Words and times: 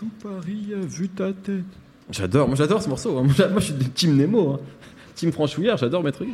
Tout 0.00 0.08
Paris 0.22 0.68
a 0.74 0.80
vu 0.80 1.10
ta 1.10 1.30
tête. 1.30 1.62
J'adore, 2.10 2.48
moi 2.48 2.56
j'adore 2.56 2.80
ce 2.82 2.88
morceau. 2.88 3.18
hein. 3.18 3.24
Moi, 3.24 3.58
je 3.58 3.64
suis 3.66 3.74
de 3.74 3.84
Team 3.84 4.16
Nemo. 4.16 4.54
Hein. 4.54 4.60
Team 5.14 5.30
Franchouillard, 5.30 5.76
j'adore 5.76 6.02
Maître 6.02 6.24
Gims. 6.24 6.32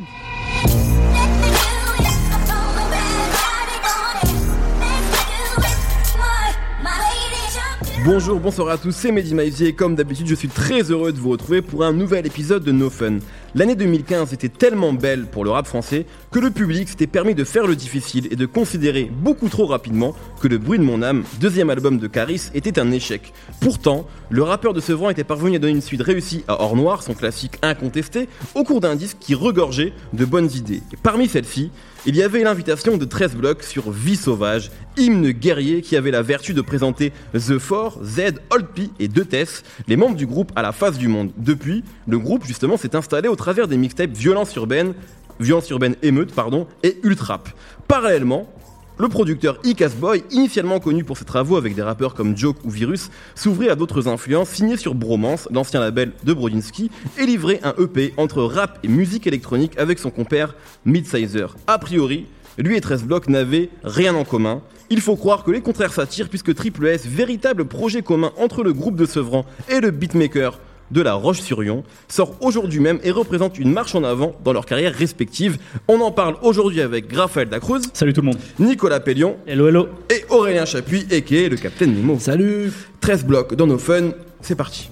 Bonjour, 8.09 8.39
bonsoir 8.39 8.69
à 8.69 8.77
tous, 8.77 8.93
c'est 8.93 9.11
Mehdi 9.11 9.35
Maizier 9.35 9.67
et 9.67 9.73
comme 9.73 9.95
d'habitude 9.95 10.27
je 10.27 10.35
suis 10.35 10.47
très 10.47 10.91
heureux 10.91 11.11
de 11.11 11.19
vous 11.19 11.31
retrouver 11.31 11.61
pour 11.61 11.83
un 11.83 11.91
nouvel 11.91 12.25
épisode 12.25 12.63
de 12.63 12.71
No 12.71 12.89
Fun. 12.89 13.17
L'année 13.53 13.75
2015 13.75 14.31
était 14.31 14.47
tellement 14.47 14.93
belle 14.93 15.25
pour 15.25 15.43
le 15.43 15.49
rap 15.49 15.67
français 15.67 16.05
que 16.31 16.39
le 16.39 16.49
public 16.49 16.87
s'était 16.87 17.05
permis 17.05 17.35
de 17.35 17.43
faire 17.43 17.67
le 17.67 17.75
difficile 17.75 18.29
et 18.31 18.37
de 18.37 18.45
considérer 18.45 19.11
beaucoup 19.13 19.49
trop 19.49 19.65
rapidement 19.65 20.15
que 20.41 20.47
Le 20.47 20.57
bruit 20.57 20.79
de 20.79 20.85
mon 20.85 21.01
âme, 21.01 21.25
deuxième 21.41 21.69
album 21.69 21.97
de 21.97 22.07
Caris, 22.07 22.49
était 22.53 22.79
un 22.79 22.91
échec. 22.91 23.33
Pourtant, 23.59 24.07
le 24.29 24.41
rappeur 24.41 24.73
de 24.73 24.79
Sevran 24.79 25.09
était 25.09 25.25
parvenu 25.25 25.57
à 25.57 25.59
donner 25.59 25.73
une 25.73 25.81
suite 25.81 26.01
réussie 26.01 26.45
à 26.47 26.61
Or 26.61 26.77
Noir, 26.77 27.03
son 27.03 27.13
classique 27.13 27.57
incontesté, 27.61 28.29
au 28.55 28.63
cours 28.63 28.79
d'un 28.79 28.95
disque 28.95 29.17
qui 29.19 29.35
regorgeait 29.35 29.91
de 30.13 30.23
bonnes 30.23 30.49
idées. 30.55 30.81
Parmi 31.03 31.27
celles-ci, 31.27 31.71
il 32.07 32.15
y 32.15 32.23
avait 32.23 32.41
l'invitation 32.41 32.95
de 32.95 33.03
13 33.03 33.35
blocs 33.35 33.63
sur 33.63 33.91
Vie 33.91 34.15
sauvage, 34.15 34.71
hymne 34.95 35.31
guerrier 35.31 35.81
qui 35.81 35.97
avait 35.97 36.09
la 36.09 36.21
vertu 36.21 36.53
de 36.53 36.61
présenter 36.61 37.11
The 37.33 37.57
Four, 37.57 37.99
Z, 38.01 38.39
Old 38.49 38.67
P 38.73 38.89
et 38.97 39.09
Deux 39.09 39.25
Tess, 39.25 39.63
les 39.89 39.97
membres 39.97 40.15
du 40.15 40.25
groupe 40.25 40.53
à 40.55 40.61
la 40.61 40.71
face 40.71 40.97
du 40.97 41.09
monde. 41.09 41.31
Depuis, 41.35 41.83
le 42.07 42.17
groupe 42.17 42.45
justement 42.45 42.77
s'est 42.77 42.95
installé 42.95 43.27
au 43.27 43.35
travers 43.35 43.67
des 43.67 43.75
mixtapes 43.75 44.11
Violence 44.11 44.55
urbaine, 44.55 44.93
Violence 45.41 45.69
urbaine 45.69 45.95
émeute 46.01 46.33
pardon 46.33 46.65
et 46.81 46.97
Ultrap. 47.03 47.49
Parallèlement, 47.89 48.49
le 48.97 49.09
producteur 49.09 49.59
Icas 49.63 49.91
Boy, 49.99 50.23
initialement 50.31 50.79
connu 50.79 51.03
pour 51.03 51.17
ses 51.17 51.25
travaux 51.25 51.57
avec 51.57 51.75
des 51.75 51.81
rappeurs 51.81 52.13
comme 52.13 52.35
Joke 52.35 52.57
ou 52.63 52.69
Virus, 52.69 53.09
s'ouvrait 53.35 53.69
à 53.69 53.75
d'autres 53.75 54.07
influences, 54.07 54.49
signé 54.49 54.77
sur 54.77 54.95
Bromance, 54.95 55.47
l'ancien 55.51 55.79
label 55.79 56.13
de 56.23 56.33
Brodinski, 56.33 56.89
et 57.17 57.25
livrait 57.25 57.59
un 57.63 57.73
EP 57.81 58.13
entre 58.17 58.43
rap 58.43 58.79
et 58.83 58.87
musique 58.87 59.27
électronique 59.27 59.77
avec 59.77 59.99
son 59.99 60.09
compère 60.09 60.55
Midsizer. 60.85 61.55
A 61.67 61.77
priori, 61.77 62.25
lui 62.57 62.75
et 62.75 62.81
13 62.81 63.03
blocs 63.03 63.29
n'avaient 63.29 63.69
rien 63.83 64.15
en 64.15 64.23
commun. 64.23 64.61
Il 64.89 65.01
faut 65.01 65.15
croire 65.15 65.43
que 65.43 65.51
les 65.51 65.61
contraires 65.61 65.93
s'attirent 65.93 66.29
puisque 66.29 66.55
Triple 66.55 66.87
S, 66.87 67.05
véritable 67.05 67.65
projet 67.65 68.01
commun 68.01 68.31
entre 68.37 68.63
le 68.63 68.73
groupe 68.73 68.95
de 68.95 69.05
Sevran 69.05 69.45
et 69.69 69.79
le 69.79 69.91
beatmaker 69.91 70.59
de 70.91 71.01
la 71.01 71.13
Roche-sur-Yon, 71.13 71.83
sort 72.07 72.35
aujourd'hui 72.41 72.79
même 72.79 72.99
et 73.03 73.11
représente 73.11 73.59
une 73.59 73.71
marche 73.71 73.95
en 73.95 74.03
avant 74.03 74.35
dans 74.43 74.53
leur 74.53 74.65
carrière 74.65 74.93
respective. 74.93 75.57
On 75.87 75.99
en 76.01 76.11
parle 76.11 76.35
aujourd'hui 76.41 76.81
avec 76.81 77.13
Raphaël 77.13 77.49
Dacruz, 77.49 77.81
Salut 77.93 78.13
tout 78.13 78.21
le 78.21 78.27
monde. 78.27 78.37
Nicolas 78.59 78.99
Pellion 78.99 79.37
Hello, 79.47 79.67
hello. 79.67 79.87
et 80.09 80.25
Aurélien 80.29 80.65
Chapuis, 80.65 81.05
a.k.a. 81.11 81.49
le 81.49 81.55
Capitaine 81.57 81.93
Nemo. 81.93 82.17
Salut 82.19 82.71
13 83.01 83.25
blocs 83.25 83.55
dans 83.55 83.67
nos 83.67 83.77
fun, 83.77 84.11
c'est 84.41 84.55
parti. 84.55 84.89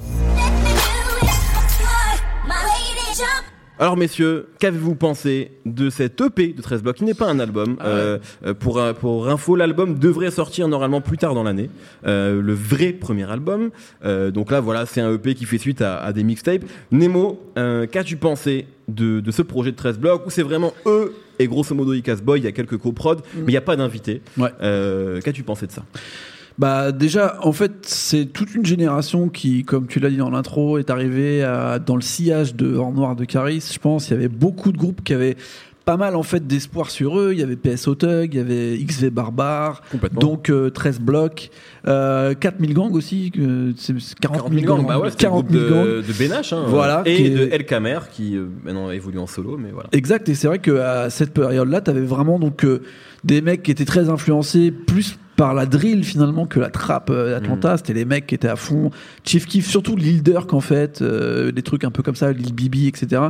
Alors 3.77 3.97
messieurs, 3.97 4.47
qu'avez-vous 4.59 4.95
pensé 4.95 5.51
de 5.65 5.89
cet 5.89 6.21
EP 6.21 6.53
de 6.53 6.61
13 6.61 6.81
blocs 6.81 6.95
qui 6.95 7.03
n'est 7.03 7.13
pas 7.13 7.27
un 7.29 7.39
album 7.39 7.75
Euh, 7.83 8.19
euh, 8.45 8.53
pour, 8.53 8.81
pour 8.99 9.27
info, 9.27 9.55
l'album 9.57 9.99
devrait 9.99 10.31
sortir 10.31 10.67
normalement 10.69 11.01
plus 11.01 11.17
tard 11.17 11.33
dans 11.35 11.43
l'année. 11.43 11.69
Euh, 12.07 12.41
le 12.41 12.53
vrai 12.53 12.93
premier 12.93 13.29
album. 13.29 13.71
Euh, 14.05 14.31
donc 14.31 14.49
là 14.51 14.61
voilà, 14.61 14.85
c'est 14.85 15.01
un 15.01 15.13
EP 15.13 15.35
qui 15.35 15.43
fait 15.45 15.57
suite 15.57 15.81
à, 15.81 15.97
à 15.97 16.13
des 16.13 16.23
mixtapes. 16.23 16.63
Nemo, 16.91 17.41
euh, 17.57 17.85
qu'as-tu 17.85 18.15
pensé 18.15 18.67
de, 18.87 19.19
de 19.19 19.31
ce 19.31 19.41
projet 19.41 19.71
de 19.71 19.75
13 19.77 19.99
blocs 19.99 20.25
où 20.25 20.29
c'est 20.29 20.43
vraiment 20.43 20.73
eux 20.85 21.13
et 21.37 21.47
grosso 21.47 21.75
modo 21.75 21.93
Icas 21.93 22.17
Boy, 22.23 22.39
il 22.39 22.45
y 22.45 22.47
a 22.47 22.53
quelques 22.53 22.77
coprods, 22.77 23.17
mais 23.35 23.41
il 23.47 23.51
n'y 23.51 23.57
a 23.57 23.61
pas 23.61 23.75
d'invité. 23.75 24.21
Ouais. 24.37 24.49
Euh, 24.61 25.19
qu'as-tu 25.19 25.43
pensé 25.43 25.67
de 25.67 25.73
ça? 25.73 25.83
Bah 26.57 26.91
déjà, 26.93 27.37
en 27.41 27.51
fait, 27.51 27.71
c'est 27.81 28.25
toute 28.25 28.55
une 28.55 28.65
génération 28.65 29.27
qui, 29.27 29.63
comme 29.63 29.87
tu 29.87 29.99
l'as 29.99 30.09
dit 30.09 30.17
dans 30.17 30.29
l'intro, 30.29 30.77
est 30.77 30.89
arrivée 30.89 31.43
à- 31.43 31.79
dans 31.79 31.95
le 31.97 32.01
sillage 32.01 32.55
de 32.55 32.75
Hors 32.75 32.93
Noir 32.93 33.15
de 33.17 33.25
Caris. 33.25 33.71
Je 33.73 33.79
pense 33.79 34.07
il 34.09 34.11
y 34.11 34.15
avait 34.15 34.29
beaucoup 34.29 34.71
de 34.71 34.77
groupes 34.77 35.03
qui 35.03 35.13
avaient 35.13 35.35
pas 35.83 35.97
mal 35.97 36.15
en 36.15 36.23
fait 36.23 36.47
d'espoir 36.47 36.89
sur 36.89 37.19
eux. 37.19 37.31
Il 37.33 37.39
y 37.39 37.43
avait 37.43 37.57
PS 37.57 37.89
Tug, 37.99 38.33
il 38.33 38.37
y 38.37 38.39
avait 38.39 38.77
XV 38.77 39.09
Barbare, 39.11 39.81
donc 40.13 40.49
euh, 40.49 40.69
13 40.71 40.99
blocs, 40.99 41.51
euh, 41.87 42.33
4000 42.33 42.73
gangs 42.73 42.93
aussi, 42.95 43.31
euh, 43.37 43.71
c'est 43.77 43.93
c'est 43.99 44.17
40 44.17 44.51
000 44.51 44.65
gangs, 44.65 44.87
bah 44.87 44.97
ouais, 44.97 45.11
c'était 45.11 45.25
le 45.25 45.29
40 45.31 45.45
groupe 45.45 45.59
000 45.61 45.69
gangs. 45.75 45.85
de, 45.85 46.01
de 46.01 46.13
Benache, 46.17 46.53
hein, 46.53 46.63
Voilà, 46.69 47.03
et 47.05 47.29
de 47.29 47.49
El 47.51 47.65
Kamer 47.65 47.99
qui 48.11 48.35
euh, 48.35 48.45
maintenant 48.63 48.89
évolue 48.89 49.19
en 49.19 49.27
solo, 49.27 49.57
mais 49.61 49.69
voilà. 49.71 49.89
Exact, 49.91 50.27
et 50.29 50.33
c'est 50.33 50.47
vrai 50.47 50.57
qu'à 50.57 51.11
cette 51.11 51.33
période-là, 51.33 51.81
tu 51.81 51.91
avais 51.91 52.01
vraiment 52.01 52.39
donc 52.39 52.65
euh, 52.65 52.81
des 53.23 53.41
mecs 53.41 53.61
qui 53.61 53.69
étaient 53.69 53.85
très 53.85 54.09
influencés 54.09 54.71
plus 54.71 55.19
par 55.35 55.53
la 55.53 55.65
drill 55.65 56.03
finalement 56.03 56.45
que 56.45 56.59
la 56.59 56.69
trap 56.69 57.09
euh, 57.09 57.31
d'Atlanta. 57.31 57.73
Mm. 57.73 57.77
C'était 57.77 57.93
les 57.93 58.05
mecs 58.05 58.27
qui 58.27 58.35
étaient 58.35 58.47
à 58.47 58.55
fond. 58.55 58.91
Chief 59.23 59.45
Keef, 59.45 59.67
surtout 59.67 59.95
Lil 59.95 60.23
Durk 60.23 60.53
en 60.53 60.61
fait, 60.61 61.01
euh, 61.01 61.51
des 61.51 61.61
trucs 61.61 61.83
un 61.83 61.91
peu 61.91 62.03
comme 62.03 62.15
ça, 62.15 62.31
Lil 62.31 62.53
Bibi, 62.53 62.87
etc. 62.87 63.21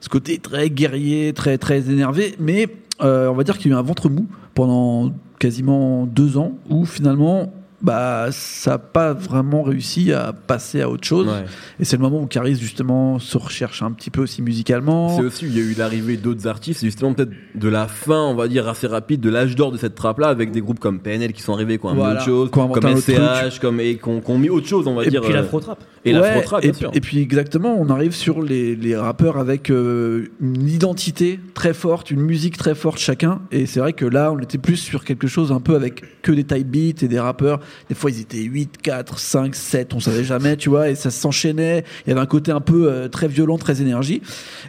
Ce 0.00 0.08
côté 0.08 0.38
très 0.38 0.70
guerrier, 0.70 1.32
très 1.32 1.58
très 1.58 1.90
énervé, 1.90 2.34
mais 2.38 2.68
euh, 3.02 3.28
on 3.28 3.34
va 3.34 3.44
dire 3.44 3.58
qu'il 3.58 3.70
y 3.70 3.74
a 3.74 3.76
eu 3.76 3.78
un 3.78 3.82
ventre 3.82 4.08
mou 4.08 4.26
pendant 4.54 5.12
quasiment 5.38 6.06
deux 6.06 6.38
ans 6.38 6.58
où 6.68 6.84
finalement. 6.84 7.52
Bah, 7.80 8.26
ça 8.32 8.72
n'a 8.72 8.78
pas 8.78 9.12
vraiment 9.12 9.62
réussi 9.62 10.12
à 10.12 10.32
passer 10.32 10.82
à 10.82 10.90
autre 10.90 11.06
chose. 11.06 11.28
Ouais. 11.28 11.44
Et 11.78 11.84
c'est 11.84 11.96
le 11.96 12.02
moment 12.02 12.20
où 12.20 12.26
Caris, 12.26 12.56
justement, 12.56 13.20
se 13.20 13.38
recherche 13.38 13.82
un 13.82 13.92
petit 13.92 14.10
peu 14.10 14.22
aussi 14.22 14.42
musicalement. 14.42 15.16
C'est 15.16 15.22
aussi, 15.22 15.46
il 15.46 15.56
y 15.56 15.60
a 15.60 15.62
eu 15.62 15.74
l'arrivée 15.78 16.16
d'autres 16.16 16.48
artistes, 16.48 16.80
c'est 16.80 16.86
justement 16.86 17.14
peut-être 17.14 17.30
de 17.54 17.68
la 17.68 17.86
fin, 17.86 18.20
on 18.20 18.34
va 18.34 18.48
dire, 18.48 18.66
assez 18.68 18.88
rapide 18.88 19.20
de 19.20 19.30
l'âge 19.30 19.54
d'or 19.54 19.70
de 19.70 19.76
cette 19.76 19.94
trappe-là, 19.94 20.26
avec 20.26 20.50
des 20.50 20.60
groupes 20.60 20.80
comme 20.80 20.98
PNL 20.98 21.32
qui 21.32 21.42
sont 21.42 21.52
arrivés, 21.52 21.78
qui 21.78 21.86
ont 21.86 21.94
Voilà, 21.94 22.14
autre 22.14 22.24
chose, 22.24 22.50
comme 22.50 22.96
SCH, 22.96 23.60
comme, 23.60 23.78
et 23.78 23.96
qui 23.96 24.08
ont, 24.08 24.22
ont 24.26 24.38
mis 24.38 24.50
autre 24.50 24.66
chose, 24.66 24.88
on 24.88 24.94
va 24.94 25.04
Et 25.04 25.10
dire. 25.10 25.22
Puis 25.22 25.32
euh, 25.32 25.36
l'afro-trap. 25.36 25.78
Et 26.10 26.18
Ouais, 26.18 26.42
bien 26.62 26.72
sûr. 26.72 26.90
et 26.94 27.00
puis 27.00 27.20
exactement, 27.20 27.76
on 27.78 27.88
arrive 27.90 28.12
sur 28.12 28.42
les, 28.42 28.74
les 28.74 28.96
rappeurs 28.96 29.38
avec 29.38 29.70
euh, 29.70 30.26
une 30.40 30.68
identité 30.68 31.40
très 31.54 31.74
forte, 31.74 32.10
une 32.10 32.20
musique 32.20 32.56
très 32.56 32.74
forte 32.74 32.98
chacun. 32.98 33.40
Et 33.52 33.66
c'est 33.66 33.80
vrai 33.80 33.92
que 33.92 34.04
là, 34.04 34.32
on 34.32 34.38
était 34.38 34.58
plus 34.58 34.76
sur 34.76 35.04
quelque 35.04 35.26
chose 35.26 35.52
un 35.52 35.60
peu 35.60 35.74
avec 35.74 36.22
que 36.22 36.32
des 36.32 36.44
type 36.44 36.66
beats 36.68 37.04
et 37.04 37.08
des 37.08 37.20
rappeurs. 37.20 37.60
Des 37.88 37.94
fois, 37.94 38.10
ils 38.10 38.20
étaient 38.20 38.38
8, 38.42 38.78
4, 38.82 39.18
5, 39.18 39.54
7, 39.54 39.94
on 39.94 40.00
savait 40.00 40.24
jamais, 40.24 40.56
tu 40.56 40.68
vois, 40.68 40.88
et 40.90 40.94
ça 40.94 41.10
s'enchaînait. 41.10 41.84
Il 42.06 42.10
y 42.10 42.12
avait 42.12 42.20
un 42.20 42.26
côté 42.26 42.50
un 42.52 42.60
peu 42.60 42.90
euh, 42.90 43.08
très 43.08 43.28
violent, 43.28 43.58
très 43.58 43.80
énergie. 43.82 44.22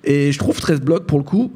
Et 0.03 0.31
je 0.31 0.39
trouve 0.39 0.59
13 0.59 0.81
blocs, 0.81 1.05
pour 1.05 1.17
le 1.17 1.23
coup, 1.23 1.53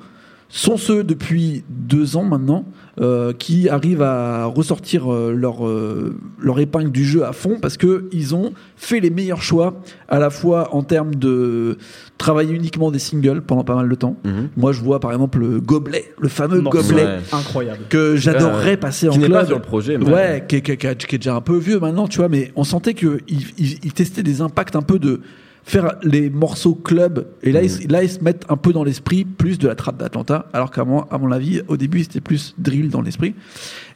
sont 0.55 0.77
ceux 0.77 1.03
depuis 1.03 1.63
deux 1.67 2.15
ans 2.15 2.23
maintenant 2.23 2.63
euh, 3.01 3.33
qui 3.33 3.69
arrivent 3.69 4.03
à 4.03 4.45
ressortir 4.45 5.11
euh, 5.11 5.33
leur, 5.33 5.65
euh, 5.67 6.15
leur 6.39 6.59
épingle 6.59 6.91
du 6.91 7.03
jeu 7.03 7.25
à 7.25 7.33
fond 7.33 7.57
parce 7.59 7.75
que 7.75 8.07
ils 8.11 8.35
ont 8.35 8.53
fait 8.77 8.99
les 8.99 9.09
meilleurs 9.09 9.41
choix 9.41 9.81
à 10.09 10.19
la 10.19 10.29
fois 10.29 10.75
en 10.75 10.83
termes 10.83 11.15
de 11.15 11.79
travailler 12.19 12.53
uniquement 12.53 12.91
des 12.91 12.99
singles 12.99 13.41
pendant 13.41 13.63
pas 13.63 13.73
mal 13.73 13.89
de 13.89 13.95
temps. 13.95 14.15
Mhm. 14.25 14.49
Moi, 14.55 14.73
je 14.73 14.81
vois 14.81 14.99
par 14.99 15.11
exemple 15.11 15.39
le 15.39 15.59
gobelet, 15.59 16.13
le 16.19 16.29
fameux 16.29 16.61
Morceau 16.61 16.81
gobelet 16.83 17.03
Ouais. 17.03 17.17
Incroyable. 17.31 17.79
que 17.89 18.15
j'adorerais 18.15 18.77
passer 18.77 19.09
en 19.09 19.13
Qui 19.13 19.19
n'est 19.19 19.25
club. 19.25 19.39
pas 19.39 19.45
sur 19.47 19.55
le 19.55 19.61
projet, 19.63 19.97
mais- 19.97 20.05
Ouais, 20.11 20.45
qui, 20.47 20.57
est- 20.57 20.61
qui 20.61 20.71
est- 20.73 20.77
qui 20.77 20.85
est- 20.85 21.07
qui 21.07 21.15
est 21.15 21.19
déjà 21.19 21.33
un 21.35 21.41
peu 21.41 21.57
vieux 21.57 21.79
maintenant, 21.79 22.07
tu 22.07 22.19
vois, 22.19 22.29
mais 22.29 22.51
on 22.55 22.63
sentait 22.63 22.93
qu'il 22.93 23.21
il, 23.27 23.79
il 23.83 23.93
testait 23.93 24.21
des 24.21 24.41
impacts 24.41 24.75
un 24.75 24.83
peu 24.83 24.99
de 24.99 25.21
faire 25.63 25.95
les 26.03 26.29
morceaux 26.29 26.75
club. 26.75 27.27
Et 27.41 27.51
là, 27.51 27.61
ils, 27.63 27.87
là 27.89 28.03
ils 28.03 28.09
se 28.09 28.23
mettent 28.23 28.45
un 28.49 28.57
peu 28.57 28.73
dans 28.73 28.83
l'esprit 28.83 29.25
plus 29.25 29.57
de 29.57 29.67
la 29.67 29.75
trappe 29.75 29.97
d'Atlanta 29.97 30.47
alors 30.53 30.71
qu'à 30.71 30.83
mon, 30.83 31.01
à 31.03 31.17
mon 31.17 31.31
avis 31.31 31.61
au 31.67 31.77
début 31.77 32.03
c'était 32.03 32.21
plus 32.21 32.53
drill 32.57 32.89
dans 32.89 33.01
l'esprit 33.01 33.35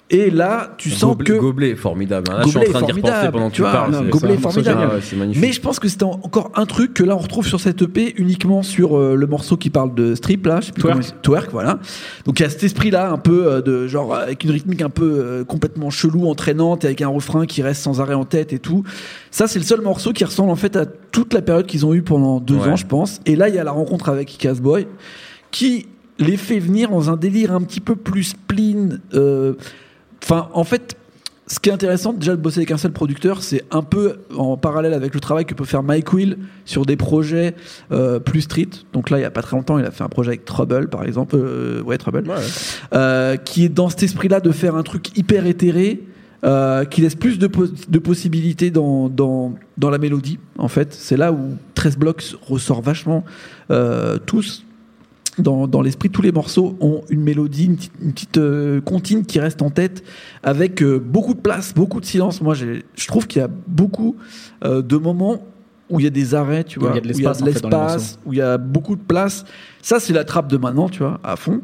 et 0.09 0.29
là 0.29 0.73
tu 0.77 0.89
sens 0.89 1.17
Gobelet, 1.17 1.25
que 1.37 1.41
Gobelet 1.41 1.69
est 1.71 1.75
formidable. 1.75 2.31
hein. 2.31 2.37
Là, 2.37 2.43
Gobelet 2.45 2.65
je 2.65 2.69
suis 2.69 2.77
en 2.77 2.79
train 2.79 2.87
d'y 2.87 2.91
repenser 2.93 3.01
formidable, 3.11 3.31
pendant 3.33 3.49
que 3.49 3.55
tu 3.55 3.61
vois, 3.61 3.71
parles. 3.73 3.91
non, 3.91 4.03
Gobelet 4.03 4.33
est 4.35 4.37
formidable. 4.37 4.79
Ah 4.83 4.95
ouais, 4.95 5.27
mais 5.35 5.51
je 5.51 5.59
pense 5.59 5.79
que 5.79 5.87
c'était 5.89 6.03
en- 6.05 6.19
encore 6.23 6.51
un 6.55 6.65
truc 6.65 6.93
que 6.93 7.03
là 7.03 7.15
on 7.15 7.19
retrouve 7.19 7.45
sur 7.45 7.59
cette 7.59 7.81
EP 7.81 8.13
uniquement 8.17 8.63
sur 8.63 8.97
euh, 8.97 9.15
le 9.15 9.27
morceau 9.27 9.57
qui 9.57 9.69
parle 9.69 9.93
de 9.95 10.15
strip 10.15 10.45
là, 10.45 10.61
je 10.61 10.67
sais 10.67 10.71
plus 10.71 10.81
Twerk. 10.83 10.97
comment 11.01 11.21
twerk 11.21 11.51
voilà. 11.51 11.79
Donc 12.25 12.39
il 12.39 12.43
y 12.43 12.45
a 12.45 12.49
cet 12.49 12.63
esprit 12.63 12.89
là 12.89 13.11
un 13.11 13.17
peu 13.17 13.47
euh, 13.47 13.61
de 13.61 13.87
genre 13.87 14.15
avec 14.15 14.43
une 14.45 14.51
rythmique 14.51 14.81
un 14.81 14.89
peu 14.89 15.03
euh, 15.19 15.43
complètement 15.43 15.89
chelou, 15.89 16.27
entraînante 16.29 16.85
et 16.85 16.87
avec 16.87 17.01
un 17.01 17.09
refrain 17.09 17.45
qui 17.45 17.61
reste 17.61 17.81
sans 17.81 17.99
arrêt 17.99 18.13
en 18.13 18.23
tête 18.23 18.53
et 18.53 18.59
tout. 18.59 18.83
Ça 19.29 19.47
c'est 19.47 19.59
le 19.59 19.65
seul 19.65 19.81
morceau 19.81 20.13
qui 20.13 20.23
ressemble 20.23 20.51
en 20.51 20.55
fait 20.55 20.77
à 20.77 20.85
toute 20.85 21.33
la 21.33 21.41
période 21.41 21.65
qu'ils 21.65 21.85
ont 21.85 21.93
eu 21.93 22.01
pendant 22.01 22.39
deux 22.39 22.55
Ouais. 22.55 22.69
ans 22.69 22.75
je 22.77 22.85
pense. 22.85 23.19
Et 23.25 23.35
là 23.35 23.49
il 23.49 23.55
y 23.55 23.59
a 23.59 23.63
la 23.65 23.71
rencontre 23.71 24.07
avec 24.07 24.33
Icas 24.35 24.53
Boy 24.61 24.87
qui 25.51 25.87
les 26.19 26.37
fait 26.37 26.59
venir 26.59 26.89
dans 26.89 27.09
un 27.11 27.15
délire 27.17 27.51
un 27.51 27.61
petit 27.61 27.79
peu 27.81 27.95
plus 27.95 28.23
spleen. 28.23 29.01
euh, 29.13 29.53
Enfin 30.23 30.49
en 30.53 30.63
fait 30.63 30.95
ce 31.49 31.61
qui 31.61 31.69
est 31.69 31.71
intéressant 31.71 32.11
déjà 32.11 32.35
de 32.35 32.41
bosser 32.41 32.59
avec 32.59 32.71
un 32.71 32.77
seul 32.77 32.91
producteur, 32.91 33.41
c'est 33.41 33.63
un 33.71 33.81
peu 33.81 34.17
en 34.35 34.57
parallèle 34.57 34.93
avec 34.93 35.13
le 35.13 35.21
travail 35.21 35.45
que 35.45 35.53
peut 35.53 35.63
faire 35.63 35.81
Mike 35.81 36.11
Will 36.11 36.37
sur 36.65 36.85
des 36.85 36.97
projets 36.97 37.55
euh, 37.93 38.19
plus 38.19 38.41
street. 38.41 38.67
Donc 38.91 39.09
là, 39.09 39.17
il 39.17 39.21
y 39.21 39.23
a 39.23 39.31
pas 39.31 39.41
très 39.41 39.55
longtemps, 39.55 39.79
il 39.79 39.85
a 39.85 39.91
fait 39.91 40.03
un 40.03 40.09
projet 40.09 40.31
avec 40.31 40.43
Trouble, 40.43 40.89
par 40.89 41.05
exemple, 41.05 41.37
euh, 41.37 41.81
ouais 41.83 41.97
Trouble, 41.97 42.23
Ouais, 42.27 42.35
ouais. 42.35 42.41
euh, 42.93 43.37
qui 43.37 43.63
est 43.63 43.69
dans 43.69 43.87
cet 43.87 44.03
esprit-là 44.03 44.41
de 44.41 44.51
faire 44.51 44.75
un 44.75 44.83
truc 44.83 45.17
hyper 45.17 45.45
éthéré. 45.45 46.03
qui 46.91 47.01
laisse 47.01 47.15
plus 47.15 47.39
de, 47.39 47.47
pos- 47.47 47.71
de 47.87 47.99
possibilités 47.99 48.69
dans, 48.69 49.07
dans, 49.07 49.53
dans 49.77 49.89
la 49.89 49.99
mélodie, 49.99 50.39
en 50.57 50.67
fait. 50.67 50.93
C'est 50.93 51.15
là 51.17 51.31
où 51.31 51.55
13 51.75 51.97
blocs 51.97 52.35
ressort 52.45 52.81
vachement 52.81 53.23
tous. 54.25 54.65
Dans, 55.39 55.67
dans 55.67 55.81
l'esprit, 55.81 56.09
tous 56.09 56.21
les 56.21 56.31
morceaux 56.31 56.75
ont 56.79 57.01
une 57.09 57.21
mélodie, 57.21 57.65
une 57.65 57.75
petite, 57.75 57.91
une 58.01 58.11
petite, 58.13 58.37
euh, 58.37 58.81
comptine 58.81 59.25
qui 59.25 59.39
reste 59.39 59.61
en 59.61 59.69
tête, 59.69 60.03
avec 60.43 60.81
euh, 60.81 60.99
beaucoup 60.99 61.33
de 61.33 61.39
place, 61.39 61.73
beaucoup 61.73 61.99
de 61.99 62.05
silence. 62.05 62.41
Moi, 62.41 62.53
j'ai- 62.55 62.83
je 62.95 63.07
trouve 63.07 63.27
qu'il 63.27 63.41
y 63.41 63.45
a 63.45 63.49
beaucoup 63.67 64.15
euh, 64.63 64.81
de 64.81 64.97
moments 64.97 65.37
où 65.89 65.99
il 65.99 66.03
y 66.03 66.07
a 66.07 66.09
des 66.11 66.35
arrêts, 66.35 66.63
tu 66.65 66.79
Où 66.79 66.81
il 66.81 66.85
vois, 66.87 66.95
y 66.95 66.97
a 66.97 67.01
de 67.01 67.07
l'espace, 67.07 67.41
en 67.41 67.45
fait, 67.45 67.51
où 68.25 68.33
il 68.33 68.39
y 68.39 68.41
a 68.41 68.57
beaucoup 68.57 68.95
de 68.95 69.01
place. 69.01 69.45
Ça, 69.81 69.99
c'est 70.01 70.11
la 70.11 70.25
trappe 70.25 70.49
de 70.49 70.57
maintenant, 70.57 70.89
tu 70.89 70.99
vois, 70.99 71.19
à 71.23 71.35
fond. 71.37 71.61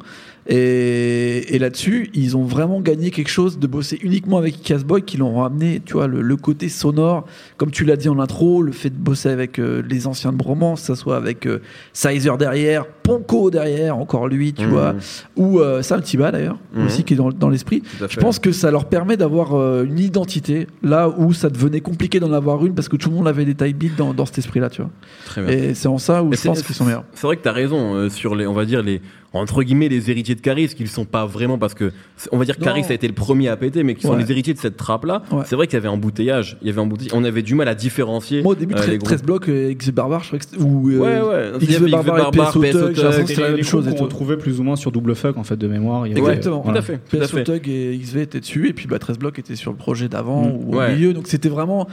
Et, 0.47 1.55
et 1.55 1.59
là-dessus, 1.59 2.09
ils 2.13 2.35
ont 2.35 2.43
vraiment 2.43 2.81
gagné 2.81 3.11
quelque 3.11 3.29
chose 3.29 3.59
de 3.59 3.67
bosser 3.67 3.97
uniquement 4.03 4.37
avec 4.37 4.61
Casboy, 4.61 5.01
qui 5.03 5.17
l'ont 5.17 5.35
ramené, 5.39 5.81
tu 5.85 5.93
vois, 5.93 6.07
le, 6.07 6.21
le 6.21 6.35
côté 6.35 6.69
sonore, 6.69 7.25
comme 7.57 7.71
tu 7.71 7.85
l'as 7.85 7.95
dit 7.95 8.09
en 8.09 8.19
intro, 8.19 8.61
le 8.61 8.71
fait 8.71 8.89
de 8.89 8.97
bosser 8.97 9.29
avec 9.29 9.59
euh, 9.59 9.81
les 9.87 10.05
anciens 10.07 10.31
de 10.31 10.37
Bromance, 10.37 10.81
que 10.81 10.87
ça 10.87 10.95
soit 10.95 11.15
avec 11.17 11.45
euh, 11.45 11.59
Sizer 11.93 12.37
derrière, 12.37 12.85
Ponko 12.87 13.51
derrière, 13.51 13.97
encore 13.97 14.27
lui, 14.27 14.53
tu 14.53 14.65
Mhm. 14.65 14.71
vois, 14.71 14.95
ou 15.35 15.59
euh, 15.59 15.81
Sam 15.81 16.01
Tiba 16.01 16.31
d'ailleurs, 16.31 16.57
Mhm. 16.75 16.85
aussi 16.85 17.03
qui 17.03 17.13
est 17.13 17.17
dans, 17.17 17.29
dans 17.29 17.49
l'esprit. 17.49 17.81
Je 18.09 18.19
pense 18.19 18.39
que 18.39 18.51
ça 18.51 18.69
leur 18.71 18.85
permet 18.85 19.17
d'avoir 19.17 19.55
euh, 19.57 19.83
une 19.85 19.99
identité 19.99 20.67
là 20.81 21.09
où 21.09 21.33
ça 21.33 21.49
devenait 21.49 21.81
compliqué 21.81 22.19
d'en 22.19 22.31
avoir 22.33 22.65
une 22.65 22.73
parce 22.75 22.89
que 22.89 22.95
tout 22.97 23.09
le 23.09 23.15
monde 23.15 23.27
avait 23.27 23.45
des 23.45 23.55
type 23.55 23.77
beats 23.77 23.95
dans, 23.97 24.13
dans 24.13 24.25
cet 24.25 24.37
esprit-là, 24.39 24.69
tu 24.69 24.81
vois. 24.81 24.91
Très 25.25 25.41
bien. 25.41 25.51
Et 25.51 25.73
c'est 25.73 25.87
en 25.87 25.97
ça 25.97 26.23
où 26.23 26.29
Mais 26.29 26.37
je 26.37 26.43
pense 26.43 26.61
qu'ils 26.61 26.75
sont 26.75 26.85
meilleurs. 26.85 27.03
C'est 27.13 27.27
vrai 27.27 27.37
que 27.37 27.43
tu 27.43 27.49
as 27.49 27.53
raison 27.53 27.95
euh, 27.95 28.09
sur 28.09 28.35
les, 28.35 28.45
on 28.47 28.53
va 28.53 28.65
dire 28.65 28.81
les, 28.83 29.01
entre 29.39 29.63
guillemets, 29.63 29.89
les 29.89 30.11
héritiers 30.11 30.35
de 30.35 30.41
Caris, 30.41 30.67
qu'ils 30.69 30.87
sont 30.87 31.05
pas 31.05 31.25
vraiment 31.25 31.57
parce 31.57 31.73
que, 31.73 31.91
on 32.31 32.37
va 32.37 32.45
dire. 32.45 32.57
Caris 32.57 32.83
a 32.89 32.93
été 32.93 33.07
le 33.07 33.13
premier 33.13 33.47
à 33.49 33.57
péter, 33.57 33.83
mais 33.83 33.95
qui 33.95 34.03
sont 34.03 34.13
Ouais. 34.13 34.21
les 34.23 34.31
héritiers 34.31 34.53
de 34.53 34.59
cette 34.59 34.77
trappe 34.77 35.05
là. 35.05 35.23
Ouais. 35.31 35.41
C'est 35.45 35.55
vrai 35.55 35.65
qu'il 35.67 35.73
y 35.73 35.77
avait 35.77 35.87
embouteillage, 35.87 36.57
il 36.61 36.67
y 36.67 36.69
avait 36.69 36.79
embouteillage, 36.81 37.13
on 37.15 37.23
avait 37.23 37.41
du 37.41 37.55
mal 37.55 37.67
à 37.67 37.75
différencier. 37.75 38.41
Moi 38.43 38.51
au 38.53 38.55
début, 38.55 38.73
euh, 38.75 38.77
13, 38.77 38.89
les 38.89 38.97
groupes. 38.97 39.07
13 39.07 39.23
blocs, 39.23 39.49
euh, 39.49 39.71
X 39.71 39.89
Barbar, 39.89 40.21
je 40.21 40.27
crois 40.27 40.39
que 40.39 40.45
c'était- 40.45 40.61
ou 40.61 40.89
euh, 40.91 40.97
Ouais, 40.99 41.21
ouais. 41.21 41.51
X 41.59 41.65
Il 41.65 41.71
y 41.71 41.75
avait 41.75 41.89
Barbar 41.91 42.15
et 42.17 42.21
Barbar, 42.21 42.51
PSO 42.51 42.61
PSO 42.61 42.71
Tug, 42.87 42.95
j'ai 42.95 43.01
l'impression 43.01 43.09
que 43.09 43.27
Tug. 43.27 43.27
c'était 43.35 43.41
la 43.41 43.49
même 43.55 43.63
chose 43.63 43.89
tout. 43.95 44.03
retrouvait 44.03 44.37
plus 44.37 44.59
ou 44.59 44.63
moins 44.63 44.75
sur 44.75 44.91
Double 44.91 45.15
Fuck 45.15 45.37
en 45.37 45.43
fait 45.43 45.55
de 45.57 45.67
mémoire. 45.67 46.05
Il 46.05 46.09
y 46.15 46.19
avait- 46.19 46.21
Exactement. 46.33 46.61
Tout 46.61 46.71
à 46.71 46.81
fait. 47.27 47.43
Tug 47.43 47.67
et 47.67 47.97
XV 47.97 48.21
étaient 48.21 48.39
dessus, 48.39 48.69
et 48.69 48.73
puis 48.73 48.87
bah, 48.87 48.99
13 48.99 49.17
blocs 49.17 49.39
était 49.39 49.55
sur 49.55 49.71
le 49.71 49.77
projet 49.77 50.07
d'avant 50.09 50.43
Mm. 50.43 50.51
ou 50.67 50.73
au 50.73 50.77
Ouais. 50.77 50.93
milieu. 50.95 51.13
Donc 51.13 51.27
c'était 51.27 51.49
vraiment 51.49 51.87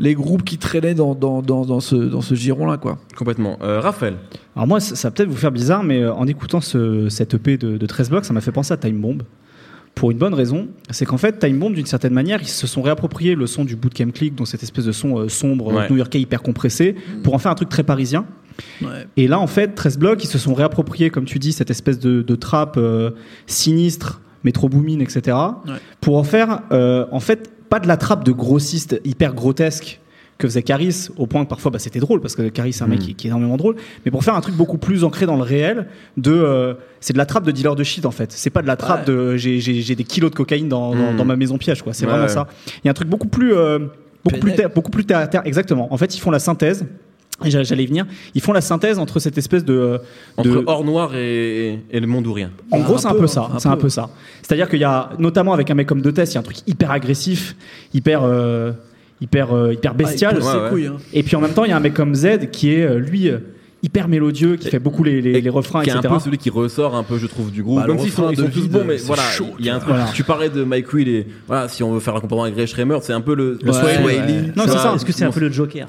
les 0.00 0.14
groupes 0.14 0.42
qui 0.42 0.58
traînaient 0.58 0.94
dans, 0.94 1.14
dans, 1.14 1.42
dans, 1.42 1.64
dans 1.64 1.78
ce, 1.80 1.94
dans 1.94 2.22
ce 2.22 2.34
giron-là, 2.34 2.78
quoi. 2.78 2.98
Complètement. 3.16 3.58
Euh, 3.62 3.78
Raphaël. 3.80 4.14
Alors 4.56 4.66
moi, 4.66 4.80
ça, 4.80 4.96
ça 4.96 5.08
va 5.08 5.12
peut-être 5.12 5.28
vous 5.28 5.36
faire 5.36 5.52
bizarre, 5.52 5.84
mais 5.84 6.02
euh, 6.02 6.12
en 6.12 6.26
écoutant 6.26 6.60
ce, 6.60 7.08
cette 7.10 7.34
EP 7.34 7.56
de, 7.58 7.76
de 7.76 7.86
13 7.86 8.10
blocs, 8.10 8.24
ça 8.24 8.32
m'a 8.32 8.40
fait 8.40 8.50
penser 8.52 8.72
à 8.72 8.76
Time 8.76 8.98
Bomb. 9.00 9.22
Pour 9.94 10.10
une 10.10 10.18
bonne 10.18 10.34
raison, 10.34 10.68
c'est 10.90 11.04
qu'en 11.04 11.18
fait, 11.18 11.38
Time 11.38 11.58
Bomb, 11.58 11.74
d'une 11.74 11.84
certaine 11.84 12.14
manière, 12.14 12.40
ils 12.40 12.48
se 12.48 12.66
sont 12.66 12.80
réappropriés 12.80 13.34
le 13.34 13.46
son 13.46 13.64
du 13.64 13.76
Bootcamp 13.76 14.10
Click, 14.12 14.34
donc 14.36 14.46
cette 14.48 14.62
espèce 14.62 14.84
de 14.86 14.92
son 14.92 15.18
euh, 15.18 15.28
sombre, 15.28 15.72
Ouais. 15.74 15.90
new-yorkais 15.90 16.20
hyper 16.20 16.42
compressé, 16.42 16.94
pour 17.22 17.34
en 17.34 17.38
faire 17.38 17.52
un 17.52 17.56
truc 17.56 17.68
très 17.68 17.82
parisien. 17.82 18.24
Et 19.16 19.26
là, 19.28 19.38
en 19.38 19.46
fait, 19.46 19.74
13 19.74 19.98
blocs, 19.98 20.22
ils 20.24 20.26
se 20.28 20.38
sont 20.38 20.54
réappropriés, 20.54 21.10
comme 21.10 21.24
tu 21.24 21.38
dis, 21.38 21.52
cette 21.52 21.70
espèce 21.70 21.98
de, 21.98 22.22
de 22.22 22.34
trap 22.36 22.76
euh, 22.76 23.10
sinistre, 23.46 24.20
métro 24.44 24.68
booming, 24.68 25.02
etc. 25.02 25.36
Ouais. 25.66 25.74
Pour 26.00 26.16
en 26.18 26.24
faire, 26.24 26.60
euh, 26.72 27.06
en 27.10 27.20
fait, 27.20 27.50
pas 27.70 27.80
de 27.80 27.88
la 27.88 27.96
trappe 27.96 28.24
de 28.24 28.32
grossiste 28.32 29.00
hyper 29.04 29.32
grotesque 29.34 30.00
que 30.38 30.48
faisait 30.48 30.62
Caris, 30.62 31.08
au 31.18 31.26
point 31.26 31.44
que 31.44 31.50
parfois 31.50 31.70
bah, 31.70 31.78
c'était 31.78 31.98
drôle, 32.00 32.20
parce 32.22 32.34
que 32.34 32.48
Caris 32.48 32.72
c'est 32.72 32.82
un 32.82 32.86
mec 32.86 33.00
Mm. 33.00 33.02
qui, 33.02 33.14
qui 33.14 33.26
est 33.26 33.30
énormément 33.30 33.56
drôle, 33.58 33.76
mais 34.04 34.10
pour 34.10 34.24
faire 34.24 34.34
un 34.34 34.40
truc 34.40 34.54
beaucoup 34.54 34.78
plus 34.78 35.04
ancré 35.04 35.26
dans 35.26 35.36
le 35.36 35.42
réel, 35.42 35.86
de, 36.16 36.32
euh, 36.32 36.74
c'est 37.00 37.12
de 37.12 37.18
la 37.18 37.26
trappe 37.26 37.44
de 37.44 37.50
dealer 37.52 37.74
de 37.76 37.84
shit 37.84 38.06
en 38.06 38.10
fait. 38.10 38.32
C'est 38.32 38.48
pas 38.50 38.62
de 38.62 38.66
la 38.66 38.76
trappe 38.76 39.04
de 39.06 39.36
j'ai, 39.36 39.94
des 39.94 40.04
kilos 40.04 40.30
de 40.30 40.36
cocaïne 40.36 40.68
dans, 40.68 40.94
dans, 40.94 41.12
Mm. 41.12 41.16
dans 41.16 41.24
ma 41.26 41.36
maison 41.36 41.58
piège, 41.58 41.82
quoi. 41.82 41.92
C'est 41.92 42.06
Ouais, 42.06 42.12
vraiment 42.12 42.28
ça. 42.28 42.46
Il 42.82 42.86
y 42.86 42.88
a 42.88 42.90
un 42.90 42.94
truc 42.94 43.08
beaucoup 43.08 43.28
plus, 43.28 43.52
euh, 43.54 43.78
beaucoup 44.24 44.38
plus, 44.40 44.52
beaucoup 44.74 44.90
plus 44.90 45.04
terre 45.04 45.18
à 45.18 45.26
terre. 45.26 45.42
Exactement. 45.44 45.92
En 45.92 45.96
fait, 45.98 46.16
ils 46.16 46.20
font 46.20 46.30
la 46.30 46.38
synthèse. 46.38 46.86
J'allais 47.44 47.84
y 47.84 47.86
venir. 47.86 48.06
Ils 48.34 48.40
font 48.40 48.52
la 48.52 48.60
synthèse 48.60 48.98
entre 48.98 49.18
cette 49.20 49.38
espèce 49.38 49.64
de, 49.64 50.00
Entre 50.36 50.48
de- 50.50 50.64
Or 50.66 50.84
Noir 50.84 51.14
et, 51.14 51.78
et 51.90 52.00
le 52.00 52.06
monde 52.06 52.26
ou 52.26 52.32
rien. 52.32 52.50
en 52.70 52.80
gros, 52.80 52.94
un 52.94 52.98
c'est 52.98 53.06
un 53.08 53.14
peu, 53.14 53.24
hein, 53.24 53.26
ça. 53.28 53.48
un 53.54 53.58
C'est 53.58 53.68
un 53.68 53.76
peu. 53.76 53.88
ça. 53.88 54.10
C'est-à-dire 54.42 54.68
qu'il 54.68 54.80
y 54.80 54.84
a, 54.84 55.10
notamment 55.18 55.52
avec 55.52 55.70
un 55.70 55.74
mec 55.74 55.86
comme 55.86 56.02
De 56.02 56.10
Test, 56.10 56.32
il 56.32 56.34
y 56.34 56.38
a 56.38 56.40
un 56.40 56.44
truc 56.44 56.58
hyper 56.66 56.90
agressif, 56.90 57.56
hyper, 57.94 58.22
euh, 58.24 58.72
hyper, 59.20 59.52
euh, 59.54 59.72
hyper 59.74 59.94
bestial. 59.94 60.38
Ah, 60.42 60.44
Ouais, 60.56 60.62
ouais. 60.64 60.68
couilles, 60.70 60.86
hein. 60.86 60.96
Et 61.12 61.22
puis 61.22 61.36
en 61.36 61.40
même 61.40 61.52
temps, 61.52 61.64
il 61.64 61.70
y 61.70 61.72
a 61.72 61.76
un 61.76 61.80
mec 61.80 61.94
comme 61.94 62.14
Z 62.14 62.50
qui 62.52 62.72
est, 62.74 62.82
euh, 62.84 62.98
lui, 62.98 63.28
euh, 63.28 63.38
hyper 63.82 64.08
mélodieux, 64.08 64.56
qui 64.56 64.68
fait 64.68 64.78
beaucoup 64.78 65.02
les, 65.02 65.22
les, 65.22 65.30
Et 65.38 65.40
les 65.40 65.48
refrains, 65.48 65.82
qui 65.82 65.88
est 65.88 65.92
un 65.94 66.00
etc. 66.00 66.12
peu 66.12 66.20
celui 66.20 66.36
qui 66.36 66.50
ressort 66.50 66.94
un 66.94 67.02
peu, 67.02 67.16
je 67.16 67.26
trouve, 67.26 67.50
du 67.50 67.62
groupe. 67.62 67.78
Bah, 67.80 67.86
Même 67.86 67.98
s'ils 67.98 68.10
sont, 68.12 68.28
ils 68.30 68.36
sont 68.36 68.50
tous 68.50 68.68
bons, 68.68 68.84
mais 68.86 68.98
voilà, 68.98 69.22
il 69.58 69.64
y 69.64 69.70
a 69.70 69.76
un 69.76 69.78
tu 69.78 69.86
truc. 69.86 69.96
Tu 70.12 70.22
parlais 70.24 70.50
de 70.50 70.64
Mike 70.64 70.92
Will 70.92 71.08
et 71.08 71.26
voilà, 71.46 71.66
si 71.68 71.82
on 71.82 71.90
veut 71.92 72.00
faire 72.00 72.14
un 72.14 72.20
comparaison 72.20 72.42
avec 72.44 72.56
Ray 72.56 72.66
Schremer, 72.66 72.98
c'est 73.00 73.14
un 73.14 73.22
peu 73.22 73.34
le, 73.34 73.58
le 73.62 73.70
Ouais, 73.72 74.04
ouais. 74.04 74.52
Non, 74.54 74.64
c'est 74.66 74.72
ça. 74.76 74.92
Est-ce 74.94 75.04
que 75.06 75.12
c'est 75.12 75.24
un 75.24 75.30
peu 75.30 75.40
le 75.40 75.50
Joker? 75.50 75.88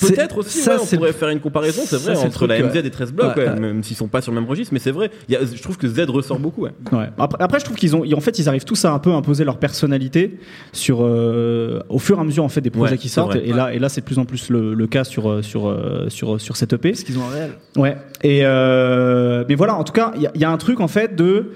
Peut-être 0.00 0.38
aussi, 0.38 0.58
ça, 0.58 0.76
ouais, 0.76 0.80
on 0.82 0.96
pourrait 0.96 1.12
faire 1.12 1.28
une 1.28 1.40
comparaison, 1.40 1.82
c'est 1.84 1.96
ça, 1.96 2.04
vrai, 2.04 2.16
c'est 2.16 2.22
le 2.22 2.28
entre 2.28 2.46
la 2.46 2.58
MZ 2.60 2.76
et 2.84 2.90
13 2.90 3.12
blocs, 3.12 3.36
Ouais, 3.36 3.44
ouais, 3.44 3.50
ouais. 3.50 3.60
même 3.60 3.82
s'ils 3.84 3.96
sont 3.96 4.08
pas 4.08 4.20
sur 4.20 4.32
le 4.32 4.40
même 4.40 4.48
registre, 4.48 4.72
mais 4.74 4.80
c'est 4.80 4.90
vrai, 4.90 5.10
il 5.28 5.32
y 5.34 5.36
a- 5.36 5.44
je 5.44 5.62
trouve 5.62 5.76
que 5.78 5.86
Z 5.88 6.00
ressort 6.08 6.38
beaucoup. 6.40 6.62
Ouais. 6.64 6.72
Ouais. 6.92 7.08
Après, 7.18 7.42
après, 7.42 7.60
je 7.60 7.64
trouve 7.64 7.76
qu'ils 7.76 7.94
ont, 7.94 8.02
en 8.12 8.20
fait, 8.20 8.38
ils 8.38 8.48
arrivent 8.48 8.64
tous 8.64 8.84
à 8.84 8.92
un 8.92 8.98
peu 8.98 9.12
imposer 9.12 9.44
leur 9.44 9.58
personnalité 9.58 10.38
sur, 10.72 10.98
euh, 11.02 11.80
au 11.88 11.98
fur 11.98 12.18
et 12.18 12.20
à 12.20 12.24
mesure 12.24 12.44
en 12.44 12.48
fait 12.48 12.60
des 12.60 12.70
projets 12.70 12.92
Ouais, 12.92 12.98
qui 12.98 13.08
sortent. 13.08 13.32
vrai. 13.36 13.46
Et 13.46 13.52
là, 13.52 13.72
et 13.72 13.78
là, 13.78 13.88
c'est 13.88 14.00
de 14.00 14.06
plus 14.06 14.18
en 14.18 14.24
plus 14.24 14.50
le, 14.50 14.74
le 14.74 14.86
cas 14.86 15.04
sur, 15.04 15.30
euh, 15.30 15.42
sur, 15.42 15.68
euh, 15.68 16.06
sur, 16.08 16.40
sur 16.40 16.56
cette 16.56 16.72
EP. 16.72 16.90
Parce 16.90 17.04
qu'ils 17.04 17.18
ont 17.18 17.24
un 17.24 17.32
réel. 17.34 17.50
Ouais. 17.76 17.96
Et 18.22 18.40
euh, 18.44 19.44
mais 19.48 19.54
voilà, 19.54 19.76
en 19.76 19.84
tout 19.84 19.92
cas, 19.92 20.12
il 20.16 20.28
y, 20.34 20.40
y 20.40 20.44
a 20.44 20.50
un 20.50 20.56
truc 20.56 20.80
en 20.80 20.88
fait 20.88 21.14
de. 21.14 21.52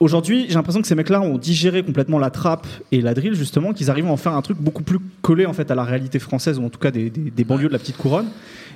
Aujourd'hui, 0.00 0.46
j'ai 0.48 0.54
l'impression 0.54 0.82
que 0.82 0.88
ces 0.88 0.96
mecs-là 0.96 1.20
ont 1.20 1.38
digéré 1.38 1.82
complètement 1.82 2.18
la 2.18 2.30
trappe 2.30 2.66
et 2.90 3.00
la 3.00 3.14
drill 3.14 3.34
justement, 3.34 3.72
qu'ils 3.72 3.90
arrivent 3.90 4.06
à 4.08 4.10
en 4.10 4.16
faire 4.16 4.32
un 4.34 4.42
truc 4.42 4.58
beaucoup 4.60 4.82
plus 4.82 4.98
collé 5.22 5.46
en 5.46 5.52
fait 5.52 5.70
à 5.70 5.74
la 5.74 5.84
réalité 5.84 6.18
française 6.18 6.58
ou 6.58 6.64
en 6.64 6.68
tout 6.68 6.80
cas 6.80 6.90
des, 6.90 7.10
des- 7.10 7.30
des 7.30 7.44
banlieues 7.44 7.68
de 7.68 7.72
la 7.72 7.78
petite 7.78 7.96
couronne 7.96 8.26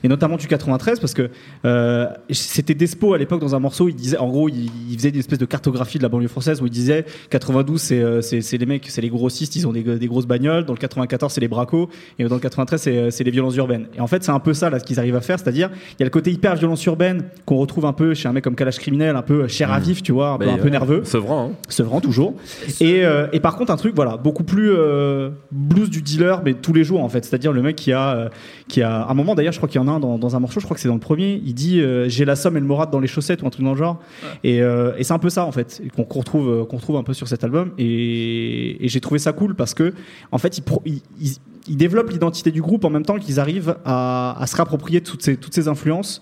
et 0.04 0.08
notamment 0.08 0.36
du 0.36 0.46
93 0.46 1.00
parce 1.00 1.12
que 1.12 1.28
euh, 1.64 2.06
c'était 2.30 2.74
Despo 2.74 3.14
à 3.14 3.18
l'époque 3.18 3.40
dans 3.40 3.56
un 3.56 3.58
morceau, 3.58 3.88
il 3.88 3.96
disait 3.96 4.16
en 4.16 4.28
gros, 4.28 4.48
il, 4.48 4.70
il 4.90 4.96
faisait 4.96 5.08
une 5.08 5.18
espèce 5.18 5.40
de 5.40 5.44
cartographie 5.44 5.98
de 5.98 6.04
la 6.04 6.08
banlieue 6.08 6.28
française 6.28 6.62
où 6.62 6.66
il 6.66 6.70
disait 6.70 7.04
92 7.30 7.80
c'est 7.80 8.00
euh, 8.00 8.22
c'est 8.22 8.40
c'est 8.40 8.56
les 8.56 8.66
mecs, 8.66 8.86
c'est 8.88 9.00
les 9.02 9.08
grossistes, 9.10 9.56
ils 9.56 9.66
ont 9.66 9.72
des, 9.72 9.82
des 9.82 10.06
grosses 10.06 10.26
bagnoles, 10.26 10.64
dans 10.66 10.72
le 10.72 10.78
94 10.78 11.32
c'est 11.32 11.40
les 11.40 11.48
bracos 11.48 11.88
et 12.20 12.24
dans 12.24 12.36
le 12.36 12.40
93 12.40 12.80
c'est 12.80 12.96
euh, 12.96 13.10
c'est 13.10 13.24
les 13.24 13.32
violences 13.32 13.56
urbaines. 13.56 13.86
Et 13.96 14.00
en 14.00 14.06
fait, 14.06 14.22
c'est 14.22 14.30
un 14.30 14.38
peu 14.38 14.54
ça 14.54 14.70
là 14.70 14.78
ce 14.78 14.84
qu'ils 14.84 15.00
arrivent 15.00 15.16
à 15.16 15.20
faire, 15.20 15.40
c'est-à-dire 15.40 15.68
il 15.94 15.96
y 15.98 16.02
a 16.04 16.06
le 16.06 16.10
côté 16.10 16.30
hyper 16.30 16.54
violence 16.54 16.84
urbaine 16.86 17.24
qu'on 17.44 17.56
retrouve 17.56 17.84
un 17.86 17.92
peu 17.92 18.14
chez 18.14 18.28
un 18.28 18.32
mec 18.32 18.44
comme 18.44 18.54
Kalash 18.54 18.78
Criminel, 18.78 19.16
un 19.16 19.22
peu 19.22 19.48
cher 19.48 19.72
à 19.72 19.80
vif, 19.80 20.00
tu 20.04 20.12
vois, 20.12 20.30
un 20.30 20.38
peu, 20.38 20.46
Bah, 20.46 20.52
un 20.52 20.58
peu 20.58 20.64
ouais, 20.64 20.70
nerveux. 20.70 21.02
Sevran, 21.08 21.50
hein. 21.50 21.56
Sevran 21.68 22.00
toujours. 22.00 22.34
Et, 22.80 23.04
euh, 23.04 23.26
et 23.32 23.40
par 23.40 23.56
contre 23.56 23.72
un 23.72 23.76
truc 23.76 23.94
voilà 23.94 24.16
beaucoup 24.16 24.44
plus 24.44 24.70
euh, 24.72 25.30
blues 25.50 25.90
du 25.90 26.02
dealer 26.02 26.42
mais 26.44 26.54
tous 26.54 26.72
les 26.72 26.84
jours 26.84 27.02
en 27.02 27.08
fait. 27.08 27.24
C'est-à-dire 27.24 27.52
le 27.52 27.62
mec 27.62 27.76
qui 27.76 27.92
a 27.92 28.14
euh, 28.16 28.28
qui 28.68 28.82
a 28.82 29.02
à 29.02 29.10
un 29.10 29.14
moment 29.14 29.34
d'ailleurs 29.34 29.52
je 29.52 29.58
crois 29.58 29.68
qu'il 29.68 29.80
y 29.80 29.84
en 29.84 29.88
a 29.88 29.92
un 29.92 30.00
dans, 30.00 30.18
dans 30.18 30.36
un 30.36 30.40
morceau, 30.40 30.60
je 30.60 30.64
crois 30.66 30.74
que 30.74 30.80
c'est 30.80 30.88
dans 30.88 30.94
le 30.94 31.00
premier, 31.00 31.40
il 31.44 31.54
dit 31.54 31.80
euh, 31.80 32.08
j'ai 32.08 32.24
la 32.24 32.36
somme 32.36 32.56
et 32.56 32.60
le 32.60 32.66
morade 32.66 32.90
dans 32.90 33.00
les 33.00 33.08
chaussettes 33.08 33.42
ou 33.42 33.46
un 33.46 33.50
truc 33.50 33.64
dans 33.64 33.72
le 33.72 33.78
genre. 33.78 33.98
Et, 34.44 34.62
euh, 34.62 34.92
et 34.98 35.04
c'est 35.04 35.12
un 35.14 35.18
peu 35.18 35.30
ça 35.30 35.44
en 35.44 35.52
fait 35.52 35.82
qu'on 35.96 36.04
retrouve 36.04 36.66
qu'on 36.66 36.76
retrouve 36.76 36.96
un 36.96 37.02
peu 37.02 37.14
sur 37.14 37.26
cet 37.28 37.44
album 37.44 37.72
et, 37.78 38.84
et 38.84 38.88
j'ai 38.88 39.00
trouvé 39.00 39.18
ça 39.18 39.32
cool 39.32 39.54
parce 39.54 39.74
que 39.74 39.92
en 40.32 40.38
fait 40.38 40.58
il, 40.58 40.62
pro- 40.62 40.82
il, 40.86 41.00
il- 41.20 41.36
il 41.68 41.76
développe 41.76 42.10
l'identité 42.10 42.50
du 42.50 42.62
groupe 42.62 42.84
en 42.84 42.90
même 42.90 43.04
temps 43.04 43.18
qu'ils 43.18 43.38
arrivent 43.40 43.76
à, 43.84 44.40
à 44.40 44.46
se 44.46 44.56
réapproprier 44.56 45.00
toutes 45.00 45.22
ces, 45.22 45.36
toutes 45.36 45.54
ces 45.54 45.68
influences, 45.68 46.20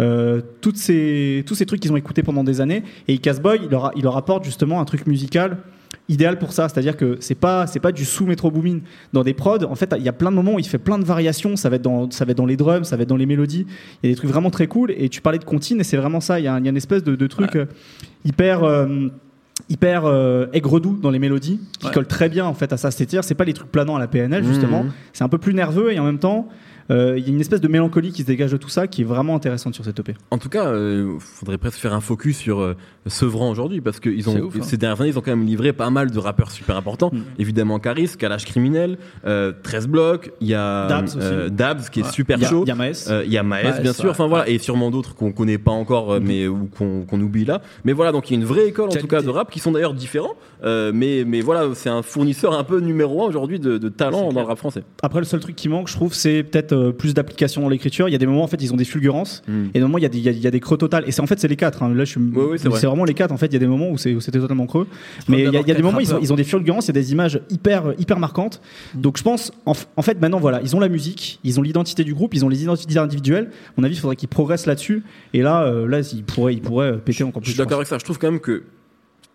euh, 0.00 0.40
toutes 0.60 0.76
ces, 0.76 1.44
tous 1.46 1.54
ces 1.54 1.66
trucs 1.66 1.80
qu'ils 1.80 1.92
ont 1.92 1.96
écoutés 1.96 2.22
pendant 2.22 2.44
des 2.44 2.60
années. 2.60 2.82
Et 3.08 3.18
Casboy, 3.18 3.60
il 3.64 3.68
leur, 3.70 3.86
a- 3.86 3.92
il 3.96 4.02
leur 4.02 4.16
apporte 4.16 4.44
justement 4.44 4.80
un 4.80 4.84
truc 4.84 5.06
musical 5.06 5.58
idéal 6.08 6.38
pour 6.38 6.52
ça. 6.52 6.68
C'est-à-dire 6.68 6.96
que 6.96 7.16
c'est 7.20 7.34
pas, 7.34 7.66
c'est 7.66 7.80
pas 7.80 7.90
du 7.92 8.04
sous 8.04 8.26
métro 8.26 8.50
booming. 8.50 8.82
Dans 9.12 9.24
des 9.24 9.34
prods, 9.34 9.64
en 9.64 9.74
fait, 9.74 9.92
il 9.98 10.04
y 10.04 10.08
a 10.08 10.12
plein 10.12 10.30
de 10.30 10.36
moments 10.36 10.54
où 10.54 10.58
il 10.58 10.66
fait 10.66 10.78
plein 10.78 10.98
de 10.98 11.04
variations. 11.04 11.56
Ça 11.56 11.68
va 11.68 11.76
être 11.76 11.82
dans, 11.82 12.10
ça 12.10 12.24
va 12.24 12.30
être 12.30 12.36
dans 12.36 12.46
les 12.46 12.56
drums, 12.56 12.84
ça 12.88 12.96
va 12.96 13.02
être 13.02 13.08
dans 13.08 13.16
les 13.16 13.26
mélodies. 13.26 13.66
Il 14.02 14.06
y 14.08 14.12
a 14.12 14.12
des 14.12 14.16
trucs 14.16 14.30
vraiment 14.30 14.50
très 14.50 14.66
cool. 14.68 14.92
Et 14.96 15.08
tu 15.08 15.20
parlais 15.20 15.38
de 15.38 15.44
comptine, 15.44 15.80
et 15.80 15.84
c'est 15.84 15.96
vraiment 15.96 16.20
ça. 16.20 16.38
Il 16.38 16.44
y, 16.44 16.48
a 16.48 16.58
y 16.60 16.68
une 16.68 16.76
espèce 16.76 17.02
de, 17.02 17.16
de 17.16 17.26
truc 17.26 17.56
euh, 17.56 17.66
hyper. 18.24 18.62
euh, 18.64 19.08
hyper 19.68 20.04
euh, 20.04 20.46
aigre-doux 20.52 20.98
dans 21.00 21.10
les 21.10 21.18
mélodies 21.18 21.60
qui 21.78 21.86
Ouais. 21.86 21.92
colle 21.92 22.06
très 22.06 22.28
bien 22.28 22.44
en 22.44 22.54
fait 22.54 22.72
à 22.72 22.76
ça 22.76 22.90
c'est-à-dire 22.90 23.24
c'est 23.24 23.34
pas 23.34 23.44
les 23.44 23.52
trucs 23.54 23.70
planants 23.72 23.96
à 23.96 23.98
la 23.98 24.06
PNL 24.06 24.44
justement 24.44 24.84
Mhm. 24.84 24.90
c'est 25.12 25.24
un 25.24 25.28
peu 25.28 25.38
plus 25.38 25.54
nerveux 25.54 25.92
et 25.92 25.98
en 25.98 26.04
même 26.04 26.18
temps 26.18 26.48
euh, 26.90 27.14
il 27.18 27.24
y 27.24 27.26
a 27.30 27.32
une 27.34 27.40
espèce 27.40 27.60
de 27.60 27.68
mélancolie 27.68 28.12
qui 28.12 28.22
se 28.22 28.26
dégage 28.26 28.52
de 28.52 28.56
tout 28.56 28.68
ça 28.68 28.86
qui 28.86 29.02
est 29.02 29.04
vraiment 29.04 29.34
intéressante 29.34 29.74
sur 29.74 29.84
cette 29.84 29.98
EP 29.98 30.14
En 30.30 30.38
tout 30.38 30.48
cas, 30.48 30.72
il 30.74 31.16
faudrait 31.20 31.58
presque 31.58 31.78
faire 31.78 31.92
un 31.94 32.00
focus 32.00 32.36
sur 32.38 32.60
euh, 32.60 32.74
Sevran 33.06 33.50
aujourd'hui 33.50 33.80
parce 33.80 34.00
que 34.00 34.08
ils 34.10 34.28
ont, 34.28 34.38
ouf, 34.40 34.56
hein. 34.56 34.62
ces 34.62 34.76
dernières 34.76 35.00
années, 35.00 35.10
ils 35.10 35.18
ont 35.18 35.22
quand 35.22 35.34
même 35.36 35.46
livré 35.46 35.72
pas 35.72 35.90
mal 35.90 36.10
de 36.10 36.18
rappeurs 36.18 36.50
super 36.50 36.76
importants. 36.76 37.10
Mm. 37.12 37.20
Évidemment, 37.38 37.78
Caris, 37.78 38.10
Kalash 38.18 38.44
Criminel, 38.44 38.98
euh, 39.26 39.52
13 39.62 39.88
blocs, 39.88 40.32
il 40.40 40.48
y 40.48 40.54
a 40.54 40.86
Dabs 40.88 41.04
aussi. 41.06 41.18
euh, 41.20 41.48
Dabs 41.48 41.80
qui 41.90 42.00
est 42.00 42.04
Ouais. 42.04 42.10
super 42.12 42.38
il 42.38 42.42
y 42.42 42.46
a, 42.46 42.48
chaud. 42.48 42.64
il 42.64 42.68
y 42.68 42.72
a 42.72 42.74
Maes 42.76 43.06
Euh, 43.10 43.22
Il 43.26 43.32
y 43.32 43.38
a 43.38 43.42
Maes, 43.42 43.62
Maes, 43.64 43.80
bien 43.82 43.92
sûr. 43.92 44.04
ouais. 44.04 44.10
Enfin 44.10 44.26
voilà, 44.26 44.48
et 44.48 44.58
sûrement 44.58 44.90
d'autres 44.90 45.14
qu'on 45.14 45.32
connaît 45.32 45.58
pas 45.58 45.72
encore, 45.72 46.12
euh, 46.14 46.20
mais 46.22 46.46
ou 46.46 46.68
qu'on 46.76 47.20
oublie 47.20 47.44
là. 47.44 47.62
Mais 47.84 47.92
voilà, 47.92 48.12
donc 48.12 48.30
il 48.30 48.34
y 48.34 48.36
a 48.36 48.40
une 48.40 48.46
vraie 48.46 48.68
école 48.68 48.88
en 48.90 48.92
tout 48.92 49.06
cas 49.06 49.22
de 49.22 49.28
rap 49.28 49.50
qui 49.50 49.58
sont 49.58 49.72
d'ailleurs 49.72 49.94
différents. 49.94 50.34
Euh, 50.64 50.90
mais 50.94 51.24
mais 51.26 51.40
voilà, 51.40 51.68
c'est 51.74 51.88
un 51.90 52.02
fournisseur 52.02 52.56
un 52.58 52.64
peu 52.64 52.80
numéro 52.80 53.24
un 53.24 53.26
aujourd'hui 53.28 53.58
de, 53.60 53.76
de 53.78 53.88
talent 53.88 54.32
dans 54.32 54.40
le 54.40 54.46
rap 54.46 54.58
français. 54.58 54.84
Après, 55.02 55.18
le 55.20 55.24
seul 55.26 55.40
truc 55.40 55.54
qui 55.56 55.68
manque, 55.68 55.88
je 55.88 55.94
trouve, 55.94 56.14
c'est 56.14 56.42
peut-être 56.42 56.75
euh, 56.76 56.92
plus 56.92 57.14
d'application 57.14 57.62
dans 57.62 57.68
l'écriture. 57.68 58.08
Il 58.08 58.12
y 58.12 58.14
a 58.14 58.18
des 58.18 58.26
moments 58.26 58.42
en 58.44 58.46
fait 58.46 58.62
ils 58.62 58.72
ont 58.72 58.76
des 58.76 58.84
fulgurances 58.84 59.42
Hmm. 59.48 59.66
et 59.74 59.78
des 59.78 59.80
moments 59.80 59.98
il 59.98 60.02
y 60.02 60.06
a 60.06 60.08
des, 60.08 60.18
il 60.18 60.24
y 60.24 60.28
a, 60.28 60.32
il 60.32 60.38
y 60.40 60.46
a 60.46 60.50
des 60.50 60.60
creux 60.60 60.76
totales. 60.76 61.04
Et 61.06 61.12
c'est 61.12 61.20
en 61.22 61.26
fait 61.26 61.38
c'est 61.40 61.48
les 61.48 61.56
quatre. 61.56 61.82
hein. 61.82 61.92
Là 61.94 62.04
je 62.04 62.10
suis, 62.10 62.20
c'est 62.58 62.68
vrai. 62.68 62.78
c'est 62.80 62.86
vraiment 62.86 63.04
les 63.04 63.14
quatre. 63.14 63.32
En 63.32 63.36
fait 63.36 63.46
il 63.46 63.52
y 63.54 63.56
a 63.56 63.60
des 63.60 63.66
moments 63.66 63.90
où 63.90 63.98
c'est- 63.98 64.18
c'était 64.20 64.38
totalement 64.38 64.66
creux. 64.66 64.86
Mais 65.28 65.38
il 65.44 65.52
y 65.52 65.56
a, 65.56 65.60
il 65.60 65.68
y 65.68 65.70
a 65.72 65.74
des 65.74 65.82
moments 65.82 66.00
ils 66.00 66.14
ont, 66.14 66.18
ils 66.20 66.32
ont 66.32 66.36
des 66.36 66.44
fulgurances, 66.44 66.84
il 66.86 66.88
y 66.88 66.90
a 66.90 67.00
des 67.00 67.12
images 67.12 67.40
hyper 67.50 67.94
hyper 67.98 68.18
marquantes. 68.18 68.60
Donc 68.94 69.16
je 69.18 69.22
pense 69.22 69.52
en, 69.64 69.74
fait 70.02 70.20
maintenant 70.20 70.38
voilà 70.40 70.60
ils 70.62 70.76
ont 70.76 70.80
la 70.80 70.88
musique, 70.88 71.40
ils 71.44 71.58
ont 71.58 71.62
l'identité 71.62 72.04
du 72.04 72.14
groupe, 72.14 72.34
ils 72.34 72.44
ont 72.44 72.48
les 72.48 72.62
identités 72.62 72.98
individuelles. 72.98 73.50
À 73.68 73.72
mon 73.76 73.84
avis 73.84 73.94
il 73.96 74.00
faudrait 74.00 74.16
qu'ils 74.16 74.28
progressent 74.28 74.66
là-dessus. 74.66 75.02
Et 75.34 75.42
là 75.42 75.62
euh, 75.64 75.86
là 75.88 76.00
ils 76.00 76.24
pourraient 76.24 76.54
ils 76.54 76.60
pourraient 76.62 76.96
péter 76.98 77.24
encore 77.24 77.42
Je 77.42 77.46
plus. 77.46 77.52
suis 77.52 77.58
d'accord 77.58 77.76
avec 77.78 77.88
ça. 77.88 77.98
Je 77.98 78.04
trouve 78.04 78.18
quand 78.18 78.30
même 78.30 78.40
que 78.40 78.62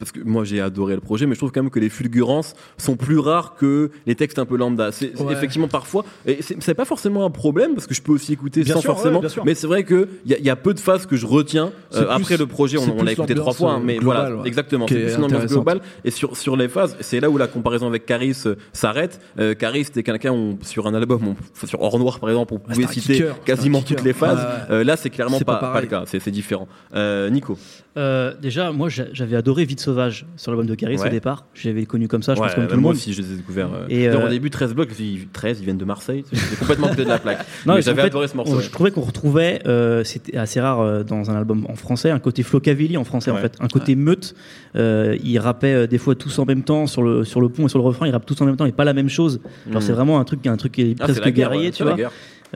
parce 0.01 0.11
que 0.11 0.19
moi 0.25 0.43
j'ai 0.45 0.59
adoré 0.59 0.95
le 0.95 0.99
projet, 1.01 1.27
mais 1.27 1.35
je 1.35 1.39
trouve 1.39 1.51
quand 1.51 1.61
même 1.61 1.69
que 1.69 1.79
les 1.79 1.89
fulgurances 1.89 2.55
sont 2.79 2.95
plus 2.95 3.19
rares 3.19 3.53
que 3.55 3.91
les 4.07 4.15
textes 4.15 4.39
un 4.39 4.45
peu 4.45 4.57
lambda. 4.57 4.91
C'est 4.91 5.15
Ouais. 5.21 5.31
effectivement 5.33 5.67
parfois, 5.67 6.03
et 6.25 6.39
c'est 6.41 6.73
pas 6.73 6.85
forcément 6.85 7.23
un 7.23 7.29
problème 7.29 7.75
parce 7.75 7.85
que 7.85 7.93
je 7.93 8.01
peux 8.01 8.11
aussi 8.11 8.33
écouter 8.33 8.63
Bien 8.63 8.73
sans 8.73 8.81
sûr, 8.81 8.93
forcément. 8.95 9.21
mais 9.45 9.53
c'est 9.53 9.67
vrai 9.67 9.83
que 9.83 10.09
il 10.25 10.31
y, 10.31 10.33
a- 10.33 10.39
il 10.39 10.45
y 10.45 10.49
a 10.49 10.55
peu 10.55 10.73
de 10.73 10.79
phases 10.79 11.05
que 11.05 11.15
je 11.15 11.27
retiens 11.27 11.71
euh, 11.93 12.01
plus- 12.03 12.09
après 12.23 12.37
le 12.37 12.47
projet. 12.47 12.77
On, 12.79 13.03
l'a 13.03 13.11
écouté 13.11 13.35
trois 13.35 13.53
fois, 13.53 13.73
hein, 13.73 13.79
euh, 13.79 13.83
mais 13.85 13.99
voilà, 13.99 14.35
ouais. 14.35 14.47
exactement. 14.47 14.87
C'est 14.89 14.95
plus 14.95 15.03
une 15.09 15.15
ambiance 15.17 15.25
intéressante. 15.33 15.51
globale 15.51 15.81
et 16.03 16.09
sur 16.11 16.35
sur 16.35 16.57
les 16.57 16.67
phases. 16.67 16.97
C'est 17.01 17.19
là 17.19 17.29
où 17.29 17.37
la 17.37 17.47
comparaison 17.47 17.85
avec 17.87 18.07
Caris 18.07 18.35
euh, 18.47 18.55
s'arrête. 18.73 19.19
Euh, 19.39 19.53
Caris 19.53 19.83
c'était 19.85 20.01
quelqu'un 20.03 20.31
on- 20.31 20.57
sur 20.63 20.87
un 20.87 20.95
album, 20.95 21.21
on- 21.27 21.67
sur 21.67 21.79
Or 21.81 21.99
Noir 21.99 22.19
par 22.19 22.29
exemple, 22.29 22.55
on 22.55 22.59
pouvait 22.59 22.87
citer 22.87 23.13
kicker, 23.13 23.43
quasiment 23.43 23.81
toutes 23.83 24.03
les 24.03 24.13
phases. 24.13 24.39
Euh, 24.71 24.83
là 24.83 24.97
c'est 24.97 25.11
clairement 25.11 25.39
pas, 25.39 25.55
pas 25.57 25.73
pas 25.73 25.81
le 25.81 25.87
cas. 25.87 26.03
C'est 26.07 26.31
différent. 26.31 26.67
Euh, 26.95 27.29
Nico. 27.29 27.57
Euh, 27.97 28.33
déjà, 28.41 28.71
moi 28.71 28.87
j'a- 28.89 29.11
j'avais 29.11 29.35
adoré 29.35 29.65
Vite 29.65 29.81
Sauvage 29.91 30.25
sur 30.37 30.51
l'album 30.51 30.65
de 30.67 30.75
Caris 30.75 30.97
Ouais. 30.97 31.07
au 31.07 31.09
départ. 31.09 31.45
J'avais 31.53 31.85
connu 31.85 32.07
comme 32.07 32.23
ça, 32.23 32.33
je 32.33 32.39
Ouais, 32.39 32.47
pense 32.47 32.55
comme 32.55 32.63
bah, 32.63 32.69
tout 32.69 32.75
le 32.75 32.81
moi 32.81 32.91
monde. 32.91 32.97
aussi, 32.97 33.11
je 33.13 33.21
les 33.21 33.33
ai 33.33 33.35
découverts. 33.35 33.69
euh, 33.73 33.85
Et, 33.89 34.07
euh, 34.07 34.25
au 34.25 34.29
début, 34.29 34.49
13 34.49 34.73
blocs, 34.73 34.89
ils- 34.99 35.27
13, 35.33 35.59
ils 35.59 35.65
viennent 35.65 35.77
de 35.77 35.83
Marseille. 35.85 36.23
J'ai 36.31 36.55
complètement 36.55 36.87
côté 36.87 37.03
de 37.03 37.09
la 37.09 37.19
plaque. 37.19 37.39
Non, 37.65 37.73
mais 37.73 37.75
mais 37.75 37.81
j'avais 37.81 38.01
adoré 38.03 38.27
ce 38.29 38.35
morceau. 38.37 38.53
on- 38.53 38.57
ouais. 38.57 38.63
Je 38.63 38.69
trouvais 38.69 38.91
qu'on 38.91 39.01
retrouvait, 39.01 39.61
euh, 39.67 40.03
c'était 40.05 40.37
assez 40.37 40.61
rare 40.61 40.79
euh, 40.79 41.03
dans 41.03 41.29
un 41.29 41.35
album 41.35 41.65
en 41.67 41.75
français, 41.75 42.09
un 42.09 42.19
côté 42.19 42.43
Flocavilli 42.43 42.95
en 42.97 43.03
français 43.03 43.31
en 43.31 43.37
fait, 43.37 43.55
un 43.59 43.67
côté 43.67 43.95
meute. 43.95 44.33
Euh, 44.77 45.17
ils 45.23 45.37
rappaient 45.39 45.87
des 45.87 45.97
fois 45.97 46.15
tous 46.15 46.39
en 46.39 46.45
même 46.45 46.63
temps 46.63 46.87
sur 46.87 47.03
le 47.03 47.25
sur 47.25 47.41
le 47.41 47.49
pont 47.49 47.65
et 47.65 47.69
sur 47.69 47.79
le 47.79 47.85
refrain, 47.85 48.07
ils 48.07 48.11
rappent 48.11 48.25
tous 48.25 48.39
en 48.41 48.45
même 48.45 48.55
temps 48.55 48.65
et 48.65 48.71
pas 48.71 48.85
la 48.85 48.93
même 48.93 49.09
chose. 49.09 49.41
Mm. 49.67 49.79
c'est 49.81 49.91
vraiment 49.91 50.19
un 50.19 50.23
truc, 50.23 50.45
un 50.47 50.55
truc 50.57 50.71
qui 50.71 50.81
est 50.83 50.95
Ah, 50.99 51.03
presque 51.05 51.21
guerre, 51.23 51.49
guerrier, 51.51 51.71
tu 51.71 51.83
vois. 51.83 51.97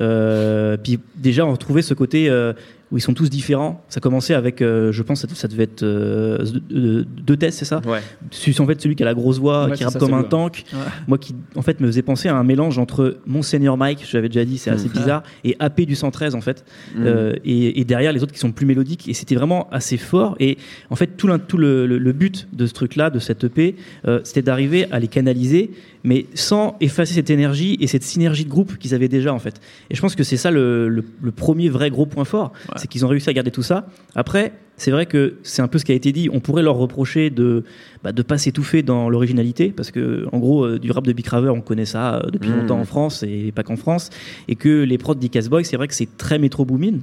Euh, 0.01 0.75
puis 0.77 1.00
déjà 1.15 1.46
on 1.46 1.51
retrouvait 1.51 1.82
ce 1.82 1.94
côté 1.94 2.30
euh, 2.30 2.51
où 2.96 2.98
ils 2.98 3.02
sont 3.02 3.14
tous 3.14 3.30
différents. 3.30 3.84
Ça 3.90 4.00
commençait 4.00 4.34
avec, 4.34 4.62
euh, 4.62 4.94
je 4.94 5.04
pense, 5.04 5.20
ça, 5.20 5.28
ça 5.34 5.50
devait 5.50 5.64
être 5.64 5.84
euh, 5.84 6.38
deux 6.70 7.04
deux 7.06 7.36
tests, 7.36 7.60
c'est 7.60 7.66
ça 7.66 7.82
Ouais. 7.86 8.00
Celui, 8.32 8.58
en 8.62 8.66
fait, 8.66 8.82
celui 8.82 8.96
qui 8.96 9.04
a 9.04 9.06
la 9.06 9.14
grosse 9.14 9.38
voix, 9.38 9.66
Ouais, 9.68 9.74
qui 9.75 9.84
rappe 9.84 9.92
ça, 9.94 10.00
comme 10.00 10.14
un 10.14 10.24
tank. 10.24 10.64
Ouais. 10.72 10.80
Moi, 11.08 11.18
qui 11.18 11.36
en 11.56 11.62
fait 11.62 11.82
me 11.82 11.88
faisait 11.88 12.02
penser 12.04 12.30
à 12.30 12.36
un 12.38 12.44
mélange 12.46 12.80
entre 12.80 13.18
Monseigneur 13.25 13.75
Mike, 13.75 14.06
j'avais 14.10 14.30
déjà 14.30 14.46
dit, 14.46 14.58
c'est 14.58 14.70
assez 14.72 14.88
Mm. 14.88 14.94
bizarre, 14.94 15.24
et 15.44 15.58
AP 15.60 15.82
du 15.86 15.96
113 15.96 16.36
en 16.36 16.42
fait. 16.42 16.64
Mm. 16.96 17.04
Euh, 17.06 17.34
et, 17.44 17.82
et 17.82 17.84
derrière 17.84 18.14
les 18.14 18.24
autres 18.24 18.32
qui 18.34 18.40
sont 18.40 18.54
plus 18.54 18.66
mélodiques. 18.66 19.10
Et 19.10 19.14
c'était 19.14 19.36
vraiment 19.36 19.68
assez 19.72 19.98
fort. 19.98 20.38
Et 20.40 20.58
en 20.90 20.96
fait, 20.96 21.18
tout, 21.18 21.28
le, 21.28 21.86
le- 21.86 21.98
le 21.98 22.12
but 22.14 22.48
de 22.54 22.66
ce 22.66 22.74
truc-là, 22.74 23.10
de 23.10 23.20
cette 23.20 23.44
EP, 23.44 23.75
euh, 24.08 24.22
c'était 24.24 24.42
d'arriver 24.42 24.86
à 24.92 25.00
les 25.00 25.08
canaliser, 25.10 25.72
mais 26.06 26.28
sans 26.36 26.78
effacer 26.80 27.16
cette 27.16 27.30
énergie 27.30 27.78
et 27.82 27.88
cette 27.88 28.04
synergie 28.04 28.46
de 28.46 28.50
groupe 28.50 28.78
qu'ils 28.78 28.94
avaient 28.94 29.08
déjà 29.10 29.34
en 29.34 29.40
fait. 29.40 29.60
Et 29.90 29.96
je 29.96 30.02
pense 30.02 30.16
que 30.16 30.24
c'est 30.24 30.38
ça 30.38 30.52
le, 30.52 30.88
le- 30.88 31.04
le 31.22 31.32
premier 31.32 31.68
vrai 31.70 31.90
gros 31.90 32.06
point 32.06 32.25
fort, 32.25 32.54
Ouais. 32.70 32.75
C'est 32.86 32.88
qu'ils 32.88 33.04
ont 33.04 33.08
réussi 33.08 33.27
à 33.32 33.34
garder 33.34 33.50
tout 33.50 33.63
ça. 33.63 33.88
Après, 34.13 34.54
c'est 34.77 34.92
vrai 34.92 35.08
que 35.08 35.38
c'est 35.42 35.63
un 35.63 35.68
peu 35.68 35.80
ce 35.80 35.86
qui 35.86 35.92
a 35.92 35.96
été 35.96 36.12
dit. 36.12 36.30
On 36.32 36.39
pourrait 36.39 36.62
leur 36.62 36.75
reprocher 36.75 37.32
de 37.32 37.63
bah, 38.04 38.12
de 38.12 38.22
pas 38.22 38.38
s'étouffer 38.38 38.84
dans 38.84 39.10
l'originalité, 39.10 39.74
parce 39.75 39.89
que 39.89 40.27
en 40.32 40.38
gros, 40.38 40.65
euh, 40.65 40.77
du 40.77 40.92
rap 40.92 41.08
de 41.08 41.12
Big 41.13 41.25
Raver, 41.27 41.50
on 41.50 41.62
connaît 41.62 41.86
ça 41.86 42.18
euh, 42.18 42.30
depuis 42.32 42.51
Mhm. 42.51 42.60
longtemps 42.60 42.80
en 42.80 42.86
France 42.86 43.24
et 43.24 43.51
pas 43.56 43.63
qu'en 43.63 43.75
France, 43.75 44.12
et 44.48 44.56
que 44.56 44.84
les 44.84 45.00
prods 45.00 45.15
d'Icas 45.15 45.48
Boy, 45.50 45.65
c'est 45.65 45.77
vrai 45.77 45.88
que 45.88 45.96
c'est 45.96 46.15
très 46.18 46.38
métro 46.38 46.63
boomin. 46.63 47.00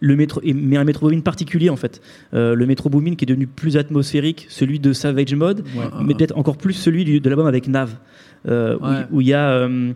Euh, 0.00 0.06
le 0.08 0.16
métro, 0.16 0.40
mais 0.44 0.76
un 0.76 0.84
métro 0.84 1.08
boomin 1.08 1.20
particulier 1.20 1.70
en 1.70 1.76
fait. 1.76 2.00
Euh, 2.34 2.54
le 2.54 2.66
métro 2.66 2.88
boomin 2.88 3.14
qui 3.16 3.24
est 3.24 3.26
devenu 3.26 3.46
plus 3.46 3.76
atmosphérique, 3.76 4.46
celui 4.48 4.78
de 4.78 4.92
Savage 4.92 5.34
Mode, 5.34 5.64
mais 6.02 6.14
peut-être 6.14 6.36
encore 6.38 6.56
plus 6.56 6.72
celui 6.74 7.04
du- 7.04 7.20
de 7.20 7.28
l'album 7.28 7.46
avec 7.46 7.66
Nav, 7.68 7.96
euh, 8.48 8.76
où- 8.80 8.84
Ouais. 8.86 9.06
où 9.10 9.20
il 9.20 9.26
y 9.26 9.34
a, 9.34 9.50
euh, 9.50 9.92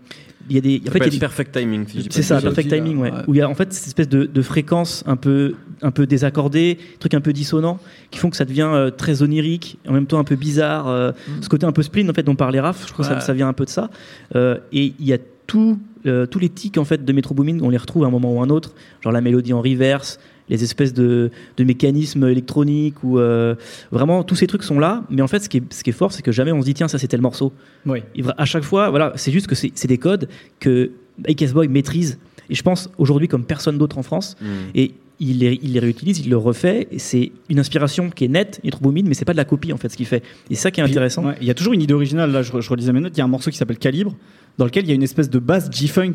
il 0.51 0.57
y 0.57 0.59
a 0.59 0.61
des, 0.61 0.81
en 0.83 0.87
Ça 0.87 0.91
fait, 0.93 0.99
il 0.99 1.05
y 1.05 1.07
a 1.07 1.11
des- 1.11 1.19
Perfect 1.21 1.53
Timing. 1.57 1.87
si 1.87 2.07
c'est 2.11 2.23
ça, 2.23 2.41
perfect 2.41 2.67
aussi, 2.73 2.83
timing, 2.83 2.99
ouais. 2.99 3.13
ouais. 3.13 3.19
Où 3.29 3.35
il 3.35 3.39
y 3.39 3.41
a 3.43 3.49
en 3.49 3.55
fait 3.55 3.73
cette 3.73 3.87
espèce 3.87 4.09
de, 4.09 4.25
de 4.25 4.43
fréquence 4.43 5.05
un 5.07 5.15
peu, 5.17 5.55
un 5.83 5.93
peu 5.93 6.05
désaccordée, 6.07 6.79
truc 6.99 7.15
un 7.15 7.21
peu 7.21 7.33
dissonant, 7.33 7.79
qui 8.11 8.19
font 8.19 8.29
que 8.29 8.37
ça 8.37 8.45
devient 8.45 8.69
euh, 8.73 8.91
très 8.91 9.23
onirique, 9.23 9.79
en 9.87 9.93
même 9.93 10.07
temps 10.07 10.19
un 10.19 10.25
peu 10.25 10.35
bizarre. 10.37 10.89
euh, 10.89 11.13
Ce 11.43 11.49
côté 11.49 11.65
un 11.65 11.73
peu 11.73 11.83
spleen 11.83 12.11
en 12.11 12.13
fait 12.13 12.25
dont 12.25 12.35
parlait 12.35 12.59
Raph, 12.61 12.87
je 12.89 12.93
crois 12.93 13.05
que 13.05 13.09
ça, 13.11 13.15
Ouais. 13.19 13.21
ça 13.21 13.33
vient 13.35 13.47
un 13.49 13.53
peu 13.53 13.65
de 13.65 13.71
ça. 13.71 13.89
Euh, 14.35 14.59
et 14.73 14.95
il 14.99 15.07
y 15.07 15.13
a 15.13 15.19
tout, 15.53 15.79
euh, 16.07 16.25
tous 16.25 16.39
les 16.39 16.49
tics 16.49 16.79
en 16.79 16.85
fait 16.87 17.05
de 17.05 17.13
Metro 17.13 17.35
Boomin, 17.35 17.59
on 17.61 17.69
les 17.69 17.77
retrouve 17.77 18.05
à 18.05 18.07
un 18.07 18.11
moment 18.11 18.33
ou 18.33 18.41
un 18.41 18.49
autre, 18.49 18.75
genre 19.03 19.13
la 19.13 19.21
mélodie 19.21 19.53
en 19.53 19.61
reverse, 19.61 20.19
les 20.49 20.65
espèces 20.65 20.95
de, 20.95 21.31
de 21.59 21.65
mécanismes 21.65 22.27
électroniques 22.27 23.05
ou 23.05 23.19
euh, 23.19 23.55
vraiment 23.91 24.25
tous 24.25 24.35
ces 24.35 24.47
trucs 24.47 24.63
sont 24.63 24.79
là. 24.79 25.05
Mais 25.11 25.21
en 25.21 25.29
fait, 25.29 25.41
ce 25.41 25.51
qui 25.51 25.59
est, 25.59 25.63
ce 25.71 25.85
qui 25.85 25.91
est 25.91 25.93
fort, 25.93 26.11
c'est 26.11 26.23
que 26.23 26.33
jamais 26.33 26.53
on 26.53 26.63
se 26.63 26.65
dit 26.65 26.73
tiens 26.73 26.89
ça 26.89 26.97
c'était 26.97 27.19
le 27.19 27.23
morceau. 27.23 27.53
Oui. 27.85 28.03
À 28.39 28.47
chaque 28.47 28.63
fois, 28.63 28.89
voilà, 28.89 29.13
c'est 29.17 29.31
juste 29.31 29.47
que 29.47 29.55
c'est 29.55 29.73
c'est 29.75 29.89
des 29.89 29.99
codes 29.99 30.27
que 30.59 30.93
AKS 31.29 31.53
Boy 31.53 31.69
maîtrise. 31.69 32.19
Et 32.53 32.55
je 32.55 32.63
pense 32.63 32.91
aujourd'hui 32.99 33.27
comme 33.27 33.45
personne 33.45 33.79
d'autre 33.79 33.97
en 33.99 34.03
France. 34.03 34.37
Mm. 34.41 34.47
Et 34.75 34.93
il 35.19 35.39
les, 35.39 35.59
il 35.63 35.73
les 35.73 35.79
réutilise, 35.81 36.21
il 36.21 36.29
le 36.29 36.37
refait. 36.37 36.87
C'est 36.99 37.33
une 37.49 37.59
inspiration 37.59 38.11
qui 38.11 38.27
est 38.27 38.29
nette, 38.29 38.61
il 38.63 38.69
est 38.69 38.71
trop 38.73 38.83
boumine, 38.83 39.09
mais 39.09 39.15
c'est 39.15 39.25
pas 39.25 39.33
de 39.33 39.39
la 39.39 39.47
copie 39.47 39.73
en 39.73 39.79
fait 39.79 39.89
ce 39.89 39.97
qu'il 39.97 40.07
fait. 40.07 40.23
Et 40.51 40.55
ça 40.55 40.71
qui 40.71 40.81
est 40.81 40.85
intéressant. 40.85 41.25
ouais, 41.25 41.37
Il 41.41 41.47
y 41.47 41.51
a 41.51 41.55
toujours 41.55 41.73
une 41.73 41.81
idée 41.81 41.95
originale. 41.95 42.31
Là, 42.31 42.43
je, 42.43 42.61
je 42.61 42.69
relisais 42.71 42.93
mes 42.93 43.01
notes. 43.01 43.17
Il 43.17 43.19
y 43.19 43.23
a 43.23 43.25
un 43.25 43.29
morceau 43.29 43.51
qui 43.51 43.57
s'appelle 43.57 43.79
Calibre, 43.79 44.15
dans 44.59 44.67
lequel 44.67 44.85
il 44.85 44.89
y 44.89 44.93
a 44.93 44.95
une 44.95 45.03
espèce 45.03 45.31
de 45.31 45.39
basse 45.39 45.71
G-funk, 45.71 46.13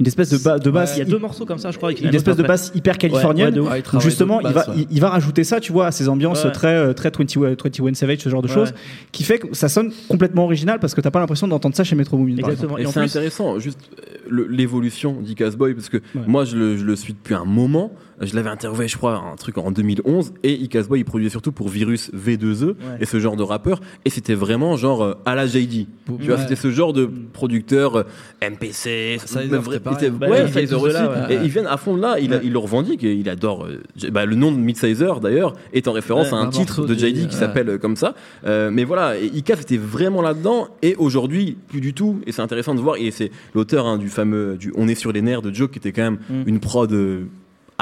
une 0.00 0.06
espèce 0.06 0.30
de, 0.30 0.38
ba- 0.38 0.58
de 0.58 0.70
basse, 0.70 0.96
Il 0.96 0.98
y 0.98 1.02
a 1.02 1.04
deux 1.04 1.18
morceaux 1.18 1.44
comme 1.44 1.58
ça, 1.58 1.70
je 1.70 1.76
crois. 1.76 1.90
avec 1.90 2.00
une 2.00 2.08
un 2.08 2.12
espèce 2.12 2.36
de 2.36 2.42
basse 2.42 2.72
hyper 2.74 2.98
californienne. 2.98 3.58
Ouais, 3.60 3.68
ouais, 3.68 3.82
il 3.92 4.00
justement, 4.00 4.40
il 4.40 4.44
va, 4.48 4.52
basses, 4.52 4.68
ouais. 4.68 4.74
il, 4.78 4.86
il 4.90 5.00
va 5.00 5.10
rajouter 5.10 5.44
ça, 5.44 5.60
tu 5.60 5.72
vois, 5.72 5.86
à 5.86 5.92
ces 5.92 6.08
ambiances 6.08 6.44
Ouais. 6.44 6.50
très, 6.52 6.74
euh, 6.74 6.92
très 6.94 7.10
21, 7.16 7.50
21 7.50 7.94
Savage, 7.94 8.18
ce 8.18 8.28
genre 8.28 8.42
de 8.42 8.48
choses, 8.48 8.70
ouais. 8.70 8.74
qui 9.12 9.22
fait 9.24 9.38
que 9.38 9.54
ça 9.54 9.68
sonne 9.68 9.92
complètement 10.08 10.44
original 10.44 10.78
parce 10.80 10.94
que 10.94 11.00
t'as 11.00 11.10
pas 11.10 11.20
l'impression 11.20 11.46
d'entendre 11.46 11.76
ça 11.76 11.84
chez 11.84 11.94
Metro 11.96 12.16
Boomin. 12.16 12.38
Exactement. 12.38 12.78
Et, 12.78 12.82
Et 12.82 12.86
c'est 12.86 13.00
intéressant, 13.00 13.58
juste 13.58 13.78
euh, 14.32 14.46
l'évolution 14.48 15.20
d'Icas 15.20 15.50
Boy, 15.50 15.74
parce 15.74 15.88
que 15.88 15.98
moi 16.26 16.44
je 16.44 16.56
le, 16.56 16.76
je 16.76 16.84
le 16.84 16.96
suis 16.96 17.12
depuis 17.12 17.34
un 17.34 17.44
moment. 17.44 17.92
Je 18.20 18.34
l'avais 18.34 18.50
interviewé, 18.50 18.86
je 18.88 18.96
crois, 18.96 19.16
un 19.32 19.36
truc 19.36 19.56
en 19.58 19.70
2011, 19.70 20.32
et 20.42 20.52
Icas 20.52 20.82
Boy 20.82 21.00
il 21.00 21.04
produisait 21.04 21.30
surtout 21.30 21.52
pour 21.52 21.68
Virus 21.68 22.10
V2E 22.12 22.74
et 23.00 23.06
ce 23.06 23.18
genre 23.18 23.36
de 23.36 23.42
rappeur, 23.42 23.80
et 24.04 24.10
c'était 24.10 24.34
vraiment 24.34 24.76
genre 24.76 25.02
euh, 25.02 25.14
à 25.24 25.34
la 25.34 25.46
JD. 25.46 25.86
Tu 26.20 26.26
vois, 26.26 26.38
c'était 26.38 26.56
ce 26.56 26.70
genre 26.70 26.92
de 26.92 27.08
producteur 27.32 27.96
euh, 27.96 28.02
MPC, 28.42 29.18
Sizer, 29.24 29.46
mais 29.50 29.58
vrai- 29.58 29.80
c'était 29.92 30.10
Bah, 30.10 30.28
ouais, 30.28 30.48
Sizer 30.48 30.80
aussi. 30.82 30.92
là, 30.92 31.26
ouais. 31.28 31.34
Et 31.34 31.38
ils 31.42 31.48
viennent 31.48 31.66
à 31.66 31.76
fond 31.76 31.96
de 31.96 32.02
là, 32.02 32.18
il, 32.18 32.38
il 32.44 32.52
le 32.52 32.58
revendique 32.58 33.04
et 33.04 33.14
il 33.14 33.28
adore. 33.28 33.64
euh, 33.66 34.10
bah, 34.10 34.26
le 34.26 34.36
nom 34.36 34.52
de 34.52 34.58
Midsizer 34.58 35.20
d'ailleurs 35.20 35.54
est 35.72 35.88
en 35.88 35.92
référence 35.92 36.32
à 36.32 36.36
un 36.36 36.48
titre 36.48 36.84
de 36.86 36.94
JD 36.94 37.28
qui 37.28 37.36
s'appelle 37.36 37.78
comme 37.78 37.96
ça. 37.96 38.14
Mais 38.44 38.84
voilà, 38.84 39.16
et 39.18 39.26
Icas 39.34 39.54
était 39.60 39.76
vraiment 39.78 40.22
là-dedans 40.22 40.68
et 40.82 40.94
aujourd'hui 40.96 41.56
plus 41.68 41.80
du 41.80 41.94
tout. 41.94 42.20
Et 42.26 42.32
c'est 42.32 42.42
intéressant 42.42 42.74
de 42.74 42.80
voir. 42.80 42.96
Et 42.98 43.10
c'est 43.10 43.30
l'auteur 43.54 43.86
hein, 43.86 43.96
du 43.98 44.08
fameux 44.08 44.56
du 44.58 44.72
On 44.76 44.88
est 44.88 44.94
sur 44.94 45.12
les 45.12 45.22
nerfs 45.22 45.42
de 45.42 45.54
Joe 45.54 45.70
qui 45.70 45.78
était 45.78 45.92
quand 45.92 46.02
même 46.02 46.18
Mm. 46.28 46.42
une 46.46 46.60
prod. 46.60 46.92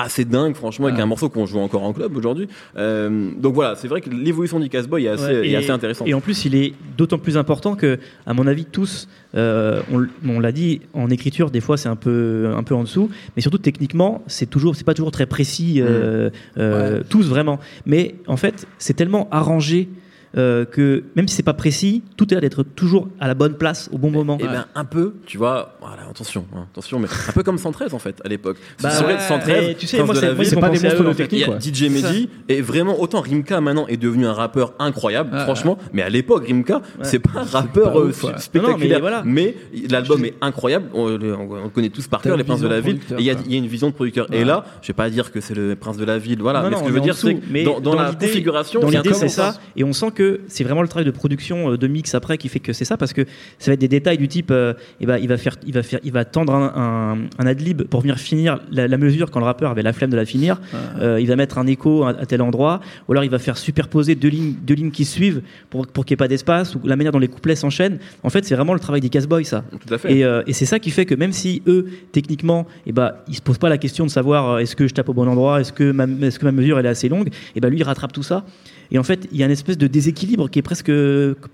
Assez 0.02 0.24
dingue 0.24 0.54
franchement 0.54 0.86
avec 0.86 0.98
un 1.00 1.06
morceau 1.06 1.28
qu'on 1.28 1.46
joue 1.46 1.58
encore 1.58 1.82
en 1.82 1.92
club 1.92 2.16
aujourd'hui 2.16 2.48
Euh, 2.76 3.30
donc 3.36 3.54
voilà 3.54 3.74
c'est 3.76 3.88
vrai 3.88 4.00
que 4.00 4.10
l'évolution 4.10 4.60
d'Icas 4.60 4.82
Boy 4.88 5.06
est 5.06 5.08
assez, 5.08 5.24
Ouais, 5.24 5.46
est 5.48 5.50
et- 5.50 5.56
assez 5.56 5.70
intéressante 5.70 6.08
Et 6.08 6.14
en 6.14 6.20
plus, 6.20 6.44
il 6.44 6.54
est 6.54 6.72
d'autant 6.96 7.18
plus 7.18 7.36
important 7.36 7.74
que, 7.74 7.98
à 8.26 8.34
mon 8.34 8.46
avis, 8.46 8.64
tous, 8.64 9.08
euh, 9.34 9.80
on, 10.26 10.40
l'a 10.40 10.52
dit, 10.52 10.80
en 10.94 11.10
écriture, 11.10 11.50
des 11.50 11.60
fois, 11.60 11.76
c'est 11.76 11.88
un 11.88 11.96
peu, 11.96 12.52
un 12.56 12.62
peu 12.62 12.74
en 12.74 12.82
dessous, 12.82 13.10
mais 13.36 13.42
surtout 13.42 13.58
techniquement, 13.58 14.22
c'est 14.26 14.48
toujours, 14.48 14.74
c'est 14.76 14.84
pas 14.84 14.94
toujours 14.94 15.10
très 15.12 15.26
précis, 15.26 15.80
euh, 15.80 16.30
euh, 16.58 17.02
tous 17.08 17.26
vraiment. 17.28 17.58
Mais 17.86 18.14
en 18.26 18.36
fait, 18.36 18.66
c'est 18.78 18.94
tellement 18.94 19.28
arrangé. 19.30 19.88
Euh, 20.36 20.64
que 20.64 21.04
même 21.16 21.26
si 21.28 21.34
c'est 21.36 21.42
pas 21.42 21.54
précis, 21.54 22.02
tout 22.16 22.30
est 22.32 22.34
là 22.34 22.40
d'être 22.40 22.62
toujours 22.62 23.08
à 23.20 23.26
la 23.28 23.34
bonne 23.34 23.54
place 23.54 23.88
au 23.92 23.98
bon 23.98 24.10
moment. 24.10 24.38
Et 24.38 24.44
ben 24.44 24.66
un 24.74 24.84
peu, 24.84 25.14
tu 25.26 25.38
vois, 25.38 25.76
voilà, 25.80 26.02
attention, 26.10 26.44
hein, 26.54 26.66
attention, 26.72 26.98
mais 26.98 27.08
un 27.28 27.32
peu 27.32 27.42
comme 27.42 27.58
113 27.58 27.94
en 27.94 27.98
fait 27.98 28.20
à 28.24 28.28
l'époque. 28.28 28.56
Bah 28.82 28.90
ouais, 29.06 29.18
113, 29.18 29.66
mais 29.68 29.74
tu 29.74 29.86
sais, 29.86 30.02
moi, 30.02 30.14
c'est- 30.14 30.20
pas 30.60 30.68
des 30.70 30.84
à 30.86 30.88
monstres 30.90 31.04
de 31.04 31.12
technique. 31.12 31.44
Il 31.46 31.48
y 31.48 31.52
a. 31.54 31.58
DJ 31.88 31.90
Mehdi 31.90 32.28
et 32.48 32.60
vraiment 32.60 33.00
autant 33.00 33.20
Rimka 33.20 33.60
maintenant 33.60 33.86
est 33.86 33.96
devenu 33.96 34.26
un 34.26 34.32
rappeur 34.32 34.74
incroyable, 34.78 35.36
franchement. 35.40 35.78
Mais 35.92 36.02
à 36.02 36.08
l'époque, 36.08 36.46
Rimka, 36.46 36.82
c'est 37.02 37.18
pas 37.18 37.40
un 37.40 37.44
rappeur 37.44 37.92
pas 37.92 37.98
euh, 37.98 38.08
ouf, 38.08 38.38
spectaculaire. 38.38 39.00
Non, 39.02 39.10
non, 39.10 39.22
mais 39.24 39.54
mais 39.72 39.86
l'album 39.88 40.24
est 40.24 40.34
incroyable. 40.40 40.86
On, 40.94 41.08
on- 41.20 41.64
on 41.64 41.68
connaît 41.68 41.88
tous 41.90 42.06
par 42.08 42.20
cœur 42.22 42.36
les 42.36 42.44
Princes 42.44 42.60
de 42.60 42.68
la 42.68 42.80
Ville. 42.80 42.96
Et 43.12 43.20
il 43.20 43.24
y, 43.24 43.30
a- 43.30 43.34
y 43.46 43.56
une 43.56 43.66
vision 43.66 43.88
de 43.88 43.94
producteur. 43.94 44.26
Et 44.32 44.44
là, 44.44 44.64
je 44.82 44.88
vais 44.88 44.94
pas 44.94 45.10
dire 45.10 45.30
que 45.32 45.40
c'est 45.40 45.54
le 45.54 45.74
Prince 45.76 45.96
de 45.96 46.04
la 46.04 46.18
Ville, 46.18 46.40
voilà. 46.40 46.62
Mais 46.68 46.76
ce 46.76 46.82
que 46.82 46.88
je 46.88 46.92
veux 46.94 47.00
dire, 47.00 47.14
c'est 47.16 47.34
dans, 47.82 47.94
la 47.94 48.12
configuration, 48.12 48.80
Dans 48.80 48.88
l'idée, 48.88 49.14
c'est 49.14 49.28
ça. 49.28 49.54
Et 49.76 49.84
on 49.84 49.92
sent 49.92 50.10
que 50.18 50.40
c'est 50.48 50.64
vraiment 50.64 50.82
le 50.82 50.88
travail 50.88 51.06
de 51.06 51.16
production 51.22 51.58
euh, 51.58 51.76
de 51.76 51.86
mix 51.86 52.14
après 52.14 52.36
qui 52.38 52.48
fait 52.48 52.60
que 52.66 52.72
c'est 52.72 52.84
ça, 52.84 52.96
parce 52.96 53.12
que 53.12 53.22
ça 53.58 53.70
va 53.70 53.74
être 53.74 53.80
des 53.80 53.94
détails 53.98 54.18
du 54.18 54.28
type, 54.28 54.50
euh, 54.50 54.74
eh 55.00 55.06
ben, 55.06 55.18
il 55.24 55.28
va 55.28 55.36
faire, 55.36 55.56
il 55.66 55.72
va 55.72 55.82
faire, 55.82 56.00
il 56.02 56.12
va 56.12 56.24
tendre 56.24 56.52
un, 56.54 56.72
un, 56.84 57.42
un 57.42 57.46
adlib 57.46 57.82
pour 57.82 58.00
venir 58.00 58.18
finir 58.18 58.60
la, 58.70 58.88
la 58.88 58.98
mesure 58.98 59.30
quand 59.30 59.40
le 59.40 59.46
rappeur 59.46 59.70
avait 59.70 59.82
la 59.82 59.92
flemme 59.92 60.10
de 60.10 60.16
la 60.16 60.24
finir. 60.24 60.60
Euh, 61.00 61.20
il 61.20 61.28
va 61.28 61.36
mettre 61.36 61.58
un 61.58 61.66
écho 61.66 62.04
à, 62.04 62.10
à 62.10 62.26
tel 62.26 62.42
endroit, 62.42 62.80
ou 63.06 63.12
alors 63.12 63.24
il 63.24 63.30
va 63.30 63.38
faire 63.38 63.56
superposer 63.56 64.14
deux 64.16 64.28
lignes, 64.28 64.54
deux 64.62 64.74
lignes 64.74 64.90
qui 64.90 65.04
suivent 65.04 65.42
pour, 65.70 65.86
pour 65.86 66.04
qu'il 66.04 66.14
n'y 66.14 66.18
ait 66.18 66.24
pas 66.24 66.28
d'espace, 66.28 66.74
ou 66.74 66.80
la 66.84 66.96
manière 66.96 67.12
dont 67.12 67.18
les 67.18 67.28
couplets 67.28 67.56
s'enchaînent. 67.56 67.98
En 68.22 68.30
fait, 68.30 68.44
c'est 68.44 68.56
vraiment 68.56 68.74
le 68.74 68.80
travail 68.80 69.00
des 69.00 69.10
Casboys, 69.10 69.44
ça. 69.44 69.64
Tout 69.86 69.94
à 69.94 69.98
fait. 69.98 70.12
Et, 70.12 70.24
euh, 70.24 70.42
et 70.48 70.52
c'est 70.52 70.66
ça 70.66 70.78
qui 70.78 70.90
fait 70.90 71.06
que 71.06 71.14
même 71.14 71.32
si 71.32 71.62
eux, 71.66 71.86
techniquement, 72.12 72.66
eh 72.86 72.92
ben, 72.92 73.12
ils 73.28 73.36
se 73.36 73.42
posent 73.42 73.58
pas 73.58 73.68
la 73.68 73.78
question 73.78 74.04
de 74.04 74.10
savoir 74.10 74.58
est-ce 74.58 74.74
que 74.74 74.86
je 74.88 74.94
tape 74.94 75.08
au 75.08 75.14
bon 75.14 75.28
endroit, 75.28 75.60
est-ce 75.60 75.72
que 75.72 75.92
ma, 75.92 76.04
est-ce 76.26 76.38
que 76.38 76.44
ma 76.44 76.52
mesure 76.52 76.78
elle 76.78 76.86
est 76.86 76.90
assez 76.90 77.08
longue, 77.08 77.28
et 77.54 77.60
ben 77.60 77.70
lui 77.70 77.78
il 77.78 77.84
rattrape 77.84 78.12
tout 78.12 78.22
ça. 78.22 78.44
Et 78.90 78.98
en 78.98 79.02
fait, 79.02 79.28
il 79.32 79.38
y 79.38 79.42
a 79.42 79.46
une 79.46 79.52
espèce 79.52 79.76
de 79.78 79.86
déséquilibre 79.86 80.48
qui 80.48 80.58
est 80.58 80.62
presque 80.62 80.90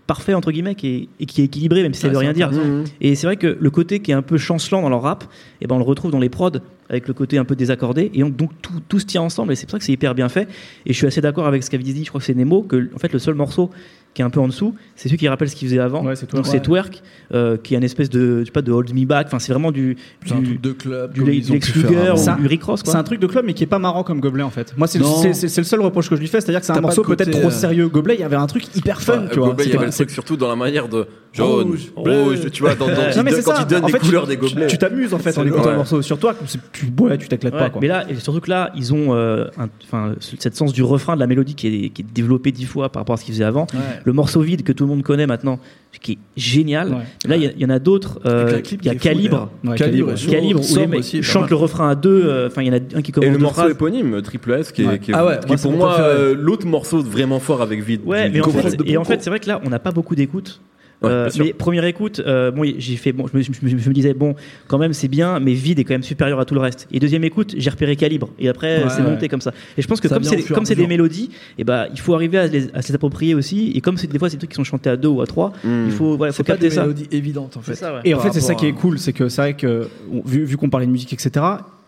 parfait 0.07 0.35
entre 0.35 0.53
guillemets, 0.53 0.75
qui 0.75 0.89
est, 0.89 1.09
et 1.21 1.27
qui 1.27 1.41
est 1.41 1.45
équilibré, 1.45 1.83
même 1.83 1.93
si 1.95 2.01
ça 2.03 2.07
Ouais, 2.09 2.13
veut 2.15 2.19
rien 2.21 2.33
dire. 2.33 2.49
intéressant. 2.49 2.69
Mhm. 2.71 2.85
Et 3.01 3.15
c'est 3.15 3.27
vrai 3.27 3.37
que 3.37 3.57
le 3.61 3.71
côté 3.71 4.01
qui 4.01 4.11
est 4.11 4.15
un 4.15 4.23
peu 4.23 4.37
chancelant 4.39 4.83
dans 4.83 4.89
leur 4.89 5.03
rap, 5.03 5.25
eh 5.61 5.67
ben 5.67 5.75
on 5.75 5.79
le 5.79 5.85
retrouve 5.85 6.11
dans 6.11 6.21
les 6.21 6.29
prods 6.29 6.51
avec 6.89 7.09
le 7.09 7.15
côté 7.15 7.39
un 7.39 7.45
peu 7.45 7.57
désaccordé. 7.57 8.11
Et 8.15 8.21
donc, 8.21 8.37
donc 8.37 8.51
tout, 8.63 8.73
tout 8.89 8.99
se 9.01 9.07
tient 9.07 9.23
ensemble. 9.23 9.53
Et 9.53 9.57
c'est 9.57 9.67
pour 9.67 9.73
ça 9.73 9.79
que 9.79 9.85
c'est 9.85 9.93
hyper 9.93 10.15
bien 10.15 10.29
fait. 10.29 10.49
Et 10.87 10.93
je 10.93 10.99
suis 10.99 11.07
assez 11.07 11.21
d'accord 11.21 11.47
avec 11.47 11.63
ce 11.65 11.71
qu'avait 11.71 11.83
dit, 11.83 12.05
je 12.05 12.09
crois 12.09 12.21
que 12.21 12.27
c'est 12.27 12.35
Nemo, 12.35 12.63
que 12.63 12.91
en 12.95 12.99
fait 12.99 13.13
le 13.13 13.19
seul 13.19 13.35
morceau 13.35 13.71
qui 14.15 14.23
est 14.23 14.25
un 14.25 14.31
peu 14.31 14.41
en 14.41 14.47
dessous, 14.49 14.75
c'est 14.97 15.09
celui 15.09 15.19
qui 15.19 15.29
rappelle 15.29 15.49
ce 15.49 15.57
qu'il 15.57 15.69
faisait 15.69 15.81
avant. 15.81 16.05
Ouais, 16.05 16.15
c'est 16.17 16.31
donc 16.33 16.45
Twerk. 16.45 16.47
c'est 16.57 16.63
Twerk, 16.63 17.03
euh, 17.35 17.57
qui 17.57 17.75
est 17.75 17.79
une 17.79 17.83
espèce 17.85 18.09
de, 18.09 18.41
je 18.41 18.45
sais 18.45 18.51
pas, 18.53 18.63
de 18.63 18.71
Hold 18.73 18.95
Me 18.95 19.05
Back. 19.05 19.27
Enfin, 19.27 19.39
c'est 19.41 19.53
vraiment 19.53 19.73
du, 19.73 19.97
C'est 20.25 20.35
un 20.35 20.39
du, 20.39 20.45
truc 20.47 20.61
de 20.61 20.73
club. 20.73 21.13
du 21.13 21.25
Lex 21.25 21.75
Luger 21.75 22.13
ou 22.13 22.17
Ça- 22.17 22.37
du 22.41 22.47
Rick 22.47 22.63
Ross. 22.63 22.83
C'est 22.85 22.95
un 22.97 23.03
truc 23.03 23.19
de 23.21 23.27
club, 23.27 23.45
mais 23.45 23.55
qui 23.55 23.65
est 23.65 23.67
pas 23.69 23.79
marrant 23.81 24.05
comme 24.05 24.21
Gobelet 24.21 24.45
en 24.45 24.51
fait. 24.51 24.73
Moi, 24.77 24.87
c'est 24.87 24.99
le, 24.99 25.05
Non. 25.05 25.17
c'est- 25.17 25.33
c'est- 25.33 25.49
c'est 25.49 25.61
le 25.61 25.65
seul 25.67 25.81
reproche 25.81 26.09
que 26.09 26.15
je 26.17 26.21
lui 26.21 26.29
fais, 26.29 26.41
c'est-à-dire 26.41 26.61
que 26.61 26.67
c'est 26.67 26.73
un 26.73 26.81
morceau 26.81 27.03
peut-être 27.03 27.31
trop 27.31 27.49
euh, 27.49 27.51
sérieux. 27.51 27.89
Gobelet, 27.89 28.15
il 28.15 28.21
y 28.21 28.25
avait 28.25 28.37
un 28.37 28.47
truc 28.47 28.65
hyper 28.77 29.01
fun, 29.03 29.25
tu 29.33 29.39
vois. 29.39 29.49
Goblet, 29.49 29.65
il 29.67 29.73
y 29.73 29.77
avait 29.77 29.87
le 29.87 29.93
truc 29.93 30.11
surtout 30.11 30.37
dans 30.37 30.49
la 30.49 30.57
manière 30.57 30.89
de 30.89 31.07
jaune, 31.33 31.77
Rouge, 31.97 32.51
tu 32.53 32.63
vois, 32.63 32.77
dans, 32.77 32.87
dans- 32.87 32.93
Non, 32.95 33.23
mais 33.25 33.33
quand 33.43 33.55
il 33.61 33.67
donne 33.67 33.87
les 33.87 33.93
couleurs 33.99 34.27
des 34.29 34.37
gobelets. 34.37 34.69
Tu 34.69 34.79
t'amuses 34.79 35.13
en 35.13 35.19
fait 35.19 35.37
en 35.37 35.45
écoutant 35.45 35.71
le 35.71 35.77
morceau 35.77 36.01
sur 36.03 36.19
toi, 36.19 36.35
tu 36.73 36.85
ouais, 37.01 37.19
tu 37.19 37.27
t'éclates 37.29 37.53
pas 37.55 37.71
quoi. 37.71 37.81
mais 37.81 37.89
là, 37.89 38.05
et 38.09 38.15
surtout 38.15 38.41
que 38.41 38.51
là, 38.51 38.71
ils 38.77 38.95
ont 38.95 39.15
euh, 39.15 39.47
enfin, 39.85 40.15
ce- 40.21 40.37
cette 40.39 40.55
sens 40.55 40.73
du 40.73 40.83
refrain, 40.85 41.15
de 41.17 41.21
la 41.21 41.27
mélodie 41.27 41.55
qui 41.57 41.67
est, 41.87 41.89
qui 41.89 42.03
est 42.03 42.07
développée 42.15 42.53
dix 42.53 42.65
fois 42.67 42.89
par 42.91 43.01
rapport 43.01 43.15
à 43.15 43.17
ce 43.17 43.25
qu'ils 43.25 43.35
faisaient 43.35 43.45
avant. 43.45 43.67
Le 44.05 44.13
morceau 44.13 44.41
vide 44.43 44.63
que 44.63 44.73
tout 44.73 44.85
le 44.85 44.91
monde 44.91 45.03
connaît 45.03 45.27
maintenant, 45.27 45.59
qui 46.01 46.13
est 46.13 46.19
génial. 46.37 46.91
Ouais. 46.95 47.01
Là, 47.27 47.37
il 47.37 47.59
y 47.61 47.65
en 47.65 47.71
a 47.71 47.79
d'autres. 47.79 48.21
euh, 48.27 48.61
Il 48.73 48.85
y 48.85 48.89
a 48.91 48.93
fou, 48.93 48.99
Calibre. 48.99 49.51
Ouais, 49.65 49.77
Calibre, 49.77 50.13
Calibre. 50.15 50.31
Calibre 50.31 50.59
où 50.61 50.63
les 50.63 50.69
Somme 50.69 50.91
mecs 50.91 50.99
aussi, 51.01 51.23
chantent 51.23 51.51
le 51.51 51.57
refrain 51.57 51.89
à 51.91 51.95
deux. 51.95 52.23
euh, 52.27 52.49
Enfin, 52.49 52.63
il 52.63 52.69
y 52.69 52.71
en 52.71 52.75
a 52.75 52.81
un 52.99 53.03
qui 53.03 53.13
commence 53.13 53.29
Et 53.29 53.33
le 53.33 53.39
morceau 53.39 53.61
phrases. 53.63 53.71
éponyme, 53.73 54.21
Triple 54.23 54.53
S, 54.53 54.73
qui 54.73 54.83
est, 54.83 54.87
Ouais. 54.87 54.99
qui 54.99 55.11
est, 55.11 55.15
Ah 55.15 55.25
ouais, 55.25 55.39
qui 55.41 55.47
moi, 55.47 55.55
est 55.55 55.57
c'est 55.59 55.69
pour 55.69 55.77
moi 55.79 55.99
euh, 56.01 56.35
l'autre 56.39 56.67
morceau 56.67 57.01
vraiment 57.03 57.41
fort 57.41 57.63
avec 57.63 57.83
vide. 57.83 58.03
Ouais, 58.05 58.29
mais 58.29 58.41
en 58.41 58.51
fait, 58.51 58.77
et 58.85 58.97
en 58.99 59.05
fait, 59.05 59.23
c'est 59.23 59.31
vrai 59.31 59.41
que 59.41 59.49
là, 59.49 59.61
on 59.65 59.71
n'a 59.71 59.79
pas 59.79 59.91
beaucoup 59.93 60.15
d'écoute. 60.15 60.61
Ouais, 61.05 61.11
Euh, 61.11 61.31
mais 61.39 61.53
première 61.53 61.85
écoute, 61.85 62.21
euh, 62.27 62.51
bon, 62.51 62.63
j'ai 62.79 62.97
fait, 62.97 63.13
bon, 63.13 63.27
je 63.33 63.37
me, 63.37 63.43
je 63.43 63.51
me- 63.51 63.79
je 63.79 63.89
me 63.89 63.95
disais 63.95 64.15
bon, 64.15 64.35
quand 64.69 64.79
même 64.79 64.93
c'est 64.93 65.09
bien, 65.09 65.39
mais 65.41 65.53
vide 65.53 65.79
est 65.79 65.85
quand 65.85 65.95
même 65.95 66.03
supérieur 66.03 66.41
à 66.41 66.45
tout 66.45 66.55
le 66.55 66.61
reste. 66.61 66.87
Et 66.93 66.99
deuxième 67.01 67.25
écoute, 67.25 67.55
j'ai 67.57 67.71
repéré 67.71 67.97
calibre, 67.97 68.31
et 68.39 68.49
après 68.49 68.83
Ouais, 68.85 68.91
c'est 68.91 69.03
ouais. 69.03 69.11
monté 69.11 69.29
comme 69.29 69.41
ça. 69.41 69.53
Et 69.79 69.83
je 69.83 69.87
pense 69.87 70.01
que 70.01 70.09
Ça 70.09 70.15
comme 70.17 70.25
c'est 70.25 70.43
comme 70.53 70.65
des 70.65 70.87
mélodies, 70.87 71.31
et 71.59 71.65
bah 71.65 71.87
il 71.93 72.01
faut 72.01 72.15
arriver 72.15 72.39
à, 72.39 72.47
les, 72.47 72.67
à 72.75 72.83
se 72.83 72.89
les 72.89 72.95
approprier 72.95 73.35
aussi. 73.35 73.73
Et 73.75 73.81
comme 73.81 73.97
c'est 73.97 74.07
des 74.07 74.19
fois 74.19 74.29
c'est 74.29 74.37
des 74.37 74.41
trucs 74.41 74.51
qui 74.51 74.57
sont 74.57 74.65
chantés 74.65 74.91
à 74.91 74.97
deux 74.97 75.09
ou 75.09 75.21
à 75.21 75.27
trois, 75.27 75.53
Mm. 75.65 75.85
il 75.87 75.93
faut, 75.93 76.17
voilà, 76.17 76.33
faut 76.33 76.39
C'est 76.39 76.43
pas 76.45 76.53
capter 76.55 76.69
des 76.69 76.75
ça. 76.75 76.83
mélodies 76.83 77.09
évidentes 77.13 77.57
en 77.57 77.61
fait. 77.61 77.75
C'est 77.75 77.81
ça, 77.81 77.95
ouais. 77.95 78.01
Et 78.05 78.15
en 78.15 78.19
fait, 78.21 78.33
c'est 78.33 78.41
ça 78.41 78.55
qui 78.55 78.67
est 78.67 78.73
cool, 78.73 78.99
c'est 78.99 79.13
que 79.13 79.29
c'est 79.29 79.41
vrai 79.43 79.55
que 79.55 79.89
vu, 80.25 80.45
vu 80.45 80.57
qu'on 80.57 80.69
parlait 80.71 80.87
de 80.87 80.93
musique, 80.93 81.13
etc. 81.13 81.45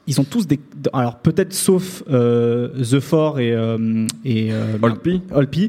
Ils 0.08 0.20
ont 0.20 0.24
tous 0.24 0.46
des. 0.46 0.60
Alors 0.92 1.16
peut-être 1.16 1.52
sauf 1.52 2.04
euh, 2.08 2.68
The 2.80 3.00
Four 3.00 3.40
et 3.40 3.52
euh, 3.52 4.06
et 4.24 4.52
euh, 4.52 4.76
Old 4.80 4.98
P. 5.00 5.20
Old 5.34 5.48
P, 5.48 5.68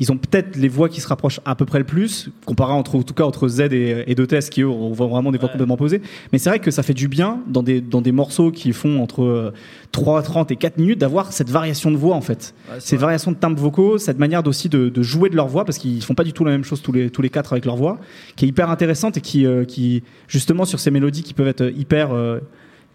Ils 0.00 0.12
ont 0.12 0.16
peut-être 0.16 0.56
les 0.56 0.68
voix 0.68 0.88
qui 0.88 1.00
se 1.00 1.08
rapprochent 1.08 1.40
à 1.44 1.54
peu 1.56 1.64
près 1.64 1.78
le 1.80 1.84
plus, 1.84 2.30
comparé 2.46 2.72
entre, 2.72 2.94
en 2.96 3.02
tout 3.02 3.14
cas 3.14 3.24
entre 3.24 3.48
Z 3.48 3.60
et, 3.72 4.04
et 4.06 4.14
Dotes, 4.14 4.48
qui 4.50 4.62
eux 4.62 4.68
ont 4.68 4.92
vraiment 4.92 5.32
des 5.32 5.38
voix 5.38 5.46
Ouais. 5.48 5.52
complètement 5.52 5.76
posées. 5.76 6.00
Mais 6.32 6.38
c'est 6.38 6.50
vrai 6.50 6.60
que 6.60 6.70
ça 6.70 6.82
fait 6.84 6.94
du 6.94 7.08
bien 7.08 7.40
dans 7.48 7.62
des, 7.64 7.80
dans 7.80 8.00
des 8.00 8.12
morceaux 8.12 8.52
qui 8.52 8.72
font 8.72 9.00
entre 9.02 9.24
euh, 9.24 9.52
3, 9.92 10.22
30 10.22 10.50
et 10.52 10.56
4 10.56 10.78
minutes 10.78 10.98
d'avoir 11.00 11.32
cette 11.32 11.50
variation 11.50 11.90
de 11.90 11.96
voix 11.96 12.14
en 12.14 12.20
fait. 12.20 12.54
Ouais, 12.70 12.76
Ces 12.78 12.96
vrai. 12.96 13.02
variations 13.06 13.32
de 13.32 13.36
timbres 13.36 13.60
vocaux, 13.60 13.98
cette 13.98 14.18
manière 14.18 14.46
aussi 14.46 14.68
de, 14.68 14.88
de 14.88 15.02
jouer 15.02 15.30
de 15.30 15.36
leur 15.36 15.48
voix, 15.48 15.64
parce 15.64 15.78
qu'ils 15.78 16.02
font 16.02 16.14
pas 16.14 16.24
du 16.24 16.32
tout 16.32 16.44
la 16.44 16.52
même 16.52 16.64
chose 16.64 16.80
tous 16.80 16.92
les, 16.92 17.10
tous 17.10 17.22
les 17.22 17.30
quatre 17.30 17.52
avec 17.52 17.64
leur 17.64 17.76
voix, 17.76 17.98
qui 18.36 18.44
est 18.44 18.48
hyper 18.48 18.70
intéressante 18.70 19.16
et 19.16 19.20
qui, 19.20 19.46
euh, 19.46 19.64
qui 19.64 20.02
justement 20.28 20.64
sur 20.64 20.78
ces 20.78 20.90
mélodies 20.92 21.22
qui 21.24 21.34
peuvent 21.34 21.48
être 21.48 21.72
hyper, 21.76 22.12
euh, 22.12 22.38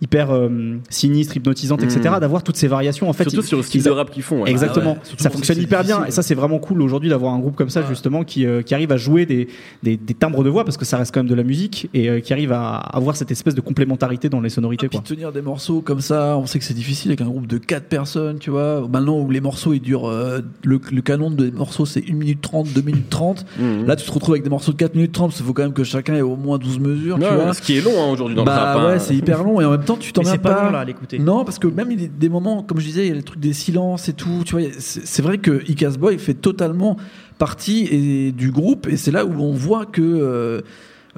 hyper 0.03 0.31
euh, 0.31 0.50
sinistres, 0.89 1.38
hypnotisantes, 1.38 1.81
etc., 1.83 2.01
Mhm. 2.13 2.19
d'avoir 2.19 2.43
toutes 2.43 2.57
ces 2.57 2.67
variations 2.67 3.10
en 3.10 3.13
fait. 3.13 3.24
Surtout 3.24 3.39
ils- 3.45 3.48
sur 3.48 3.57
le 3.57 3.63
style 3.63 3.83
de 3.83 3.89
rap 3.89 4.12
qu'ils 4.12 4.22
font. 4.24 4.43
ouais. 4.43 4.50
Exactement. 4.51 4.98
Ah 5.00 5.07
ouais, 5.10 5.15
ça 5.17 5.29
fonctionne 5.29 5.57
hyper 5.60 5.83
bien. 5.83 6.05
Et 6.05 6.12
ça, 6.12 6.22
c'est 6.22 6.36
vraiment 6.36 6.60
cool 6.60 6.81
aujourd'hui 6.81 7.10
d'avoir 7.10 7.33
un 7.33 7.39
groupe 7.39 7.55
comme 7.55 7.69
ça, 7.69 7.81
Ouais. 7.81 7.86
justement, 7.89 8.24
qui, 8.24 8.45
euh, 8.45 8.62
qui 8.62 8.74
arrive 8.74 8.91
à 8.91 8.98
jouer 8.98 9.25
des, 9.25 9.48
des, 9.81 9.98
des 9.98 10.13
timbres 10.13 10.43
de 10.43 10.50
voix, 10.50 10.65
parce 10.65 10.77
que 10.77 10.86
ça 10.86 10.98
reste 10.98 11.13
quand 11.13 11.22
même 11.22 11.29
de 11.29 11.36
la 11.36 11.43
musique, 11.43 11.89
et 11.93 12.10
euh, 12.10 12.19
qui 12.19 12.33
arrive 12.33 12.51
à 12.51 12.75
avoir 12.75 13.15
cette 13.15 13.31
espèce 13.31 13.55
de 13.55 13.62
complémentarité 13.62 14.29
dans 14.29 14.41
les 14.41 14.50
sonorités. 14.50 14.88
Ah, 14.88 14.89
puis 14.89 15.15
tenir 15.15 15.31
des 15.31 15.41
morceaux 15.41 15.81
comme 15.81 16.01
ça, 16.01 16.38
on 16.38 16.45
sait 16.45 16.60
que 16.60 16.65
c'est 16.65 16.74
difficile 16.74 17.12
avec 17.12 17.22
un 17.22 17.25
groupe 17.27 17.48
de 17.48 17.57
4 17.57 17.86
personnes, 17.86 18.39
tu 18.39 18.50
vois. 18.50 18.88
Maintenant 18.91 19.19
où 19.19 19.29
les 19.31 19.41
morceaux 19.41 19.74
ils 19.74 19.79
durent, 19.81 20.07
euh, 20.10 20.39
le, 20.63 20.79
le 20.91 21.01
canon 21.01 21.31
des 21.31 21.51
morceaux 21.51 21.86
c'est 21.86 22.03
1 22.10 22.13
minute 22.13 22.41
30, 22.41 22.67
2 22.74 22.81
minutes 22.81 23.10
30. 23.10 23.45
Mhm. 23.60 23.86
Là 23.86 23.95
tu 23.95 24.05
te 24.05 24.12
retrouves 24.12 24.33
avec 24.33 24.43
des 24.43 24.50
morceaux 24.50 24.72
de 24.74 24.77
4 24.77 24.95
minutes 24.95 25.12
30, 25.13 25.29
parce 25.29 25.38
qu'il 25.38 25.45
faut 25.45 25.53
quand 25.53 25.63
même 25.63 25.74
que 25.74 25.83
chacun 25.83 26.15
ait 26.15 26.22
au 26.22 26.36
moins 26.36 26.57
12 26.57 26.79
mesures, 26.79 27.17
Ouais, 27.17 27.27
tu 27.29 27.33
vois. 27.36 27.53
ce 27.53 27.62
qui 27.62 27.77
est 27.77 27.81
long 27.81 27.91
hein, 28.01 28.12
aujourd'hui 28.12 28.36
dans 28.36 28.43
bah 28.43 28.53
le 28.55 28.62
rap. 28.62 28.77
hein. 28.77 28.88
ouais, 28.93 29.00
c'est 29.00 29.15
hyper 29.15 29.43
long 29.43 29.62
et 29.62 29.65
en 29.65 29.72
même 29.72 29.83
temps 29.83 29.92
tu 29.97 30.13
t'en 30.13 30.23
pas 30.38 30.65
long 30.65 30.71
là 30.71 30.79
à 30.79 30.85
l'écouter. 30.85 31.19
Non, 31.19 31.45
parce 31.45 31.59
que 31.59 31.67
même 31.67 31.91
il 31.91 32.01
y 32.01 32.05
a 32.05 32.07
des 32.07 32.29
moments, 32.29 32.63
comme 32.63 32.79
je 32.79 32.85
disais, 32.85 33.06
il 33.06 33.10
y 33.10 33.12
a 33.12 33.15
les 33.15 33.23
trucs 33.23 33.39
des 33.39 33.53
silences 33.53 34.10
et 34.10 34.13
tout. 34.13 34.43
Tu 34.45 34.58
vois, 34.58 34.67
c'est 34.79 35.06
c'est 35.06 35.21
vrai 35.21 35.38
que 35.38 35.63
Icas 35.69 35.95
Boy 35.99 36.17
fait 36.17 36.34
totalement 36.34 36.97
partie 37.38 37.88
et, 37.91 38.32
du 38.32 38.51
groupe, 38.51 38.88
et 38.88 38.97
c'est 38.97 39.12
là 39.12 39.25
où 39.25 39.41
on 39.41 39.53
voit 39.53 39.86
que 39.86 40.01
euh, 40.01 40.62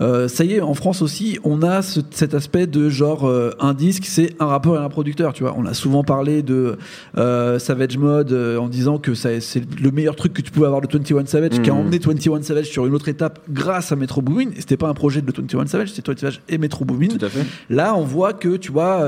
euh, 0.02 0.28
ça 0.28 0.44
y 0.44 0.54
est, 0.54 0.62
en 0.62 0.74
France 0.74 1.02
aussi, 1.02 1.40
on 1.44 1.62
a 1.64 1.82
ce- 1.82 2.02
cet 2.12 2.34
aspect 2.34 2.68
de 2.68 2.90
genre 2.90 3.28
euh, 3.28 3.52
un 3.60 3.74
disque, 3.74 4.04
c'est 4.06 4.36
un 4.42 4.46
rappeur 4.48 4.76
et 4.76 4.84
un 4.84 4.90
producteur. 4.90 5.34
Tu 5.34 5.44
vois, 5.44 5.56
on 5.58 5.66
a 5.66 5.74
souvent 5.74 6.04
parlé 6.04 6.42
de 6.44 6.78
euh, 7.18 7.60
Savage 7.60 7.98
Mode 7.98 8.34
en 8.34 8.68
disant 8.68 8.98
que 8.98 9.14
c'est 9.14 9.40
le 9.82 9.92
meilleur 9.92 10.16
truc 10.16 10.34
que 10.34 10.42
tu 10.42 10.52
pouvais 10.52 10.66
avoir 10.68 10.82
de 10.82 10.88
21 10.92 11.26
Savage, 11.26 11.62
qui 11.62 11.70
a 11.70 11.74
Mhm. 11.74 11.80
emmené 11.80 12.00
21 12.00 12.42
Savage 12.42 12.66
sur 12.70 12.86
une 12.86 12.94
autre 12.94 13.08
étape 13.08 13.40
grâce 13.50 13.92
à 13.92 13.96
Metro 13.96 14.22
Boomin. 14.22 14.50
C'était 14.58 14.78
pas 14.78 14.90
un 14.90 14.94
projet 14.94 15.22
de 15.22 15.32
21 15.32 15.66
Savage, 15.68 15.90
c'était 15.94 16.12
21 16.12 16.20
Savage 16.32 16.42
et 16.50 16.58
Metro 16.58 16.84
Boomin. 16.86 17.08
Tout 17.08 17.26
à 17.26 17.30
fait. 17.30 17.46
Là, 17.70 17.96
on 17.96 18.04
voit 18.04 18.34
que, 18.34 18.58
tu 18.58 18.72
vois, 18.72 19.08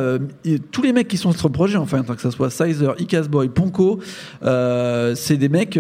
tous 0.71 0.81
les 0.81 0.93
mecs 0.93 1.07
qui 1.07 1.17
sont 1.17 1.31
sur 1.33 1.47
le 1.49 1.53
projet, 1.53 1.77
enfin, 1.77 2.01
que 2.03 2.21
ça 2.21 2.31
soit 2.31 2.49
Sizer, 2.49 2.95
Icas 2.99 3.23
Boy, 3.23 3.49
Ponko, 3.49 3.99
c'est 5.15 5.37
des 5.37 5.49
mecs 5.49 5.79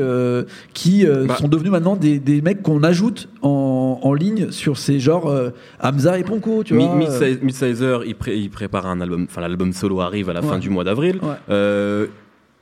qui 0.73 1.05
Bah. 1.05 1.35
sont 1.37 1.47
devenus 1.47 1.71
maintenant 1.71 1.95
des, 1.95 2.19
des 2.19 2.41
mecs 2.41 2.61
qu'on 2.61 2.83
ajoute 2.83 3.29
en, 3.41 3.99
en 4.01 4.13
ligne 4.13 4.51
sur 4.51 4.77
ces 4.77 4.96
genres 4.99 5.27
euh, 5.27 5.49
Hamza 5.81 6.17
et 6.19 6.23
Ponko, 6.23 6.63
tu 6.63 6.75
vois. 6.75 6.83
euh, 6.91 6.97
Midsize- 6.97 7.41
Midsizer, 7.41 8.03
il, 8.05 8.15
pré- 8.15 8.37
il 8.37 8.49
prépare 8.49 8.85
un 8.87 9.01
album, 9.01 9.25
enfin 9.29 9.41
l'album 9.41 9.73
solo 9.73 10.01
arrive 10.01 10.29
à 10.29 10.33
la 10.33 10.41
fin 10.41 10.59
du 10.59 10.69
mois 10.69 10.83
d'avril. 10.83 11.19
Ouais. 11.21 11.29
Euh, 11.49 12.07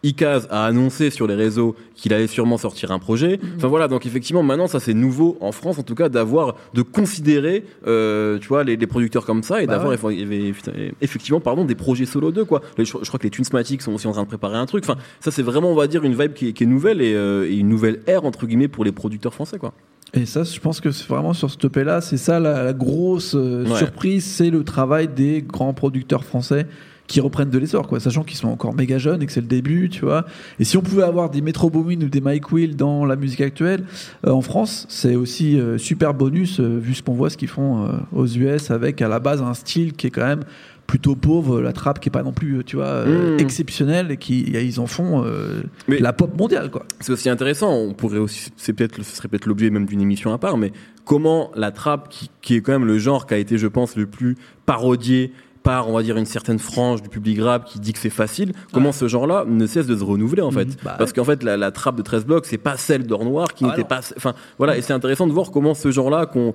Ikaz 0.04 0.48
a 0.52 0.66
annoncé 0.66 1.10
sur 1.10 1.26
les 1.26 1.34
réseaux 1.34 1.76
qu'il 1.96 2.14
allait 2.14 2.28
sûrement 2.28 2.58
sortir 2.60 2.92
un 2.92 3.00
projet. 3.00 3.38
Mm-hmm. 3.38 3.56
Enfin 3.58 3.68
voilà, 3.70 3.88
donc 3.88 4.06
effectivement 4.06 4.44
maintenant 4.44 4.68
ça 4.68 4.80
c'est 4.80 4.94
nouveau 4.94 5.36
en 5.42 5.52
France 5.52 5.80
en 5.80 5.82
tout 5.84 5.96
cas 5.96 6.10
d'avoir 6.10 6.58
de 6.76 6.84
considérer, 6.84 7.64
euh, 7.88 8.38
tu 8.38 8.48
vois, 8.48 8.64
les, 8.64 8.76
les 8.78 8.86
producteurs 8.86 9.26
comme 9.26 9.42
ça 9.42 9.64
et 9.64 9.66
Bah 9.66 9.74
d'avoir 9.80 9.94
ouais. 10.06 10.94
effectivement 11.02 11.40
pardon 11.40 11.66
des 11.66 11.74
projets 11.74 12.06
solo 12.06 12.32
d'eux 12.32 12.46
quoi. 12.46 12.62
Les- 12.78 12.86
Je, 12.86 12.92
je 13.02 13.08
crois 13.08 13.18
que 13.18 13.24
les 13.24 13.32
Tunesmatics 13.32 13.82
sont 13.82 13.94
aussi 13.94 14.06
en 14.06 14.12
train 14.12 14.22
de 14.24 14.28
préparer 14.28 14.58
un 14.58 14.68
truc. 14.68 14.84
Enfin 14.88 15.00
ça 15.22 15.32
c'est 15.32 15.42
vraiment 15.42 15.72
on 15.72 15.76
va 15.76 15.88
dire 15.88 16.04
une 16.04 16.14
vibe 16.14 16.34
qui 16.34 16.50
est, 16.50 16.54
qui 16.54 16.66
est 16.66 16.68
nouvelle 16.68 17.02
et, 17.02 17.16
euh, 17.16 17.50
et 17.50 17.56
une 17.56 17.70
nouvelle 17.70 18.02
ère 18.06 18.26
entre 18.26 18.46
guillemets 18.46 18.68
pour 18.68 18.86
les 18.86 18.92
producteurs 18.92 19.34
français 19.34 19.58
quoi. 19.58 19.74
Et 20.14 20.26
ça, 20.26 20.44
je 20.44 20.60
pense 20.60 20.80
que 20.80 20.92
c'est 20.92 21.08
vraiment 21.08 21.34
sur 21.34 21.50
ce 21.52 21.58
EP 21.66 21.84
là, 21.84 22.00
c'est 22.00 22.18
ça 22.18 22.40
la, 22.40 22.64
la 22.64 22.74
grosse 22.74 23.36
euh, 23.36 23.66
Ouais. 23.66 23.78
surprise, 23.78 24.24
c'est 24.24 24.50
le 24.50 24.64
travail 24.64 25.08
des 25.10 25.42
grands 25.42 25.74
producteurs 25.74 26.24
français 26.24 26.68
qui 27.08 27.20
reprennent 27.22 27.50
de 27.52 27.60
l'essor, 27.60 27.86
quoi, 27.88 28.00
sachant 28.00 28.24
qu'ils 28.24 28.38
sont 28.38 28.48
encore 28.48 28.74
méga 28.74 28.98
jeunes 28.98 29.22
et 29.22 29.28
que 29.28 29.32
c'est 29.32 29.42
le 29.42 29.46
début, 29.48 29.90
tu 29.90 30.02
vois. 30.06 30.26
Et 30.58 30.64
si 30.64 30.76
on 30.76 30.82
pouvait 30.82 31.04
avoir 31.04 31.30
des 31.30 31.42
Metro 31.42 31.70
Boomin 31.70 32.02
ou 32.02 32.10
des 32.10 32.20
Mike 32.22 32.52
Will 32.52 32.76
dans 32.76 33.06
la 33.06 33.16
musique 33.16 33.42
actuelle, 33.42 33.84
euh, 34.26 34.32
en 34.32 34.42
France, 34.42 34.88
c'est 34.90 35.16
aussi 35.16 35.60
euh, 35.60 35.78
super 35.78 36.14
bonus 36.16 36.60
euh, 36.60 36.80
vu 36.80 36.96
ce 36.96 37.04
qu'on 37.04 37.14
voit 37.14 37.30
ce 37.30 37.38
qu'ils 37.38 37.48
font 37.50 37.86
euh, 37.86 37.92
aux 38.12 38.26
US 38.26 38.72
avec 38.72 39.02
à 39.04 39.08
la 39.08 39.20
base 39.20 39.42
un 39.44 39.54
style 39.54 39.94
qui 39.94 40.08
est 40.08 40.12
quand 40.12 40.26
même 40.26 40.46
plutôt 40.88 41.16
pauvre, 41.16 41.62
la 41.62 41.74
trappe 41.74 42.00
qui 42.00 42.10
est 42.10 42.12
pas 42.12 42.22
non 42.24 42.32
plus, 42.32 42.64
tu 42.64 42.76
vois, 42.76 42.86
euh, 42.86 43.36
Mmh. 43.36 43.40
exceptionnelle 43.40 44.12
et 44.12 44.18
qui 44.18 44.42
ils 44.42 44.80
en 44.80 44.86
font 44.88 45.24
euh, 45.26 45.64
Mais- 45.88 46.00
la 46.00 46.14
pop 46.14 46.38
mondiale, 46.38 46.70
quoi. 46.70 46.86
C'est 47.00 47.12
aussi 47.12 47.30
intéressant. 47.30 47.74
On 47.74 47.94
pourrait 47.94 48.20
aussi, 48.20 48.50
c'est 48.56 48.74
peut-être, 48.74 49.02
ce 49.04 49.16
serait 49.16 49.28
peut-être 49.28 49.48
l'objet 49.48 49.70
même 49.70 49.86
d'une 49.86 50.02
émission 50.02 50.32
à 50.34 50.38
part, 50.38 50.58
mais 50.58 50.72
comment 51.04 51.52
la 51.56 51.72
trappe, 51.72 52.10
qui, 52.10 52.30
qui 52.42 52.56
est 52.56 52.62
quand 52.62 52.72
même 52.74 52.86
le 52.86 52.98
genre 53.00 53.26
qui 53.26 53.34
a 53.34 53.38
été, 53.38 53.58
je 53.58 53.68
pense, 53.68 53.96
le 53.96 54.06
plus 54.06 54.36
parodié 54.66 55.32
par, 55.66 55.90
on 55.90 55.94
va 55.94 56.04
dire, 56.04 56.16
une 56.16 56.26
certaine 56.28 56.60
frange 56.60 57.02
du 57.02 57.10
public 57.10 57.42
rap 57.42 57.66
qui 57.66 57.80
dit 57.80 57.92
que 57.92 58.00
c'est 58.00 58.10
facile, 58.12 58.54
comment 58.72 58.92
ce 58.92 59.08
genre-là 59.10 59.44
ne 59.48 59.66
cesse 59.66 59.88
de 59.88 59.98
se 59.98 60.04
renouveler, 60.04 60.44
en 60.44 60.52
fait. 60.52 60.68
Bah 60.84 60.96
Parce 60.98 61.12
qu'en 61.12 61.24
fait, 61.26 61.44
la, 61.44 61.58
la 61.58 61.72
trappe 61.72 61.98
de 61.98 62.04
13 62.04 62.26
blocs, 62.26 62.46
c'est 62.46 62.60
pas 62.60 62.78
celle 62.78 63.06
d'Or 63.08 63.26
Noir 63.26 63.54
qui 63.56 63.66
Ah 63.66 63.70
n'était 63.70 63.84
pas, 63.84 64.00
enfin, 64.16 64.34
voilà. 64.60 64.78
Et 64.78 64.82
c'est 64.82 64.94
intéressant 64.94 65.26
de 65.28 65.34
voir 65.34 65.50
comment 65.52 65.74
ce 65.74 65.90
genre-là, 65.92 66.28
qu'on, 66.28 66.54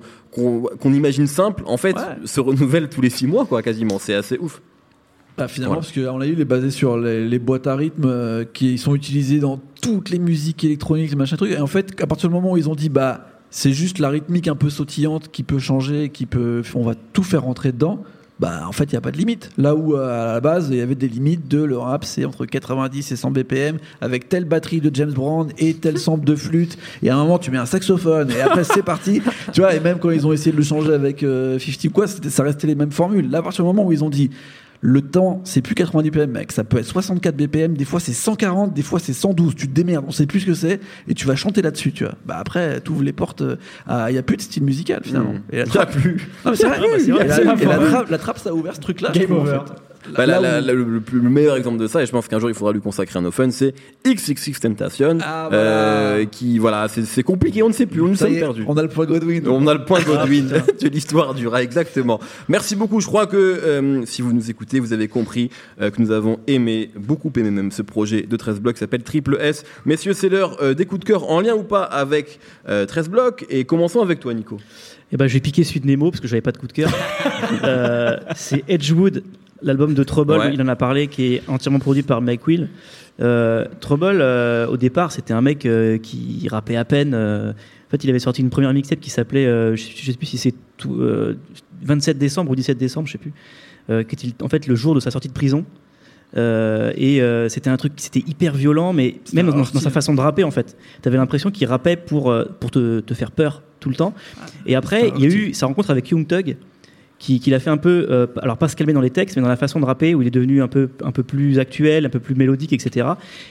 imagine 0.93 1.27
simple, 1.27 1.63
en 1.67 1.77
fait, 1.77 1.95
Ouais. 1.97 2.25
se 2.25 2.39
renouvelle 2.39 2.87
tous 2.89 3.01
les 3.01 3.09
six 3.09 3.27
mois, 3.27 3.45
quoi, 3.45 3.61
quasiment. 3.61 3.99
C'est 3.99 4.13
assez 4.15 4.37
ouf. 4.39 4.61
Bah, 5.37 5.47
finalement, 5.47 5.75
Voilà. 5.75 5.87
parce 5.87 6.13
qu'on 6.13 6.21
a 6.21 6.25
eu 6.25 6.35
les 6.35 6.45
basés 6.45 6.71
sur 6.71 6.97
les, 6.97 7.27
les 7.27 7.39
boîtes 7.39 7.67
à 7.67 7.75
rythme 7.75 8.05
euh, 8.05 8.45
qui 8.45 8.77
sont 8.77 8.95
utilisées 8.95 9.39
dans 9.39 9.59
toutes 9.81 10.09
les 10.09 10.19
musiques 10.19 10.63
électroniques, 10.63 11.09
les 11.09 11.15
machins 11.17 11.37
trucs. 11.37 11.51
Et 11.51 11.59
en 11.59 11.67
fait, 11.67 12.01
à 12.01 12.07
partir 12.07 12.29
du 12.29 12.35
moment 12.35 12.51
où 12.53 12.57
ils 12.57 12.69
ont 12.69 12.75
dit, 12.75 12.89
bah, 12.89 13.27
c'est 13.49 13.73
juste 13.73 13.99
la 13.99 14.09
rythmique 14.09 14.47
un 14.47 14.55
peu 14.55 14.69
sautillante 14.69 15.29
qui 15.31 15.43
peut 15.43 15.59
changer, 15.59 16.09
qui 16.09 16.25
peut, 16.25 16.61
on 16.75 16.83
va 16.83 16.93
tout 16.95 17.23
faire 17.23 17.43
rentrer 17.43 17.73
dedans. 17.73 18.03
Bah, 18.41 18.63
en 18.67 18.71
fait, 18.71 18.85
il 18.85 18.93
n'y 18.93 18.97
a 18.97 19.01
pas 19.01 19.11
de 19.11 19.17
limite. 19.17 19.51
Là 19.59 19.75
où, 19.75 19.95
euh, 19.95 20.31
à 20.31 20.33
la 20.33 20.39
base, 20.41 20.69
il 20.71 20.77
y 20.77 20.81
avait 20.81 20.95
des 20.95 21.07
limites 21.07 21.47
de 21.47 21.61
le 21.61 21.77
rap, 21.77 22.03
c'est 22.03 22.25
entre 22.25 22.47
90 22.47 23.11
et 23.11 23.15
100 23.15 23.29
BPM, 23.29 23.77
avec 24.01 24.29
telle 24.29 24.45
batterie 24.45 24.81
de 24.81 24.89
James 24.95 25.11
Brown 25.11 25.49
et 25.59 25.75
tel 25.75 25.99
sample 25.99 26.25
de 26.25 26.35
flûte. 26.35 26.75
Et 27.03 27.11
à 27.11 27.15
un 27.15 27.19
moment, 27.19 27.37
tu 27.37 27.51
mets 27.51 27.59
un 27.59 27.67
saxophone, 27.67 28.31
et 28.31 28.41
après, 28.41 28.63
c'est 28.63 28.81
parti. 28.81 29.21
Tu 29.53 29.61
vois, 29.61 29.75
et 29.75 29.79
même 29.79 29.99
quand 29.99 30.09
ils 30.09 30.25
ont 30.25 30.33
essayé 30.33 30.51
de 30.51 30.57
le 30.57 30.63
changer 30.63 30.91
avec 30.91 31.21
euh, 31.21 31.59
50 31.59 31.85
ou 31.85 31.89
quoi, 31.91 32.07
ça 32.07 32.41
restait 32.41 32.65
les 32.65 32.73
mêmes 32.73 32.91
formules. 32.91 33.29
Là, 33.29 33.39
à 33.39 33.41
partir 33.43 33.63
du 33.63 33.67
moment 33.67 33.85
où 33.85 33.91
ils 33.91 34.03
ont 34.03 34.09
dit, 34.09 34.31
le 34.83 35.01
temps, 35.03 35.41
c'est 35.43 35.61
plus 35.61 35.75
90 35.75 36.09
BPM, 36.09 36.31
mec. 36.31 36.51
Ça 36.51 36.63
peut 36.63 36.77
être 36.79 36.85
64 36.85 37.35
BPM, 37.37 37.75
des 37.77 37.85
fois 37.85 37.99
c'est 37.99 38.13
140, 38.13 38.73
des 38.73 38.81
fois 38.81 38.99
c'est 38.99 39.13
112. 39.13 39.55
Tu 39.55 39.67
te 39.67 39.73
démerdes, 39.73 40.05
on 40.07 40.11
sait 40.11 40.25
plus 40.25 40.39
ce 40.41 40.45
que 40.47 40.53
c'est, 40.55 40.79
et 41.07 41.13
tu 41.13 41.27
vas 41.27 41.35
chanter 41.35 41.61
là-dessus, 41.61 41.91
tu 41.91 42.03
vois. 42.03 42.15
Bah 42.25 42.37
après, 42.39 42.81
tu 42.81 42.91
ouvres 42.91 43.03
les 43.03 43.13
portes, 43.13 43.41
euh, 43.41 43.57
à- 43.87 44.09
il 44.11 44.15
y 44.15 44.17
a 44.17 44.23
plus 44.23 44.37
de 44.37 44.41
style 44.41 44.63
musical 44.63 45.01
finalement. 45.03 45.33
Mmh. 45.33 45.41
Et 45.51 45.57
la 45.57 45.63
Il 45.63 45.67
y 45.67 45.69
a 45.69 45.73
trappe, 45.73 45.91
plus. 45.91 46.27
non, 46.45 46.51
mais 46.51 46.57
c'est 46.57 46.67
vrai, 46.67 46.79
bah, 46.79 46.85
et 46.97 47.65
la- 47.65 47.77
la 47.77 47.77
trappe, 47.87 48.09
la 48.09 48.17
trappe, 48.17 48.39
ça 48.39 48.49
a 48.49 48.53
ouvert 48.53 48.75
ce 48.75 48.81
truc-là. 48.81 49.11
Game 49.13 49.31
en 49.31 49.35
over. 49.41 49.59
fait. 49.67 49.73
Bah, 50.15 50.25
Là 50.25 50.39
où- 50.39 50.65
le, 50.67 50.83
le 50.83 50.99
plus- 51.01 51.19
le 51.19 51.29
meilleur 51.29 51.55
exemple 51.55 51.77
de 51.77 51.87
ça, 51.87 52.01
et 52.01 52.05
je 52.05 52.11
pense 52.11 52.27
qu'un 52.27 52.39
jour 52.39 52.49
il 52.49 52.55
faudra 52.55 52.73
lui 52.73 52.81
consacrer 52.81 53.19
un 53.19 53.25
open, 53.25 53.51
c'est 53.51 53.73
XXX 54.05 54.59
Tentation, 54.59 55.17
Ah, 55.21 55.47
voilà. 55.49 55.63
euh, 55.63 56.25
qui 56.25 56.57
voilà, 56.57 56.87
c'est 56.87 57.05
c'est 57.05 57.23
compliqué, 57.23 57.61
on 57.63 57.67
ne 57.67 57.73
sait 57.73 57.85
plus, 57.85 58.01
on 58.01 58.07
nous 58.07 58.15
sommes 58.15 58.33
perdus. 58.33 58.63
on 58.67 58.75
a 58.77 58.81
le 58.81 58.87
point 58.87 59.05
Godwin. 59.05 59.47
On 59.47 59.67
a 59.67 59.73
le 59.73 59.85
point 59.85 60.01
Godwin 60.01 60.49
Ah, 60.55 60.59
putain. 60.61 60.73
de 60.87 60.89
l'histoire 60.89 61.33
du 61.35 61.47
rat, 61.47 61.61
exactement. 61.63 62.19
Merci 62.49 62.75
beaucoup. 62.75 62.99
Je 62.99 63.07
crois 63.07 63.27
que 63.27 63.37
euh, 63.37 64.05
si 64.05 64.21
vous 64.21 64.33
nous 64.33 64.49
écoutez, 64.49 64.79
vous 64.79 64.93
avez 64.93 65.07
compris 65.07 65.49
euh, 65.81 65.91
que 65.91 66.01
nous 66.01 66.11
avons 66.11 66.39
aimé, 66.47 66.89
beaucoup 66.95 67.31
aimé 67.37 67.51
même, 67.51 67.71
ce 67.71 67.81
projet 67.83 68.23
de 68.23 68.35
13 68.35 68.59
blocs 68.59 68.73
qui 68.75 68.79
s'appelle 68.79 69.03
Triple 69.03 69.37
S. 69.39 69.63
Messieurs, 69.85 70.13
c'est 70.13 70.29
l'heure 70.29 70.57
euh, 70.61 70.73
des 70.73 70.85
coups 70.85 71.01
de 71.01 71.05
cœur 71.05 71.29
en 71.29 71.41
lien 71.41 71.53
ou 71.55 71.63
pas 71.63 71.83
avec 71.83 72.39
euh, 72.69 72.85
13 72.85 73.09
blocs. 73.09 73.45
Et 73.49 73.65
commençons 73.65 74.01
avec 74.01 74.19
toi, 74.19 74.33
Nico. 74.33 74.57
Et 75.13 75.17
ben, 75.17 75.27
je 75.27 75.33
vais 75.33 75.39
piquer 75.41 75.63
celui 75.65 75.81
de 75.81 75.87
Nemo 75.87 76.09
parce 76.09 76.21
que 76.21 76.27
j'avais 76.27 76.41
pas 76.41 76.53
de 76.53 76.57
coup 76.57 76.67
de 76.67 76.73
cœur. 76.73 76.89
Euh, 77.63 78.17
c'est 78.35 78.63
Edgewood, 78.67 79.23
l'album 79.63 79.93
de 79.93 80.03
Trouble. 80.03 80.33
Ouais. 80.33 80.53
Il 80.53 80.61
en 80.61 80.67
a 80.67 80.75
parlé, 80.75 81.07
qui 81.07 81.35
est 81.35 81.43
entièrement 81.47 81.79
produit 81.79 82.03
par 82.03 82.21
Mike 82.21 82.45
Will. 82.47 82.69
Euh, 83.19 83.65
Trouble, 83.79 84.19
euh, 84.21 84.67
au 84.67 84.77
départ, 84.77 85.11
c'était 85.11 85.33
un 85.33 85.41
mec 85.41 85.65
euh, 85.65 85.97
qui 85.97 86.47
rappait 86.49 86.75
à 86.75 86.85
peine. 86.85 87.13
euh, 87.13 87.51
en 87.51 87.89
fait, 87.91 88.03
il 88.03 88.09
avait 88.09 88.19
sorti 88.19 88.41
une 88.41 88.49
première 88.49 88.73
mixtape 88.73 88.99
qui 89.01 89.09
s'appelait, 89.09 89.45
je, 89.45 89.75
je 89.75 90.05
sais 90.11 90.17
plus 90.17 90.25
si 90.25 90.37
c'est 90.37 90.53
tout, 90.77 90.95
euh, 91.01 91.35
27 91.83 92.17
décembre 92.17 92.51
ou 92.51 92.55
17 92.55 92.77
décembre, 92.77 93.07
je 93.07 93.11
sais 93.13 93.17
plus, 93.17 93.33
qui 94.05 94.15
était 94.27 94.43
en 94.43 94.47
fait 94.47 94.65
le 94.67 94.75
jour 94.75 94.95
de 94.95 94.99
sa 95.01 95.11
sortie 95.11 95.27
de 95.27 95.33
prison. 95.33 95.65
Et 96.37 97.21
c'était 97.49 97.69
un 97.69 97.77
truc, 97.77 97.93
c'était 97.97 98.23
hyper 98.25 98.53
violent, 98.53 98.93
mais 98.93 99.15
même 99.33 99.47
dans, 99.49 99.57
dans 99.57 99.63
sa 99.65 99.89
façon 99.89 100.13
de 100.13 100.21
rapper, 100.21 100.43
en 100.45 100.51
fait, 100.51 100.77
t'avais 101.01 101.17
l'impression 101.17 101.51
qu'il 101.51 101.67
rappait 101.67 101.97
pour 101.97 102.33
pour 102.59 102.71
te, 102.71 103.01
te 103.01 103.13
faire 103.13 103.31
peur 103.31 103.61
tout 103.81 103.89
le 103.89 103.95
temps. 103.95 104.13
Et 104.65 104.75
après, 104.75 105.09
Ah, 105.11 105.15
il 105.17 105.23
y 105.23 105.25
a 105.25 105.29
eu 105.35 105.53
sa 105.53 105.65
rencontre 105.65 105.89
avec 105.91 106.09
Young 106.11 106.25
Thug, 106.25 106.55
qui, 107.21 107.39
qui 107.39 107.51
l'a 107.51 107.59
fait 107.59 107.69
un 107.69 107.77
peu, 107.77 108.07
euh, 108.09 108.25
alors 108.41 108.57
pas 108.57 108.67
se 108.67 108.75
calmer 108.75 108.93
dans 108.93 109.01
les 109.01 109.11
textes, 109.11 109.37
mais 109.37 109.43
dans 109.43 109.47
la 109.47 109.55
façon 109.55 109.79
de 109.79 109.85
rapper, 109.85 110.15
où 110.15 110.23
il 110.23 110.27
est 110.27 110.31
devenu 110.31 110.63
un 110.63 110.67
peu, 110.67 110.89
un 111.03 111.11
peu 111.11 111.21
plus 111.21 111.59
actuel, 111.59 112.07
un 112.07 112.09
peu 112.09 112.19
plus 112.19 112.33
mélodique, 112.33 112.73
etc. 112.73 113.09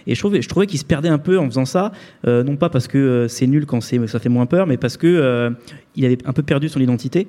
Et 0.08 0.16
je 0.16 0.20
trouvais, 0.20 0.42
je 0.42 0.48
trouvais 0.48 0.66
qu'il 0.66 0.80
se 0.80 0.84
perdait 0.84 1.08
un 1.08 1.18
peu 1.18 1.38
en 1.38 1.46
faisant 1.46 1.64
ça, 1.64 1.92
euh, 2.26 2.42
non 2.42 2.56
pas 2.56 2.68
parce 2.68 2.88
que 2.88 2.98
euh, 2.98 3.28
c'est 3.28 3.46
nul 3.46 3.66
quand 3.66 3.80
c'est, 3.80 4.04
ça 4.08 4.18
fait 4.18 4.28
moins 4.28 4.46
peur, 4.46 4.66
mais 4.66 4.76
parce 4.76 4.96
que 4.96 5.06
euh, 5.06 5.50
il 5.94 6.04
avait 6.04 6.18
un 6.24 6.32
peu 6.32 6.42
perdu 6.42 6.68
son 6.68 6.80
identité. 6.80 7.28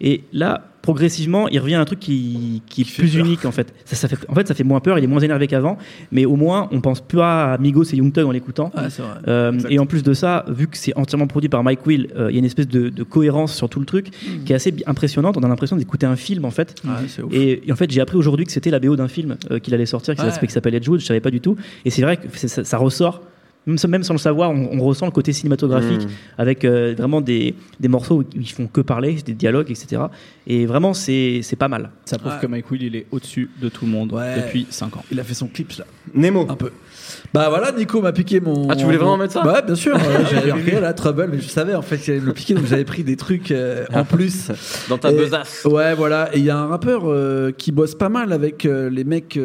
Et 0.00 0.24
là, 0.32 0.64
progressivement, 0.82 1.46
il 1.48 1.58
revient 1.60 1.74
à 1.74 1.80
un 1.80 1.84
truc 1.84 2.00
qui, 2.00 2.62
qui 2.66 2.80
est 2.80 2.84
Qui 2.84 2.92
plus 3.02 3.12
peur. 3.16 3.26
unique 3.26 3.44
en 3.44 3.52
fait. 3.52 3.74
Ça, 3.84 3.96
ça 3.96 4.08
fait. 4.08 4.16
En 4.30 4.34
fait, 4.34 4.48
ça 4.48 4.54
fait 4.54 4.64
moins 4.64 4.80
peur, 4.80 4.96
il 4.98 5.04
est 5.04 5.06
moins 5.06 5.20
énervé 5.20 5.46
qu'avant, 5.46 5.76
mais 6.10 6.24
au 6.24 6.36
moins, 6.36 6.68
on 6.72 6.80
pense 6.80 7.02
pas 7.02 7.52
à 7.52 7.58
Migos 7.58 7.84
et 7.92 7.96
Young 7.96 8.10
Thug 8.10 8.24
en 8.24 8.30
l'écoutant. 8.30 8.72
Ah. 8.74 8.86
Euh, 9.28 9.52
et 9.68 9.78
en 9.78 9.84
plus 9.84 10.02
de 10.02 10.14
ça, 10.14 10.46
vu 10.48 10.68
que 10.68 10.78
c'est 10.78 10.96
entièrement 10.96 11.26
produit 11.26 11.50
par 11.50 11.62
Mike 11.62 11.84
Will, 11.86 12.08
euh, 12.16 12.30
il 12.30 12.34
y 12.34 12.36
a 12.36 12.40
une 12.40 12.46
espèce 12.46 12.66
de, 12.68 12.88
de 12.88 13.02
cohérence 13.02 13.54
sur 13.54 13.68
tout 13.68 13.78
le 13.78 13.84
truc 13.86 14.08
qui 14.46 14.52
est 14.52 14.56
assez 14.56 14.74
impressionnante. 14.86 15.36
On 15.36 15.42
a 15.42 15.48
l'impression 15.48 15.76
d'écouter 15.76 16.06
un 16.06 16.16
film 16.16 16.46
en 16.46 16.50
fait. 16.50 16.82
Et, 17.30 17.68
et 17.68 17.72
en 17.72 17.76
fait, 17.76 17.90
j'ai 17.90 18.00
appris 18.00 18.16
aujourd'hui 18.16 18.46
que 18.46 18.52
c'était 18.52 18.70
la 18.70 18.80
BO 18.80 18.96
d'un 18.96 19.08
film 19.08 19.36
euh, 19.50 19.58
qu'il 19.58 19.74
allait 19.74 19.84
sortir 19.86 20.14
qui 20.14 20.22
s'appelle- 20.50 20.74
Edgewood. 20.74 21.00
Je 21.00 21.04
savais 21.06 21.20
pas 21.20 21.30
du 21.30 21.40
tout. 21.42 21.56
Et 21.84 21.90
c'est 21.90 22.00
vrai 22.02 22.16
que 22.16 22.28
ça 22.48 22.78
ressort. 22.78 23.20
Même 23.66 24.02
sans, 24.02 24.14
le 24.14 24.18
savoir, 24.18 24.50
on, 24.50 24.70
on 24.72 24.82
ressent 24.82 25.04
le 25.06 25.12
côté 25.12 25.32
cinématographique 25.32 26.04
Mmh. 26.04 26.08
avec 26.38 26.64
euh, 26.64 26.94
vraiment 26.96 27.20
des, 27.20 27.54
des 27.78 27.88
morceaux 27.88 28.20
où 28.20 28.24
ils 28.34 28.48
font 28.50 28.66
que 28.66 28.80
parler, 28.80 29.14
des 29.24 29.34
dialogues, 29.34 29.70
etc. 29.70 30.02
Et 30.46 30.64
vraiment, 30.66 30.94
c'est 30.94 31.40
c'est 31.42 31.56
pas 31.56 31.68
mal. 31.68 31.90
Ça 32.06 32.16
prouve 32.18 32.32
Ouais. 32.32 32.38
que 32.40 32.46
Mike 32.46 32.70
Will 32.70 32.82
il 32.84 32.96
est 32.96 33.06
au-dessus 33.10 33.50
de 33.60 33.68
tout 33.68 33.84
le 33.84 33.90
monde 33.92 34.12
Ouais. 34.12 34.36
depuis 34.36 34.66
5 34.70 34.96
ans. 34.96 35.04
Il 35.12 35.20
a 35.20 35.24
fait 35.24 35.34
son 35.34 35.46
clip 35.46 35.72
là, 35.78 35.84
Nemo. 36.14 36.46
un 36.48 36.54
peu. 36.56 36.70
Bah 37.34 37.48
voilà, 37.50 37.70
Nico 37.72 38.00
m'a 38.00 38.12
piqué 38.12 38.40
mon. 38.40 38.68
Ah, 38.70 38.76
tu 38.76 38.84
voulais 38.84 38.96
vraiment 38.96 39.16
mettre 39.18 39.34
ça? 39.34 39.42
Bah 39.42 39.60
bien 39.62 39.74
sûr. 39.74 39.94
ouais, 39.94 40.00
J'avais 40.30 40.48
marqué 40.52 40.80
la 40.80 40.94
Trouble, 40.94 41.28
mais 41.30 41.38
je 41.40 41.48
savais 41.48 41.74
en 41.74 41.82
fait 41.82 41.98
qu'il 41.98 42.12
allait 42.12 42.22
me 42.22 42.26
le 42.28 42.32
piquer, 42.34 42.54
donc 42.54 42.66
j'avais 42.66 42.84
pris 42.84 43.04
des 43.04 43.16
trucs 43.16 43.50
euh, 43.50 43.84
en 43.92 44.04
plus. 44.04 44.50
Dans 44.88 44.96
ta 44.98 45.12
Et- 45.12 45.16
besace. 45.16 45.66
Ouais, 45.70 45.94
voilà. 45.94 46.30
Et 46.34 46.38
il 46.38 46.44
y 46.44 46.50
a 46.50 46.56
un 46.58 46.66
rappeur 46.66 47.02
euh, 47.04 47.52
qui 47.52 47.72
bosse 47.72 47.94
pas 47.94 48.08
mal 48.08 48.32
avec 48.32 48.64
euh, 48.64 48.88
les 48.90 49.04
mecs 49.04 49.36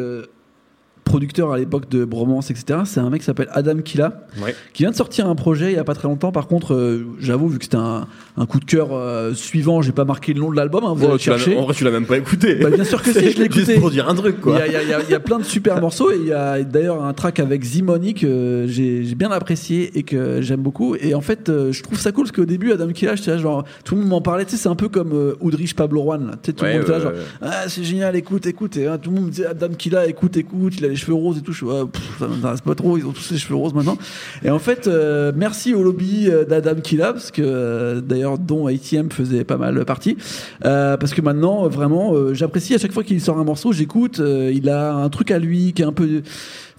euh, 1.06 1.10
producteurs 1.10 1.52
à 1.52 1.58
l'époque 1.58 1.88
de 1.88 2.04
Bromance, 2.04 2.50
etc. 2.50 2.80
C'est 2.84 3.00
un 3.00 3.10
mec 3.10 3.20
qui 3.20 3.26
s'appelle 3.26 3.48
Adam 3.52 3.78
Killa, 3.78 4.26
Ouais. 4.42 4.54
qui 4.74 4.82
vient 4.82 4.90
de 4.90 4.96
sortir 4.96 5.26
un 5.28 5.34
projet 5.34 5.72
il 5.72 5.76
y 5.76 5.78
a 5.78 5.84
pas 5.84 5.94
très 5.94 6.08
longtemps. 6.08 6.32
Par 6.32 6.46
contre, 6.46 6.74
euh, 6.74 7.06
j'avoue, 7.20 7.48
vu 7.48 7.58
que 7.58 7.64
c'était 7.64 7.76
un, 7.76 8.06
un 8.36 8.46
coup 8.46 8.60
de 8.60 8.64
cœur 8.64 8.88
euh, 8.92 9.32
suivant, 9.34 9.82
j'ai 9.82 9.92
pas 9.92 10.04
marqué 10.04 10.34
le 10.34 10.40
nom 10.40 10.50
de 10.50 10.56
l'album. 10.56 10.84
Hein, 10.84 10.94
vous 10.96 11.06
Oh, 11.10 11.16
tu 11.18 11.30
en 11.30 11.36
vrai, 11.64 11.74
tu 11.74 11.84
l'as 11.84 11.90
même 11.90 12.06
pas 12.06 12.16
écouté. 12.18 12.56
Bah, 12.56 12.70
bien 12.70 12.84
sûr 12.84 13.02
que 13.02 13.12
si, 13.12 13.18
je 13.30 13.38
l'ai 13.38 13.50
Juste 13.50 13.68
écouté. 13.68 13.78
pour 13.78 13.90
dire 13.90 14.08
un 14.08 14.14
truc, 14.14 14.36
Il 14.36 14.40
y, 14.40 14.42
quoi. 14.42 14.56
a, 14.58 14.66
il 14.66 14.72
y 14.72 14.76
a- 14.76 14.82
il 14.82 14.88
y 14.88 14.92
a- 14.92 15.00
il 15.02 15.10
y 15.10 15.14
a 15.14 15.20
plein 15.20 15.38
de 15.38 15.44
super 15.44 15.80
morceaux 15.80 16.10
et 16.10 16.16
il 16.16 16.26
y 16.26 16.32
a 16.32 16.62
d'ailleurs 16.62 17.04
un 17.04 17.12
track 17.12 17.38
avec 17.40 17.62
Zimoni 17.64 18.14
que 18.14 18.64
j'ai 18.68 19.04
j'ai 19.04 19.14
bien 19.14 19.30
apprécié 19.30 19.96
et 19.98 20.02
que 20.02 20.40
j'aime 20.42 20.60
beaucoup. 20.60 20.96
Et 20.96 21.14
en 21.14 21.20
fait, 21.20 21.48
euh, 21.48 21.72
je 21.72 21.82
trouve 21.82 21.98
ça 21.98 22.12
cool 22.12 22.24
parce 22.24 22.36
qu'au 22.36 22.44
début, 22.44 22.72
Adam 22.72 22.88
Killa, 22.88 23.14
là, 23.26 23.38
genre, 23.38 23.64
tout 23.84 23.94
le 23.94 24.00
monde 24.02 24.10
m'en 24.10 24.20
parlait. 24.20 24.44
Tu 24.44 24.52
sais, 24.52 24.56
c'est 24.56 24.68
un 24.68 24.74
peu 24.74 24.88
comme 24.88 25.12
euh, 25.12 25.34
Oudrich 25.40 25.74
Pablo 25.74 26.02
Juan. 26.02 26.26
Là. 26.26 26.32
Tu 26.42 26.50
sais, 26.50 26.52
tout 26.52 26.64
Ouais, 26.64 26.72
le 26.72 26.78
monde 26.80 26.82
était 26.82 26.92
là, 26.92 26.98
ouais, 26.98 27.04
genre, 27.04 27.12
ouais. 27.12 27.18
ah, 27.42 27.64
c'est 27.68 27.84
génial, 27.84 28.16
écoute, 28.16 28.46
écoute. 28.46 28.76
Et 28.76 28.86
hein, 28.86 28.98
tout 28.98 29.10
le 29.10 29.16
monde 29.16 29.26
me 29.26 29.30
disait 29.30 29.46
Adam 29.46 29.68
Killa, 29.76 30.06
écoute, 30.06 30.36
écoute, 30.36 30.74
il 30.78 30.95
cheveux 30.96 31.14
roses 31.14 31.38
et 31.38 31.40
tout. 31.40 31.52
Je 31.52 31.64
ah, 31.66 31.86
pff, 31.90 32.18
ça 32.18 32.28
m'intéresse 32.28 32.60
pas 32.60 32.74
trop, 32.74 32.96
ils 32.96 33.06
ont 33.06 33.12
tous 33.12 33.30
les 33.30 33.38
cheveux 33.38 33.56
roses 33.56 33.74
maintenant. 33.74 33.98
Et 34.44 34.50
en 34.50 34.58
fait, 34.58 34.86
euh, 34.86 35.32
merci 35.34 35.74
au 35.74 35.82
lobby 35.82 36.28
euh, 36.28 36.44
d'Adam 36.44 36.80
Killa, 36.80 37.12
parce 37.12 37.30
que 37.30 37.42
euh, 37.42 38.00
d'ailleurs, 38.00 38.38
dont 38.38 38.66
ATM 38.66 39.10
faisait 39.10 39.44
pas 39.44 39.56
mal 39.56 39.84
partie. 39.84 40.16
Parce 40.62 41.14
que 41.14 41.20
maintenant, 41.20 41.68
vraiment, 41.68 42.14
j'apprécie 42.32 42.74
à 42.74 42.78
chaque 42.78 42.92
fois 42.92 43.04
qu'il 43.04 43.20
sort 43.20 43.38
un 43.38 43.44
morceau, 43.44 43.72
j'écoute. 43.72 44.20
il 44.20 44.68
a 44.68 44.94
un 44.94 45.08
truc 45.08 45.30
à 45.30 45.38
lui 45.38 45.72
qui 45.72 45.82
est 45.82 45.84
un 45.84 45.92
peu 45.92 46.22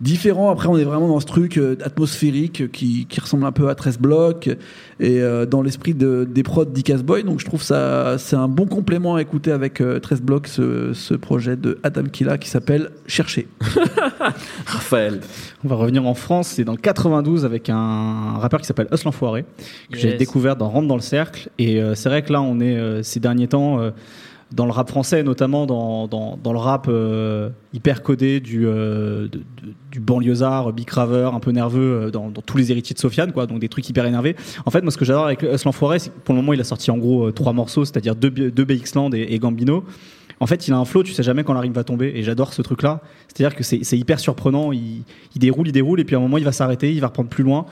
différent. 0.01 0.49
Après, 0.49 0.67
on 0.67 0.77
est 0.77 0.83
vraiment 0.83 1.07
dans 1.07 1.19
ce 1.19 1.25
truc 1.25 1.57
euh, 1.57 1.75
atmosphérique 1.83 2.61
euh, 2.61 2.67
qui, 2.67 3.05
qui 3.07 3.19
ressemble 3.19 3.45
un 3.45 3.51
peu 3.51 3.69
à 3.69 3.75
13 3.75 3.99
blocs 3.99 4.47
et 4.99 5.21
euh, 5.21 5.45
dans 5.45 5.61
l'esprit 5.61 5.93
de, 5.93 6.27
des 6.29 6.43
prods 6.43 6.65
d'Icas 6.65 6.97
Boy. 6.97 7.23
Donc, 7.23 7.39
je 7.39 7.45
trouve 7.45 7.63
ça 7.63 8.17
c'est 8.17 8.35
un 8.35 8.47
bon 8.47 8.65
complément 8.65 9.15
à 9.15 9.21
écouter 9.21 9.51
avec 9.51 9.81
euh, 9.81 9.99
13 9.99 10.21
blocs 10.21 10.47
ce, 10.47 10.93
ce 10.93 11.13
projet 11.13 11.55
de 11.55 11.79
Adam 11.83 12.03
Killa 12.03 12.37
qui 12.37 12.49
s'appelle 12.49 12.91
Chercher. 13.07 13.47
Raphaël. 14.65 15.21
On 15.63 15.67
va 15.67 15.75
revenir 15.75 16.05
en 16.05 16.13
France, 16.13 16.49
c'est 16.49 16.63
dans 16.63 16.73
le 16.73 16.77
92 16.77 17.45
avec 17.45 17.69
un 17.69 18.37
rappeur 18.37 18.61
qui 18.61 18.67
s'appelle 18.67 18.87
Us 18.93 19.03
l'Enfoiré, 19.03 19.45
que 19.91 19.97
j'ai 19.97 20.15
découvert 20.15 20.55
dans 20.55 20.69
Rentre 20.69 20.87
dans 20.87 20.95
le 20.95 21.01
Cercle. 21.01 21.49
Et 21.57 21.81
euh, 21.81 21.95
c'est 21.95 22.09
vrai 22.09 22.21
que 22.21 22.31
là, 22.31 22.41
on 22.41 22.59
est 22.59 22.77
euh, 22.77 23.03
ces 23.03 23.19
derniers 23.19 23.47
temps 23.47 23.79
euh, 23.79 23.91
dans 24.53 24.65
le 24.65 24.71
rap 24.71 24.89
français, 24.89 25.23
notamment 25.23 25.65
dans, 25.65 26.07
dans, 26.07 26.39
dans 26.41 26.53
le 26.53 26.59
rap 26.59 26.85
euh, 26.87 27.49
hyper 27.73 28.01
codé 28.01 28.39
du, 28.39 28.65
euh, 28.65 29.27
de- 29.27 29.41
du 29.91 29.99
banlieusard, 29.99 30.71
bicraveur, 30.71 31.35
un 31.35 31.39
peu 31.41 31.51
nerveux, 31.51 32.05
euh, 32.07 32.11
dans, 32.11 32.31
tous 32.31 32.57
les 32.57 32.71
héritiers 32.71 32.93
de 32.93 32.99
Sofiane, 32.99 33.33
quoi, 33.33 33.45
donc 33.45 33.59
des 33.59 33.67
trucs 33.67 33.87
hyper 33.89 34.05
énervés. 34.05 34.35
En 34.65 34.71
fait, 34.71 34.81
moi, 34.81 34.91
ce 34.91 34.97
que 34.97 35.03
j'adore 35.05 35.25
avec 35.25 35.41
Us 35.43 35.65
l'Enfoiré, 35.65 35.99
c'est 35.99 36.09
que 36.11 36.19
pour 36.23 36.33
le 36.33 36.41
moment, 36.41 36.53
il 36.53 36.61
a 36.61 36.63
sorti 36.63 36.91
en 36.91 36.97
gros 36.97 37.27
euh, 37.27 37.31
trois 37.33 37.51
morceaux, 37.51 37.83
c'est-à-dire 37.83 38.15
deux, 38.15 38.29
deux 38.31 38.63
BX 38.65 38.95
Land 38.95 39.09
et, 39.13 39.33
et 39.33 39.39
Gambino. 39.39 39.83
En 40.39 40.45
fait, 40.47 40.67
il 40.67 40.73
a 40.73 40.77
un 40.77 40.85
flow, 40.85 41.03
tu 41.03 41.11
sais 41.13 41.23
jamais 41.23 41.43
quand 41.43 41.53
la 41.53 41.59
rime 41.61 41.73
va 41.73 41.83
tomber, 41.83 42.13
et 42.15 42.23
j'adore 42.23 42.53
ce 42.53 42.61
truc-là. 42.61 43.01
C'est-à-dire 43.27 43.55
que 43.57 43.63
c'est 43.63 43.97
hyper 43.97 44.19
surprenant. 44.19 44.71
Il, 44.71 45.01
il 45.35 45.39
déroule, 45.39 45.67
il 45.67 45.71
déroule, 45.73 45.99
et 45.99 46.03
puis 46.05 46.15
à 46.15 46.19
un 46.19 46.21
moment, 46.21 46.37
il 46.37 46.43
va 46.45 46.51
s'arrêter, 46.51 46.93
il 46.93 47.01
va 47.01 47.07
reprendre 47.07 47.27
plus 47.29 47.43
loin. 47.43 47.65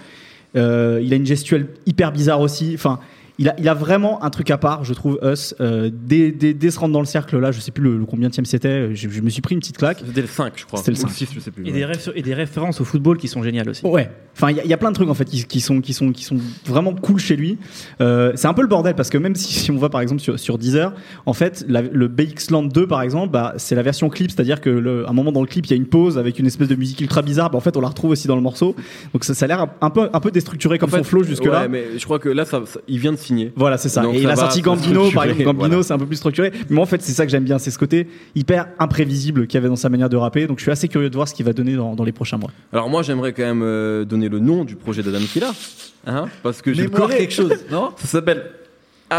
Euh, 0.55 0.99
il 1.03 1.11
a 1.13 1.15
une 1.15 1.25
gestuelle 1.25 1.67
hyper 1.85 2.11
bizarre 2.11 2.39
aussi. 2.41 2.71
Enfin, 2.73 2.99
il 3.39 3.49
a, 3.49 3.55
il 3.59 3.67
a 3.67 3.73
vraiment 3.73 4.23
un 4.23 4.29
truc 4.29 4.49
à 4.51 4.57
part, 4.57 4.83
je 4.83 4.93
trouve, 4.93 5.19
Us. 5.23 5.53
Euh, 5.59 5.89
dès, 5.93 6.31
dès, 6.31 6.53
dès 6.53 6.71
se 6.71 6.79
rendre 6.79 6.93
dans 6.93 6.99
le 6.99 7.05
cercle, 7.05 7.37
là, 7.39 7.51
je 7.51 7.59
sais 7.59 7.71
plus 7.71 7.83
le, 7.83 7.97
le 7.97 8.05
combien 8.05 8.29
c'était, 8.31 8.93
je, 8.95 9.09
je 9.09 9.21
me 9.21 9.29
suis 9.29 9.41
pris 9.41 9.55
une 9.55 9.59
petite 9.61 9.77
claque. 9.77 10.01
C'était 10.05 10.21
le 10.21 10.27
5, 10.27 10.53
je 10.55 10.65
crois. 10.65 10.79
C'était 10.79 10.91
le 10.91 10.97
Ou 10.97 11.01
5. 11.01 11.09
6, 11.11 11.27
je 11.35 11.39
sais 11.39 11.51
plus. 11.51 11.63
Et 11.63 11.67
ouais. 11.67 11.73
des, 11.73 11.85
réf- 11.85 12.11
et 12.15 12.21
des 12.21 12.33
références 12.33 12.81
au 12.81 12.85
football 12.85 13.17
qui 13.17 13.27
sont 13.27 13.43
géniales 13.43 13.69
aussi. 13.69 13.85
Ouais, 13.85 14.09
Enfin, 14.37 14.51
il 14.51 14.57
y, 14.57 14.59
a- 14.59 14.63
il 14.65 14.69
y 14.69 14.73
a 14.73 14.77
plein 14.77 14.89
de 14.89 14.95
trucs 14.95 15.09
en 15.09 15.13
fait 15.13 15.23
qui, 15.25 15.45
qui 15.45 15.61
sont 15.61 15.79
qui 15.79 15.93
sont 15.93 16.11
qui 16.11 16.23
sont 16.25 16.35
vraiment 16.65 16.93
cool 16.93 17.19
chez 17.19 17.37
lui. 17.37 17.57
Euh, 18.01 18.33
c'est 18.35 18.47
un 18.47 18.53
peu 18.53 18.61
le 18.63 18.67
bordel 18.67 18.93
parce 18.93 19.09
que 19.09 19.17
même 19.17 19.33
si, 19.35 19.53
si 19.53 19.71
on 19.71 19.77
voit 19.77 19.89
par 19.89 20.01
exemple 20.01 20.21
sur, 20.21 20.37
sur 20.37 20.57
Deezer, 20.57 20.93
en 21.25 21.31
fait, 21.33 21.63
la- 21.69 21.81
le 21.81 22.07
BX 22.09 22.51
Land 22.51 22.63
2 22.63 22.85
par 22.87 23.01
exemple, 23.01 23.31
bah, 23.31 23.53
c'est 23.57 23.75
la 23.75 23.81
version 23.81 24.09
clip, 24.09 24.31
c'est-à-dire 24.31 24.59
que 24.59 24.69
le, 24.69 25.05
à 25.07 25.11
un 25.11 25.13
moment 25.13 25.31
dans 25.31 25.39
le 25.41 25.47
clip, 25.47 25.65
il 25.67 25.69
y 25.71 25.73
a 25.73 25.77
une 25.77 25.85
pause 25.85 26.17
avec 26.17 26.37
une 26.39 26.47
espèce 26.47 26.67
de 26.67 26.75
musique 26.75 26.99
ultra 26.99 27.21
bizarre. 27.21 27.49
Bah, 27.49 27.57
en 27.57 27.61
fait, 27.61 27.77
on 27.77 27.81
la 27.81 27.87
retrouve 27.87 28.11
aussi 28.11 28.27
dans 28.27 28.35
le 28.35 28.41
morceau. 28.41 28.75
Donc 29.13 29.23
ça, 29.23 29.33
ça 29.33 29.45
a 29.45 29.47
l'air 29.47 29.67
un 29.79 29.89
peu 29.89 30.09
un 30.11 30.19
peu 30.19 30.31
déstructuré 30.31 30.79
comme 30.79 30.89
En 30.89 30.91
fait, 30.91 30.97
son 30.97 31.03
flow 31.05 31.23
jusque 31.23 31.45
là. 31.45 31.61
Ouais, 31.61 31.67
mais 31.69 31.85
je 31.97 32.03
crois 32.03 32.19
que 32.19 32.27
là, 32.29 32.43
ça, 32.43 32.61
ça- 32.65 32.79
il 32.89 32.99
vient 32.99 33.13
de 33.13 33.17
Voilà, 33.55 33.77
c'est 33.77 33.89
ça. 33.89 34.01
Donc 34.01 34.15
et 34.15 34.17
ça 34.17 34.23
il 34.23 34.27
a 34.27 34.29
va, 34.29 34.35
sorti 34.35 34.55
c'est 34.57 34.61
Gambino, 34.61 35.11
par 35.11 35.23
exemple. 35.25 35.43
Gambino, 35.43 35.67
voilà. 35.67 35.83
c'est 35.83 35.93
un 35.93 35.97
peu 35.97 36.05
plus 36.05 36.15
structuré. 36.17 36.51
Mais 36.69 36.75
moi, 36.75 36.83
en 36.83 36.87
fait, 36.87 37.01
c'est 37.01 37.13
ça 37.13 37.25
que 37.25 37.31
j'aime 37.31 37.43
bien, 37.43 37.57
c'est 37.59 37.71
ce 37.71 37.77
côté 37.79 38.07
hyper 38.35 38.67
imprévisible 38.79 39.47
qu'il 39.47 39.55
y 39.55 39.59
avait 39.59 39.69
dans 39.69 39.75
sa 39.75 39.89
manière 39.89 40.09
de 40.09 40.17
rapper. 40.17 40.47
Donc, 40.47 40.59
je 40.59 40.63
suis 40.63 40.71
assez 40.71 40.87
curieux 40.87 41.09
de 41.09 41.15
voir 41.15 41.27
ce 41.27 41.33
qu'il 41.33 41.45
va 41.45 41.53
donner 41.53 41.75
dans, 41.75 41.95
dans 41.95 42.03
les 42.03 42.11
prochains 42.11 42.37
mois. 42.37 42.51
Alors 42.73 42.89
moi, 42.89 43.01
j'aimerais 43.03 43.33
quand 43.33 43.43
même 43.43 43.63
euh, 43.63 44.05
donner 44.05 44.29
le 44.29 44.39
nom 44.39 44.65
du 44.65 44.75
projet 44.75 45.03
d'Adam 45.03 45.19
Killa, 45.19 45.51
hein, 46.07 46.25
parce 46.43 46.61
que 46.61 46.69
Mémoire 46.71 47.03
connais. 47.07 47.17
quelque 47.17 47.33
chose, 47.33 47.53
non? 47.71 47.91
Ça 47.97 48.07
s'appelle 48.07 48.43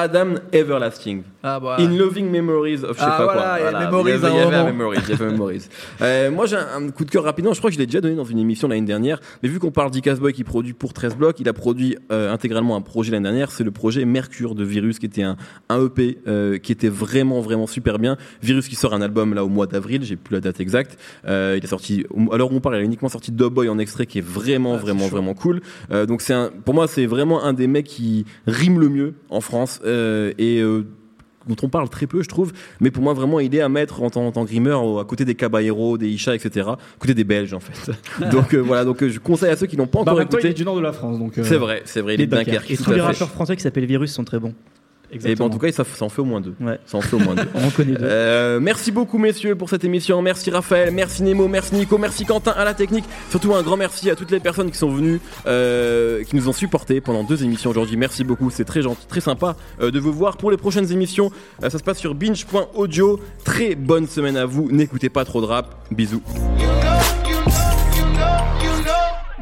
Adam 0.03 0.35
Everlasting. 0.53 1.23
Ah 1.43 1.59
bah. 1.61 1.77
In 1.79 1.97
Loving 1.97 2.31
Memories 2.31 2.83
of 2.85 2.97
je 2.97 3.01
sais 3.01 3.07
Ah, 3.09 3.17
pas 3.19 3.25
voilà, 3.25 3.59
quoi. 3.71 3.79
a 3.81 3.85
Memories 3.87 4.11
il 4.11 4.23
y 4.23 4.27
avait, 4.27 4.37
il 4.37 4.61
y 4.61 4.65
Memories, 4.73 4.99
il 5.05 5.11
y 5.11 5.13
avait 5.15 5.27
Memories. 5.33 5.63
Euh, 6.03 6.31
moi 6.31 6.47
j'ai 6.47 6.57
un, 6.57 6.67
un 6.85 6.91
coup 6.91 7.05
de 7.05 7.11
cœur 7.11 7.25
rapidement, 7.25 7.53
je 7.55 7.59
crois 7.59 7.71
que 7.71 7.75
je 7.75 7.79
l'ai 7.79 7.87
déjà 7.87 8.01
donné 8.01 8.15
dans 8.15 8.25
une 8.25 8.39
émission 8.39 8.69
l'année 8.69 8.83
dernière, 8.87 9.21
mais 9.43 9.49
vu 9.49 9.59
qu'on 9.59 9.71
parle 9.71 9.91
d'Icas 9.91 10.17
Boy 10.17 10.33
qui 10.33 10.45
produit 10.45 10.73
pour 10.75 10.93
13 10.93 11.17
blocs, 11.17 11.41
il 11.41 11.49
a 11.49 11.53
produit 11.53 11.97
euh, 12.13 12.33
intégralement 12.33 12.77
un 12.77 12.81
projet 12.83 13.13
l'année 13.13 13.23
dernière, 13.25 13.51
c'est 13.51 13.65
le 13.65 13.71
projet 13.71 14.05
Mercure 14.05 14.55
de 14.55 14.65
Virus 14.65 14.99
qui 14.99 15.07
était 15.07 15.23
un, 15.23 15.37
un 15.69 15.85
EP 15.87 16.19
euh, 16.27 16.59
qui 16.59 16.73
était 16.73 16.89
vraiment 16.89 17.41
vraiment 17.41 17.67
super 17.67 17.99
bien. 17.99 18.17
Virus 18.43 18.69
qui 18.69 18.75
sort 18.75 18.93
un 18.93 19.01
album 19.01 19.33
là 19.35 19.45
au 19.45 19.49
mois 19.49 19.67
d'avril, 19.67 20.03
j'ai 20.05 20.17
plus 20.17 20.35
la 20.35 20.41
date 20.41 20.61
exacte. 20.61 20.99
Il 21.27 21.31
a 21.63 21.67
sorti, 21.67 22.05
où 22.13 22.29
on 22.31 22.61
parle, 22.61 22.77
il 22.77 22.81
a 22.81 22.85
uniquement 22.85 23.09
sorti 23.09 23.33
Dub 23.33 23.53
Boy 23.53 23.69
en 23.69 23.79
extrait 23.79 24.07
qui 24.07 24.19
est 24.19 24.27
vraiment 24.27 24.75
Ah, 24.75 24.79
vraiment 24.79 25.07
vraiment 25.09 25.35
cool. 25.35 25.61
Donc 25.91 26.21
c'est 26.21 26.35
un, 26.35 26.51
pour 26.65 26.75
moi 26.75 26.87
c'est 26.89 27.07
vraiment 27.07 27.43
un 27.45 27.53
des 27.53 27.67
mecs 27.67 27.87
qui 27.87 28.25
rime 28.47 28.79
le 28.81 28.89
mieux 28.89 29.15
en 29.31 29.41
France 29.41 29.81
et 30.39 30.61
euh, 30.61 30.85
dont 31.49 31.57
on 31.63 31.69
parle 31.69 31.89
très 31.89 32.07
peu, 32.09 32.23
je 32.23 32.29
trouve, 32.29 32.53
mais 32.81 32.91
pour 32.91 33.03
moi 33.05 33.13
vraiment 33.15 33.39
il 33.39 33.55
est 33.55 33.61
à 33.61 33.69
mettre 33.69 34.03
en 34.03 34.11
tant, 34.11 34.27
en 34.27 34.33
tant 34.33 34.45
que 34.45 34.51
rimeur 34.51 34.83
au- 34.85 34.99
à 34.99 35.05
côté 35.05 35.25
des 35.25 35.37
Caballero, 35.37 35.97
des 35.97 36.09
Isha, 36.09 36.35
etc. 36.35 36.67
À 36.71 36.77
côté 36.99 37.15
des 37.15 37.23
Belges 37.25 37.55
en 37.55 37.61
fait. 37.61 37.93
donc 38.33 38.53
euh, 38.55 38.59
voilà, 38.59 38.85
donc 38.85 39.01
euh, 39.03 39.09
je 39.09 39.19
conseille 39.21 39.51
à 39.51 39.57
ceux 39.57 39.67
qui 39.69 39.77
n'ont 39.77 39.87
pas 39.87 39.99
Bah, 40.03 40.11
en 40.11 40.15
encore 40.15 40.19
même 40.19 40.29
temps, 40.29 40.39
il 40.39 40.47
est 40.47 40.49
écouté. 40.51 40.59
du 40.63 40.65
nord 40.65 40.75
de 40.77 40.81
la 40.81 40.93
France. 40.93 41.19
donc. 41.21 41.39
euh, 41.39 41.45
C'est 41.45 41.57
vrai, 41.57 41.83
c'est 41.85 42.01
vrai, 42.01 42.15
il 42.15 42.21
est 42.23 42.27
de 42.27 42.35
Dunkerque. 42.35 42.71
Et 42.71 42.77
tous 42.77 42.91
les 42.93 43.01
rappeurs 43.01 43.31
français 43.31 43.55
qui 43.55 43.63
s'appellent 43.63 43.87
Virus 43.87 44.13
sont 44.13 44.25
très 44.25 44.41
bons. 44.41 44.55
Et 45.13 45.19
ben, 45.19 45.41
en 45.43 45.51
tout 45.51 45.59
cas, 45.59 45.71
ça, 45.73 45.85
ça 45.85 46.05
en 46.05 46.09
fait 46.09 46.21
au 46.21 46.25
moins 46.25 46.41
deux. 46.41 46.55
Ouais. 46.61 46.79
Ça 46.87 46.99
en 46.99 47.01
fait 47.01 47.17
au 47.17 47.19
moins 47.19 47.35
deux. 47.35 47.49
On 47.55 47.67
en 47.67 47.71
connaît 47.71 47.93
deux. 47.93 48.05
Euh, 48.05 48.61
merci 48.61 48.91
beaucoup 48.91 49.19
messieurs 49.19 49.55
pour 49.55 49.71
cette 49.71 49.85
émission. 49.85 50.21
Merci 50.23 50.51
Raphaël, 50.51 50.91
merci 50.93 51.23
Nemo, 51.23 51.49
merci 51.49 51.75
Nico, 51.75 51.99
merci 51.99 52.25
Quentin 52.25 52.53
à 52.53 52.65
la 52.65 52.75
technique. 52.75 53.05
Surtout 53.31 53.55
un 53.55 53.63
grand 53.63 53.77
merci 53.77 54.11
à 54.11 54.17
toutes 54.17 54.31
les 54.31 54.41
personnes 54.41 54.71
qui 54.71 54.79
sont 54.79 54.91
venues, 54.91 55.21
euh, 55.47 56.25
qui 56.25 56.37
nous 56.37 56.49
ont 56.49 56.53
supportés 56.53 57.01
pendant 57.01 57.25
deux 57.25 57.45
émissions 57.45 57.71
aujourd'hui. 57.71 57.97
Merci 57.97 58.25
beaucoup, 58.25 58.51
c'est 58.51 58.65
très 58.65 58.83
gentil, 58.83 59.07
très 59.07 59.21
sympa 59.21 59.57
euh, 59.81 59.91
de 59.91 59.99
vous 60.01 60.13
voir 60.13 60.37
pour 60.37 60.51
les 60.51 60.57
prochaines 60.57 60.91
émissions. 60.93 61.31
Euh, 61.63 61.71
ça 61.71 61.79
se 61.79 61.85
passe 61.85 61.99
sur 61.99 62.15
binge.audio. 62.15 63.21
Très 63.45 63.75
bonne 63.75 64.07
semaine 64.07 64.37
à 64.37 64.47
vous. 64.47 64.69
N'écoutez 64.71 65.09
pas 65.09 65.25
trop 65.25 65.41
de 65.41 65.47
rap. 65.47 65.87
Bisous. 65.91 66.23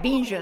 Binge. 0.02 0.36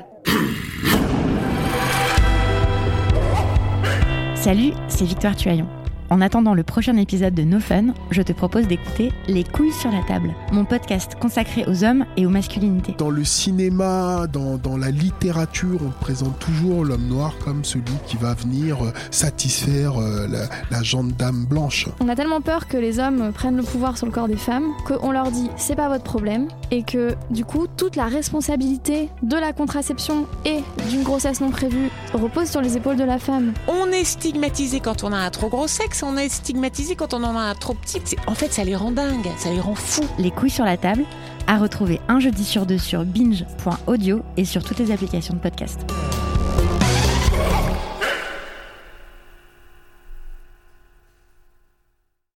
Salut, 4.42 4.72
c'est 4.88 5.04
Victoire 5.04 5.36
Tuaillon. 5.36 5.68
En 6.10 6.20
attendant 6.20 6.52
le 6.52 6.64
prochain 6.64 6.96
épisode 6.96 7.32
de 7.32 7.42
No 7.42 7.60
Fun, 7.60 7.94
je 8.10 8.20
te 8.22 8.32
propose 8.32 8.66
d'écouter 8.66 9.12
Les 9.28 9.44
couilles 9.44 9.72
sur 9.72 9.90
la 9.90 10.02
table, 10.02 10.34
mon 10.52 10.64
podcast 10.64 11.14
consacré 11.18 11.64
aux 11.68 11.84
hommes 11.84 12.04
et 12.16 12.26
aux 12.26 12.28
masculinités. 12.28 12.96
Dans 12.98 13.08
le 13.08 13.24
cinéma, 13.24 14.26
dans, 14.26 14.58
dans 14.58 14.76
la 14.76 14.90
littérature, 14.90 15.78
on 15.80 15.90
présente 15.90 16.38
toujours 16.40 16.84
l'homme 16.84 17.06
noir 17.06 17.32
comme 17.44 17.64
celui 17.64 17.84
qui 18.06 18.16
va 18.16 18.34
venir 18.34 18.84
euh, 18.84 18.92
satisfaire 19.10 19.96
euh, 19.96 20.26
la, 20.26 20.48
la 20.70 20.82
dame 21.16 21.46
blanche. 21.46 21.88
On 22.00 22.08
a 22.08 22.16
tellement 22.16 22.40
peur 22.40 22.66
que 22.66 22.76
les 22.76 22.98
hommes 22.98 23.32
prennent 23.32 23.56
le 23.56 23.62
pouvoir 23.62 23.96
sur 23.96 24.06
le 24.06 24.12
corps 24.12 24.28
des 24.28 24.36
femmes 24.36 24.72
qu'on 24.84 25.12
leur 25.12 25.30
dit 25.30 25.48
c'est 25.56 25.76
pas 25.76 25.88
votre 25.88 26.04
problème 26.04 26.48
et 26.72 26.82
que 26.82 27.14
du 27.30 27.44
coup 27.44 27.68
toute 27.76 27.96
la 27.96 28.06
responsabilité 28.06 29.08
de 29.22 29.36
la 29.36 29.52
contraception 29.52 30.26
et 30.44 30.58
d'une 30.90 31.04
grossesse 31.04 31.40
non 31.40 31.50
prévue 31.50 31.90
repose 32.18 32.48
sur 32.48 32.60
les 32.60 32.76
épaules 32.76 32.96
de 32.96 33.04
la 33.04 33.18
femme. 33.18 33.52
On 33.68 33.88
est 33.88 34.04
stigmatisé 34.04 34.80
quand 34.80 35.04
on 35.04 35.12
a 35.12 35.16
un 35.16 35.30
trop 35.30 35.48
gros 35.48 35.66
sexe, 35.66 36.02
on 36.02 36.16
est 36.16 36.28
stigmatisé 36.28 36.94
quand 36.94 37.14
on 37.14 37.22
en 37.22 37.36
a 37.36 37.40
un 37.40 37.54
trop 37.54 37.74
petit. 37.74 38.00
En 38.26 38.34
fait, 38.34 38.52
ça 38.52 38.64
les 38.64 38.76
rend 38.76 38.90
dingues, 38.90 39.30
ça 39.38 39.50
les 39.50 39.60
rend 39.60 39.74
fous. 39.74 40.06
Les 40.18 40.30
couilles 40.30 40.50
sur 40.50 40.64
la 40.64 40.76
table, 40.76 41.04
à 41.46 41.58
retrouver 41.58 42.00
un 42.08 42.20
jeudi 42.20 42.44
sur 42.44 42.66
deux 42.66 42.78
sur 42.78 43.04
binge.audio 43.04 44.22
et 44.36 44.44
sur 44.44 44.62
toutes 44.62 44.78
les 44.78 44.90
applications 44.90 45.34
de 45.34 45.40
podcast. 45.40 45.80